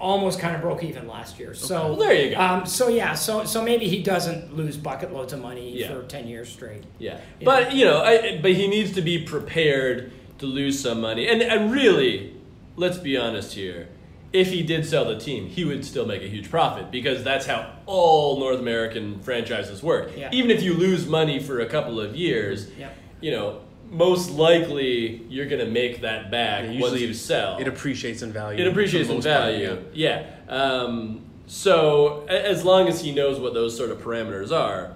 almost 0.04 0.38
kind 0.40 0.54
of 0.54 0.62
broke 0.62 0.84
even 0.84 1.08
last 1.08 1.40
year. 1.40 1.54
So 1.54 1.76
Well, 1.76 1.96
there 1.96 2.14
you 2.14 2.36
go. 2.36 2.42
Um, 2.42 2.66
so 2.66 2.90
yeah, 2.90 3.14
so 3.16 3.46
so 3.46 3.64
maybe 3.64 3.88
he 3.88 4.04
doesn't 4.04 4.56
lose 4.56 4.76
bucket 4.76 5.14
loads 5.14 5.32
of 5.34 5.42
money 5.42 5.80
Yeah. 5.80 5.88
for 5.94 6.04
ten 6.04 6.28
years 6.28 6.50
straight. 6.50 6.84
Yeah, 7.00 7.14
Yeah. 7.40 7.46
but 7.46 7.74
you 7.74 7.86
know, 7.86 8.02
I, 8.04 8.40
but 8.42 8.52
he 8.52 8.68
needs 8.68 8.92
to 8.94 9.02
be 9.02 9.24
prepared 9.24 10.12
to 10.40 10.46
lose 10.46 10.80
some 10.80 11.00
money, 11.02 11.28
and 11.30 11.42
and 11.42 11.72
really, 11.72 12.34
let's 12.76 12.98
be 12.98 13.18
honest 13.18 13.54
here. 13.54 13.88
If 14.34 14.50
he 14.50 14.64
did 14.64 14.84
sell 14.86 15.06
the 15.06 15.18
team, 15.20 15.48
he 15.48 15.64
would 15.64 15.86
still 15.86 16.08
make 16.08 16.24
a 16.24 16.28
huge 16.28 16.50
profit 16.50 16.90
because 16.92 17.24
that's 17.24 17.46
how 17.46 17.72
all 17.86 18.40
North 18.40 18.60
American 18.60 19.20
franchises 19.20 19.84
work. 19.84 20.12
Yeah. 20.18 20.30
Even 20.34 20.50
if 20.52 20.64
you 20.64 20.74
lose 20.74 21.08
money 21.08 21.40
for 21.40 21.60
a 21.62 21.68
couple 21.68 22.00
of 22.02 22.16
years, 22.16 22.68
Yeah. 22.80 22.90
you 23.22 23.30
know, 23.30 23.60
most 23.94 24.32
likely 24.32 25.24
you're 25.30 25.46
going 25.46 25.64
to 25.66 25.72
make 25.72 26.02
that 26.02 26.32
back 26.32 26.66
Yeah, 26.70 26.80
once 26.82 27.00
you 27.00 27.14
sell. 27.14 27.58
It 27.60 27.68
appreciates 27.68 28.22
in 28.22 28.32
value. 28.34 28.60
It 28.64 28.68
appreciates 28.68 29.10
in 29.10 29.10
the 29.10 29.16
most 29.16 29.26
part, 29.26 29.52
value. 29.54 29.84
yeah. 29.94 30.26
Um, 30.50 31.22
so 31.48 32.26
as 32.28 32.64
long 32.66 32.88
as 32.88 33.02
he 33.02 33.14
knows 33.14 33.40
what 33.40 33.54
those 33.54 33.76
sort 33.78 33.92
of 33.92 34.00
parameters 34.02 34.52
are, 34.52 34.94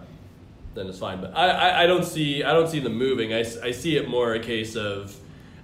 then 0.76 0.88
it's 0.88 1.00
fine. 1.00 1.22
But 1.22 1.36
I, 1.36 1.50
I, 1.50 1.84
I 1.84 1.88
don't 1.88 2.06
see 2.06 2.44
I 2.44 2.54
don't 2.54 2.68
see 2.70 2.80
them 2.80 2.96
moving. 2.98 3.34
I, 3.34 3.40
I 3.64 3.72
see 3.72 3.98
it 3.98 4.08
more 4.10 4.34
a 4.34 4.40
case 4.40 4.76
of 4.76 5.16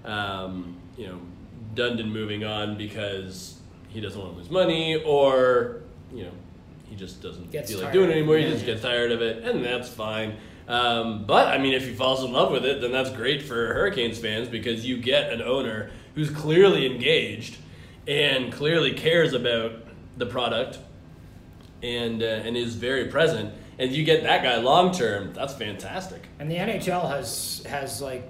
um, 0.06 0.76
you 0.98 1.08
know 1.08 1.19
Dundon 1.76 2.12
moving 2.12 2.43
on 2.43 2.78
because 2.78 3.60
he 3.89 4.02
doesn't 4.02 4.19
want 4.19 4.34
to 4.34 4.38
lose 4.39 4.50
money 4.52 5.02
or 5.04 5.82
you 6.13 6.24
know 6.26 6.32
he 6.89 6.96
just 6.96 7.22
doesn't 7.22 7.52
Gets 7.52 7.69
feel 7.72 7.80
like 7.80 7.86
tired. 7.86 7.93
doing 7.93 8.10
it 8.10 8.13
anymore. 8.17 8.38
He 8.38 8.43
Yeah. 8.46 8.52
just 8.52 8.65
gets 8.65 8.82
tired 8.82 9.12
of 9.12 9.22
it, 9.22 9.43
and 9.43 9.63
that's 9.63 9.88
fine. 9.89 10.36
Um, 10.67 11.26
but 11.26 11.47
I 11.47 11.58
mean, 11.58 11.73
if 11.73 11.86
he 11.86 11.93
falls 11.93 12.23
in 12.23 12.32
love 12.32 12.52
with 12.52 12.65
it, 12.65 12.82
then 12.82 12.91
that's 12.91 13.10
great 13.10 13.41
for 13.41 13.73
Hurricanes 13.73 14.17
fans 14.17 14.47
because 14.47 14.86
you 14.86 14.97
get 14.97 15.32
an 15.32 15.41
owner 15.41 15.91
who's 16.15 16.30
clearly 16.30 16.86
engaged 16.86 17.58
and 18.08 18.52
clearly 18.52 18.93
cares 18.93 19.34
about 19.34 19.73
the 20.17 20.26
product 20.26 20.80
and 21.82 22.21
uh, 22.21 22.26
and 22.26 22.56
is 22.56 22.76
very 22.76 23.06
present. 23.06 23.54
And 23.80 23.91
you 23.91 24.04
get 24.04 24.23
that 24.23 24.43
guy 24.43 24.58
long 24.58 24.93
term. 24.93 25.34
That's 25.34 25.54
fantastic. 25.54 26.28
And 26.39 26.49
the 26.49 26.56
NHL 26.56 27.10
has 27.10 27.63
has 27.67 28.02
like 28.02 28.23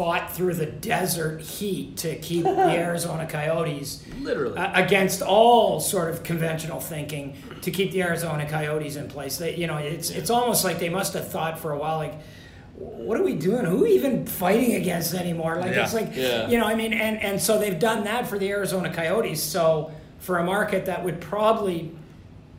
fought 0.00 0.32
through 0.32 0.54
the 0.54 0.64
desert 0.64 1.42
heat 1.42 1.94
to 1.98 2.16
keep 2.20 2.42
the 2.44 2.70
Arizona 2.70 3.26
Coyotes 3.26 4.02
Literally. 4.18 4.56
uh, 4.56 4.82
against 4.82 5.20
all 5.20 5.78
sort 5.78 6.08
of 6.08 6.22
conventional 6.22 6.80
thinking 6.80 7.36
to 7.60 7.70
keep 7.70 7.92
the 7.92 8.02
Arizona 8.02 8.48
Coyotes 8.48 8.96
in 8.96 9.08
place. 9.08 9.36
They, 9.36 9.56
you 9.56 9.66
know, 9.66 9.76
it's 9.76 10.08
it's 10.08 10.30
almost 10.30 10.64
like 10.64 10.78
they 10.78 10.88
must 10.88 11.12
have 11.12 11.28
thought 11.28 11.58
for 11.58 11.72
a 11.72 11.78
while, 11.78 11.98
like, 11.98 12.14
what 12.76 13.20
are 13.20 13.22
we 13.22 13.34
doing? 13.34 13.66
Who 13.66 13.76
are 13.76 13.82
we 13.82 13.90
even 13.90 14.24
fighting 14.24 14.74
against 14.76 15.12
anymore? 15.12 15.56
Like 15.56 15.74
Yeah. 15.74 15.82
it's 15.84 15.92
like, 15.92 16.16
Yeah. 16.16 16.48
you 16.48 16.56
know, 16.56 16.64
I 16.64 16.74
mean, 16.76 16.94
and 16.94 17.20
and 17.22 17.38
so 17.38 17.58
they've 17.58 17.78
done 17.78 18.04
that 18.04 18.26
for 18.26 18.38
the 18.38 18.48
Arizona 18.48 18.90
Coyotes. 18.90 19.42
So 19.42 19.90
for 20.18 20.38
a 20.38 20.44
market 20.44 20.86
that 20.86 21.04
would 21.04 21.20
probably 21.20 21.94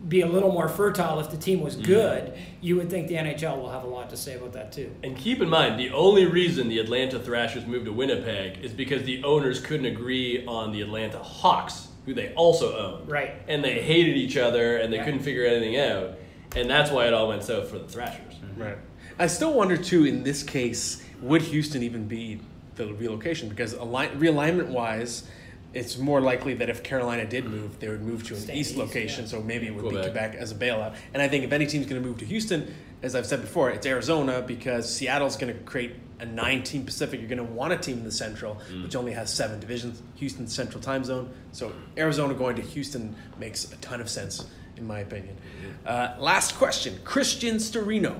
be 0.08 0.22
a 0.22 0.28
little 0.28 0.52
more 0.52 0.68
fertile 0.68 1.20
if 1.20 1.30
the 1.30 1.38
team 1.38 1.62
was 1.62 1.76
mm. 1.76 1.84
good, 1.84 2.34
you 2.60 2.76
would 2.76 2.90
think 2.90 3.08
the 3.08 3.16
NHL 3.16 3.58
will 3.58 3.70
have 3.70 3.84
a 3.84 3.88
lot 3.88 4.10
to 4.10 4.18
say 4.18 4.36
about 4.36 4.54
that 4.54 4.72
too. 4.72 4.92
And 5.04 5.16
keep 5.16 5.42
in 5.42 5.50
mind, 5.50 5.80
the 5.80 5.92
only 5.92 6.26
reason 6.26 6.70
the 6.70 6.80
Atlanta 6.80 7.20
Thrashers 7.20 7.66
moved 7.66 7.86
to 7.86 7.94
Winnipeg 7.94 8.64
is 8.64 8.72
because 8.72 9.04
the 9.04 9.24
owners 9.24 9.60
couldn't 9.60 9.86
agree 9.86 10.46
on 10.46 10.72
the 10.72 10.82
Atlanta 10.82 11.20
Hawks, 11.20 11.90
who 12.06 12.14
they 12.14 12.34
also 12.34 12.78
own. 12.78 13.08
Right. 13.08 13.34
And 13.48 13.64
they 13.64 13.82
hated 13.82 14.18
each 14.18 14.38
other 14.38 14.78
and 14.78 14.92
they 14.92 14.98
Yeah. 14.98 15.06
couldn't 15.06 15.22
figure 15.22 15.46
anything 15.46 15.78
out. 15.78 16.16
And 16.56 16.70
that's 16.70 16.92
why 16.92 17.08
it 17.08 17.14
all 17.14 17.28
went 17.30 17.44
south 17.44 17.70
for 17.70 17.78
the 17.78 17.88
Thrashers. 17.88 18.34
Mm-hmm. 18.34 18.62
Right. 18.62 18.78
I 19.20 19.28
still 19.28 19.54
wonder 19.54 19.78
too. 19.78 20.06
In 20.06 20.24
this 20.24 20.42
case, 20.42 21.04
would 21.22 21.44
Houston 21.44 21.84
even 21.84 22.08
be 22.08 22.40
the 22.76 22.88
relocation? 22.94 23.50
Because 23.50 23.74
align, 23.74 24.20
realignment 24.20 24.70
wise, 24.70 25.28
it's 25.74 25.98
more 25.98 26.20
likely 26.20 26.54
that 26.56 26.70
if 26.70 26.84
Carolina 26.84 27.26
did 27.26 27.46
mm-hmm. 27.46 27.56
move, 27.56 27.80
they 27.80 27.88
would 27.88 28.02
move 28.02 28.26
to 28.28 28.34
an 28.36 28.42
Stay 28.42 28.56
east 28.56 28.72
east, 28.72 28.80
location. 28.80 29.24
yeah. 29.24 29.32
So 29.32 29.42
maybe 29.42 29.68
it 29.68 29.74
would 29.74 29.84
Quebec. 29.84 30.04
be 30.04 30.10
Quebec 30.10 30.36
as 30.36 30.52
a 30.52 30.56
bailout. 30.56 30.96
And 31.14 31.22
I 31.22 31.28
think 31.28 31.44
if 31.44 31.54
any 31.54 31.66
team's 31.66 31.86
going 31.86 32.02
to 32.02 32.08
move 32.08 32.18
to 32.20 32.26
Houston, 32.26 32.74
as 33.02 33.16
I've 33.16 33.26
said 33.26 33.42
before, 33.42 33.70
it's 33.70 33.86
Arizona 33.86 34.42
because 34.42 34.94
Seattle's 34.94 35.38
going 35.38 35.54
to 35.54 35.60
create 35.64 35.96
a 36.20 36.26
nine-team 36.26 36.86
Pacific. 36.86 37.20
You're 37.20 37.30
going 37.30 37.46
to 37.46 37.54
want 37.54 37.74
a 37.74 37.78
team 37.78 37.98
in 37.98 38.04
the 38.04 38.12
Central, 38.12 38.62
mm. 38.72 38.84
which 38.84 38.96
only 38.96 39.12
has 39.14 39.34
seven 39.34 39.60
divisions. 39.60 40.02
Houston 40.16 40.48
Central 40.48 40.82
Time 40.82 41.04
Zone. 41.04 41.32
So 41.52 41.72
Arizona 41.98 42.34
going 42.34 42.56
to 42.58 42.62
Houston 42.62 43.16
makes 43.40 43.72
a 43.72 43.78
ton 43.78 44.02
of 44.02 44.10
sense, 44.10 44.46
in 44.78 44.86
my 44.86 45.00
opinion. 45.00 45.36
Mm-hmm. 45.36 45.88
Uh, 45.88 46.24
last 46.24 46.56
question: 46.58 47.00
Christian 47.04 47.56
Storino 47.56 48.20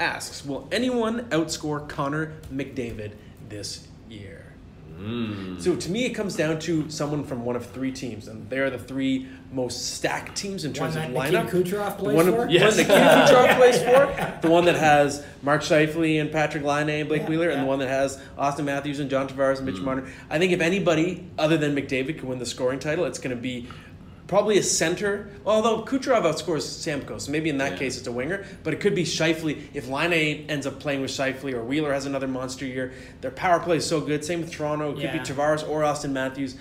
asks, 0.00 0.44
"Will 0.44 0.66
anyone 0.72 1.28
outscore 1.30 1.88
Connor 1.88 2.32
McDavid 2.52 3.12
this 3.48 3.86
year?" 4.08 4.45
Mm. 4.98 5.60
So 5.60 5.76
to 5.76 5.90
me, 5.90 6.04
it 6.04 6.10
comes 6.10 6.36
down 6.36 6.58
to 6.60 6.88
someone 6.90 7.24
from 7.24 7.44
one 7.44 7.56
of 7.56 7.66
three 7.66 7.92
teams, 7.92 8.28
and 8.28 8.48
they're 8.48 8.70
the 8.70 8.78
three 8.78 9.26
most 9.52 9.94
stacked 9.94 10.36
teams 10.36 10.64
in 10.64 10.72
terms 10.72 10.96
One 10.96 11.04
of 11.04 11.12
that 11.12 11.32
lineup. 11.32 11.52
Nikita 11.52 11.76
Kucherov 11.76 11.96
the 11.96 12.02
plays 12.02 12.16
one, 12.16 12.26
for? 12.26 12.48
Yes. 12.48 12.76
one 12.76 12.86
that 12.86 12.88
Nikita 12.88 13.34
Kucherov 13.34 13.56
plays 13.56 13.82
for, 13.82 14.38
the 14.42 14.50
one 14.50 14.64
that 14.64 14.76
has 14.76 15.24
Mark 15.42 15.62
Scheifele 15.62 16.20
and 16.20 16.32
Patrick 16.32 16.64
Laine 16.64 16.88
and 16.88 17.08
Blake 17.08 17.22
Yeah, 17.22 17.28
Wheeler, 17.28 17.50
and 17.50 17.62
the 17.62 17.66
one 17.66 17.78
that 17.80 17.88
has 17.88 18.20
Auston 18.38 18.64
Matthews 18.64 19.00
and 19.00 19.10
John 19.10 19.28
Tavares 19.28 19.58
and 19.58 19.66
Mitch 19.66 19.76
mm. 19.76 19.84
Marner. 19.84 20.10
I 20.30 20.38
think 20.38 20.52
if 20.52 20.60
anybody 20.60 21.28
other 21.38 21.56
than 21.56 21.74
McDavid 21.74 22.18
can 22.18 22.28
win 22.28 22.38
the 22.38 22.46
scoring 22.46 22.78
title, 22.78 23.04
it's 23.04 23.18
going 23.18 23.34
to 23.34 23.40
be 23.40 23.68
probably 24.26 24.58
a 24.58 24.62
center. 24.62 25.28
Although 25.44 25.84
Kucherov 25.84 26.22
outscores 26.22 26.62
Stamkos, 26.64 27.22
so 27.22 27.32
maybe 27.32 27.48
in 27.48 27.58
that 27.58 27.72
Yeah. 27.72 27.78
case 27.78 27.96
it's 27.98 28.06
a 28.06 28.12
winger. 28.12 28.44
But 28.64 28.74
it 28.74 28.80
could 28.80 28.94
be 28.94 29.04
Scheifele 29.04 29.62
if 29.74 29.88
Laine 29.88 30.46
ends 30.48 30.66
up 30.66 30.80
playing 30.80 31.00
with 31.02 31.10
Scheifele 31.10 31.54
or 31.54 31.62
Wheeler 31.64 31.92
has 31.92 32.06
another 32.06 32.26
monster 32.28 32.64
year. 32.66 32.92
Their 33.20 33.30
power 33.30 33.60
play 33.60 33.76
is 33.76 33.86
so 33.86 34.00
good. 34.00 34.24
Same 34.24 34.40
with 34.40 34.50
Toronto. 34.52 34.90
It 34.96 35.00
could 35.00 35.12
be 35.12 35.18
Tavares 35.20 35.68
or 35.68 35.82
Auston 35.82 36.10
Matthews. 36.12 36.56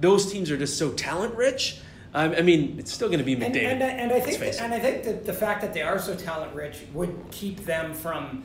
Those 0.00 0.30
teams 0.30 0.50
are 0.50 0.56
just 0.56 0.78
so 0.78 0.90
talent 0.90 1.34
rich. 1.34 1.78
Um, 2.14 2.34
I 2.36 2.40
mean, 2.42 2.76
it's 2.78 2.92
still 2.92 3.08
going 3.08 3.18
to 3.18 3.24
be 3.24 3.34
And, 3.34 3.42
McDavid. 3.42 3.64
and, 3.72 3.82
and 3.82 4.12
I 4.12 4.20
think 4.20 4.38
that, 4.38 4.60
and 4.62 4.72
I 4.72 4.78
think 4.78 5.04
that 5.04 5.26
the 5.26 5.32
fact 5.34 5.60
that 5.60 5.74
they 5.74 5.82
are 5.82 5.98
so 5.98 6.14
talent 6.14 6.54
rich 6.54 6.78
would 6.94 7.14
keep 7.30 7.64
them 7.66 7.92
from 7.92 8.44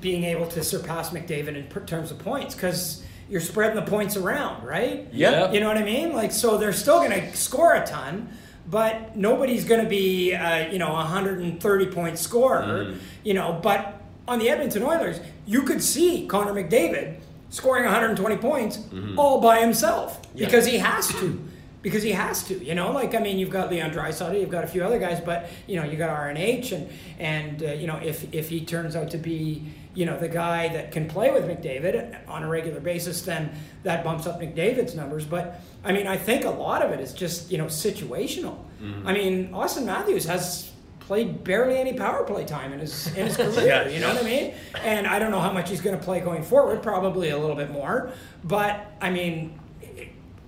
being 0.00 0.24
able 0.24 0.46
to 0.48 0.62
surpass 0.62 1.10
McDavid 1.10 1.56
in 1.56 1.66
per- 1.68 1.80
terms 1.84 2.10
of 2.10 2.18
points 2.18 2.54
because 2.54 3.02
you're 3.28 3.40
spreading 3.40 3.76
the 3.76 3.82
points 3.90 4.16
around, 4.16 4.64
right? 4.64 5.08
Yeah. 5.12 5.50
You 5.52 5.60
know 5.60 5.68
what 5.68 5.78
I 5.78 5.82
mean? 5.84 6.12
Like, 6.12 6.32
so 6.32 6.58
they're 6.58 6.72
still 6.72 6.98
going 6.98 7.12
to 7.12 7.36
score 7.36 7.74
a 7.74 7.86
ton, 7.86 8.28
but 8.68 9.16
nobody's 9.16 9.64
going 9.64 9.82
to 9.82 9.88
be, 9.88 10.34
uh, 10.34 10.70
you 10.70 10.78
know, 10.78 10.88
a 10.90 10.94
130 11.04 11.86
point 11.86 12.18
scorer, 12.18 12.62
Mm-hmm. 12.62 12.98
you 13.24 13.34
know. 13.34 13.58
But 13.62 14.00
on 14.28 14.38
the 14.38 14.48
Edmonton 14.50 14.82
Oilers, 14.82 15.20
you 15.46 15.62
could 15.62 15.82
see 15.82 16.26
Connor 16.26 16.52
McDavid 16.52 17.16
scoring 17.50 17.84
120 17.84 18.36
points 18.36 18.78
all 19.16 19.40
by 19.40 19.60
himself 19.60 20.20
Mm-hmm. 20.22 20.38
Yeah. 20.38 20.46
because 20.46 20.66
he 20.66 20.78
has 20.78 21.08
to. 21.20 21.48
Because 21.82 22.04
he 22.04 22.12
has 22.12 22.44
to, 22.44 22.64
you 22.64 22.76
know, 22.76 22.92
like 22.92 23.12
I 23.16 23.18
mean, 23.18 23.40
you've 23.40 23.50
got 23.50 23.68
Leon 23.68 23.90
Draisaitl, 23.90 24.38
you've 24.40 24.50
got 24.50 24.62
a 24.62 24.68
few 24.68 24.84
other 24.84 25.00
guys, 25.00 25.20
but 25.20 25.50
you 25.66 25.74
know, 25.74 25.82
you 25.84 25.96
got 25.96 26.10
RNH, 26.16 26.70
and 26.70 26.88
and 27.18 27.60
uh, 27.60 27.72
you 27.72 27.88
know, 27.88 27.96
if 27.96 28.32
if 28.32 28.48
he 28.50 28.64
turns 28.64 28.94
out 28.94 29.10
to 29.10 29.18
be, 29.18 29.64
you 29.94 30.06
know, 30.06 30.18
the 30.18 30.28
guy 30.28 30.68
that 30.68 30.90
can 30.90 31.08
play 31.08 31.30
with 31.30 31.44
McDavid 31.44 32.26
on 32.28 32.42
a 32.42 32.48
regular 32.48 32.80
basis, 32.80 33.22
then 33.22 33.52
that 33.82 34.02
bumps 34.02 34.26
up 34.26 34.40
McDavid's 34.40 34.94
numbers. 34.94 35.24
But 35.24 35.60
I 35.84 35.92
mean, 35.92 36.06
I 36.06 36.16
think 36.16 36.44
a 36.44 36.50
lot 36.50 36.82
of 36.82 36.92
it 36.92 37.00
is 37.00 37.12
just 37.12 37.50
you 37.50 37.58
know 37.58 37.66
situational. 37.66 38.58
Mm-hmm. 38.82 39.06
I 39.06 39.12
mean, 39.12 39.48
Auston 39.52 39.84
Matthews 39.84 40.24
has 40.24 40.72
played 41.00 41.44
barely 41.44 41.76
any 41.76 41.92
power 41.92 42.24
play 42.24 42.44
time 42.44 42.72
in 42.72 42.80
his 42.80 43.08
in 43.16 43.26
his 43.26 43.36
career. 43.36 43.50
Yeah, 43.66 43.88
you 43.88 44.00
know 44.00 44.08
what 44.08 44.22
I 44.22 44.26
mean? 44.26 44.54
And 44.82 45.06
I 45.06 45.18
don't 45.18 45.30
know 45.30 45.40
how 45.40 45.52
much 45.52 45.68
he's 45.68 45.80
going 45.80 45.98
to 45.98 46.02
play 46.02 46.20
going 46.20 46.42
forward. 46.42 46.82
Probably 46.82 47.30
a 47.30 47.38
little 47.38 47.56
bit 47.56 47.70
more. 47.70 48.12
But 48.44 48.92
I 49.00 49.10
mean, 49.10 49.58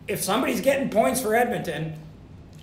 if 0.09 0.23
somebody's 0.23 0.61
getting 0.61 0.91
points 0.91 1.21
for 1.21 1.35
Edmonton, 1.35 1.95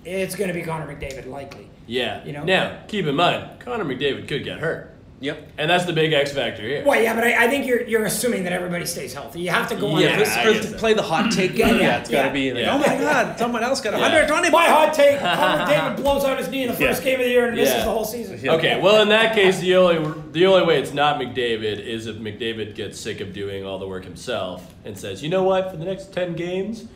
it's 0.04 0.34
going 0.34 0.48
to 0.48 0.54
be 0.54 0.62
Connor 0.62 0.92
McDavid 0.92 1.26
likely. 1.26 1.68
Yeah. 1.86 2.24
You 2.24 2.32
know? 2.32 2.44
Now, 2.44 2.80
keep 2.88 3.06
in 3.06 3.14
mind, 3.14 3.60
Connor 3.60 3.84
McDavid 3.84 4.28
could 4.28 4.44
get 4.44 4.58
hurt. 4.58 4.91
Yep. 5.22 5.52
And 5.56 5.70
that's 5.70 5.84
the 5.84 5.92
big 5.92 6.12
X 6.12 6.32
factor 6.32 6.62
here. 6.62 6.84
Well, 6.84 7.00
yeah, 7.00 7.14
but 7.14 7.22
I, 7.22 7.44
I 7.44 7.48
think 7.48 7.64
you're 7.64 7.82
you're 7.82 8.04
assuming 8.04 8.42
that 8.44 8.52
everybody 8.52 8.84
stays 8.86 9.14
healthy. 9.14 9.40
You 9.40 9.50
have 9.50 9.68
to 9.68 9.76
go 9.76 9.92
on. 9.92 10.00
Yeah, 10.00 10.18
that. 10.18 10.44
for, 10.46 10.52
for- 10.54 10.72
to 10.72 10.76
play 10.76 10.94
the 10.94 11.02
hot 11.02 11.30
take 11.30 11.56
Yeah, 11.56 11.66
game, 11.68 11.76
yeah, 11.76 11.80
yeah, 11.82 11.98
it's 12.00 12.10
got 12.10 12.22
to 12.22 12.28
yeah. 12.28 12.32
be 12.32 12.52
like, 12.52 12.64
Yeah. 12.64 12.74
oh 12.74 12.78
my 12.78 12.86
god, 12.86 13.38
someone 13.38 13.62
else 13.62 13.80
got 13.80 13.92
Yeah. 13.92 14.00
120 14.00 14.50
My 14.50 14.64
hot 14.66 14.92
take: 14.92 15.20
Connor 15.20 15.64
McDavid 15.64 15.96
blows 16.02 16.24
out 16.24 16.38
his 16.38 16.48
knee 16.48 16.62
in 16.64 16.68
the 16.70 16.74
first 16.76 17.02
Yeah. 17.02 17.10
game 17.12 17.20
of 17.20 17.26
the 17.26 17.30
year 17.30 17.46
and 17.46 17.56
misses 17.56 17.74
Yeah. 17.76 17.84
the 17.84 17.90
whole 17.90 18.04
season. 18.04 18.38
Yeah. 18.42 18.52
Okay, 18.54 18.80
well, 18.80 19.00
in 19.02 19.08
that 19.10 19.34
case, 19.34 19.60
the 19.60 19.76
only 19.76 20.22
the 20.32 20.44
only 20.46 20.66
way 20.66 20.80
it's 20.82 20.92
not 20.92 21.20
McDavid 21.20 21.78
is 21.78 22.06
if 22.08 22.16
McDavid 22.16 22.74
gets 22.74 22.98
sick 23.00 23.20
of 23.20 23.32
doing 23.32 23.64
all 23.64 23.78
the 23.78 23.86
work 23.86 24.04
himself 24.04 24.74
and 24.84 24.98
says, 24.98 25.22
"You 25.22 25.28
know 25.28 25.44
what? 25.44 25.70
For 25.70 25.76
the 25.76 25.84
next 25.84 26.12
ten 26.12 26.34
games, 26.34 26.86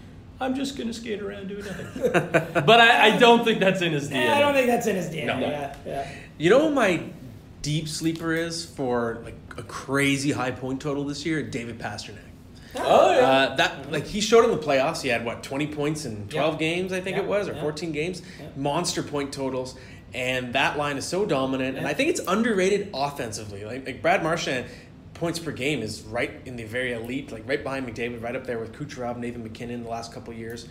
I'm 0.40 0.56
just 0.56 0.76
gonna 0.76 0.92
skate 0.92 1.22
around 1.22 1.46
doing 1.48 1.64
nothing." 1.64 2.10
but 2.66 2.80
I, 2.80 3.14
I 3.14 3.18
don't 3.18 3.44
think 3.44 3.60
that's 3.60 3.82
in 3.82 3.92
his 3.92 4.08
DNA. 4.10 4.24
Yeah, 4.24 4.34
I 4.36 4.40
don't 4.40 4.54
think 4.54 4.66
that's 4.66 4.88
in 4.88 4.96
his 4.96 5.08
DNA. 5.10 5.26
No. 5.26 5.38
Yeah, 5.46 5.76
yeah. 5.86 6.10
You 6.38 6.50
know 6.50 6.70
my 6.70 7.02
deep 7.66 7.88
sleeper 7.88 8.32
is 8.32 8.64
for 8.64 9.20
like 9.24 9.34
a 9.58 9.62
crazy 9.64 10.30
high 10.30 10.52
point 10.52 10.80
total 10.80 11.02
this 11.02 11.26
year? 11.26 11.42
David 11.42 11.80
Pastrnak. 11.80 12.18
Oh 12.76 13.12
yeah. 13.12 13.20
Uh, 13.26 13.56
that 13.56 13.90
like 13.90 14.06
he 14.06 14.20
showed 14.20 14.44
in 14.44 14.52
the 14.52 14.56
playoffs. 14.64 15.02
He 15.02 15.08
had 15.08 15.24
what 15.24 15.42
twenty 15.42 15.66
points 15.66 16.04
in 16.04 16.28
twelve 16.28 16.54
Yeah. 16.54 16.58
games, 16.60 16.92
I 16.92 17.00
think 17.00 17.16
Yeah. 17.16 17.24
it 17.24 17.28
was, 17.28 17.48
or 17.48 17.54
Yeah. 17.54 17.60
fourteen 17.62 17.90
games. 17.90 18.22
Monster 18.54 19.02
point 19.02 19.32
totals, 19.32 19.74
and 20.14 20.52
that 20.52 20.78
line 20.78 20.96
is 20.96 21.04
so 21.04 21.26
dominant. 21.26 21.76
And 21.76 21.88
I 21.88 21.92
think 21.94 22.08
it's 22.10 22.20
underrated 22.28 22.90
offensively. 22.94 23.64
Like, 23.64 23.84
like 23.84 24.00
Brad 24.00 24.22
Marchand, 24.22 24.66
points 25.16 25.38
per 25.38 25.50
game 25.50 25.80
is 25.80 26.02
right 26.02 26.42
in 26.44 26.56
the 26.56 26.64
very 26.64 26.92
elite, 26.92 27.32
like 27.32 27.48
right 27.48 27.62
behind 27.62 27.86
McDavid, 27.88 28.22
right 28.22 28.36
up 28.36 28.46
there 28.46 28.58
with 28.58 28.72
Kucherov, 28.72 29.16
Nathan 29.16 29.42
MacKinnon 29.42 29.82
the 29.82 29.88
last 29.88 30.12
couple 30.12 30.32
of 30.34 30.38
years. 30.38 30.68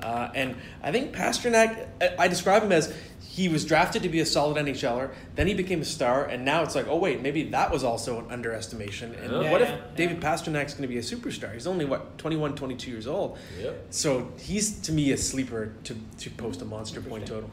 Uh, 0.00 0.28
and 0.36 0.54
I 0.84 0.92
think 0.92 1.12
Pastrnak, 1.12 1.88
I- 2.00 2.14
I 2.16 2.28
describe 2.28 2.62
him 2.62 2.70
as 2.70 2.94
he 3.20 3.48
was 3.48 3.64
drafted 3.64 4.04
to 4.04 4.08
be 4.08 4.20
a 4.20 4.26
solid 4.26 4.56
NHLer, 4.56 5.10
then 5.34 5.48
he 5.48 5.54
became 5.54 5.80
a 5.80 5.84
star, 5.84 6.24
and 6.26 6.44
now 6.44 6.62
it's 6.62 6.76
like, 6.76 6.86
oh 6.88 6.96
wait, 6.96 7.22
maybe 7.22 7.42
that 7.50 7.72
was 7.72 7.82
also 7.82 8.20
an 8.20 8.30
underestimation. 8.30 9.14
And 9.16 9.32
Yeah. 9.42 9.50
what 9.50 9.62
if 9.62 9.68
Yeah, 9.68 9.74
yeah, 9.76 9.82
David 9.96 10.20
Pastrnak's 10.20 10.74
going 10.74 10.82
to 10.82 10.88
be 10.88 10.98
a 10.98 11.02
superstar? 11.02 11.52
He's 11.52 11.66
only 11.66 11.84
what 11.84 12.18
21, 12.18 12.54
22 12.54 12.90
years 12.92 13.06
old. 13.08 13.36
Yep. 13.60 13.86
So 13.90 14.32
he's 14.38 14.78
to 14.82 14.92
me 14.92 15.10
a 15.10 15.16
sleeper 15.16 15.72
to, 15.84 15.96
to 16.18 16.30
post 16.30 16.62
a 16.62 16.64
monster 16.64 17.00
point 17.00 17.26
total. 17.26 17.50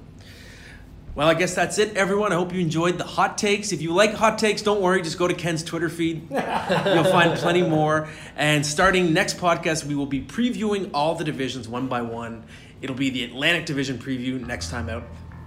Well, 1.16 1.30
I 1.30 1.34
guess 1.34 1.55
that's 1.55 1.78
it, 1.78 1.95
everyone. 1.95 2.34
I 2.34 2.36
hope 2.36 2.53
you 2.53 2.59
enjoyed 2.59 2.97
the 2.97 3.05
hot 3.05 3.38
takes. 3.38 3.72
If 3.72 3.82
you 3.82 3.93
like 3.93 4.13
hot 4.13 4.38
takes, 4.38 4.61
don't 4.61 4.82
worry. 4.82 5.01
Just 5.01 5.18
go 5.18 5.30
to 5.30 5.34
Ken's 5.34 5.63
Twitter 5.63 5.88
feed. 5.88 6.28
You'll 6.30 7.05
find 7.05 7.38
plenty 7.38 7.63
more. 7.63 8.09
And 8.36 8.66
starting 8.66 9.13
next 9.13 9.38
podcast, 9.38 9.86
we 9.86 9.95
will 9.95 10.07
be 10.07 10.22
previewing 10.22 10.91
all 10.93 11.16
the 11.16 11.24
divisions 11.24 11.70
one 11.70 11.88
by 11.88 12.01
one. 12.01 12.43
It'll 12.82 12.97
be 12.97 13.09
the 13.09 13.24
Atlantic 13.24 13.66
Division 13.66 13.97
preview 13.97 14.45
next 14.45 14.70
time 14.70 14.89
out. 14.89 15.03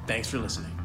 Thanks 0.07 0.31
for 0.31 0.39
listening. 0.39 0.78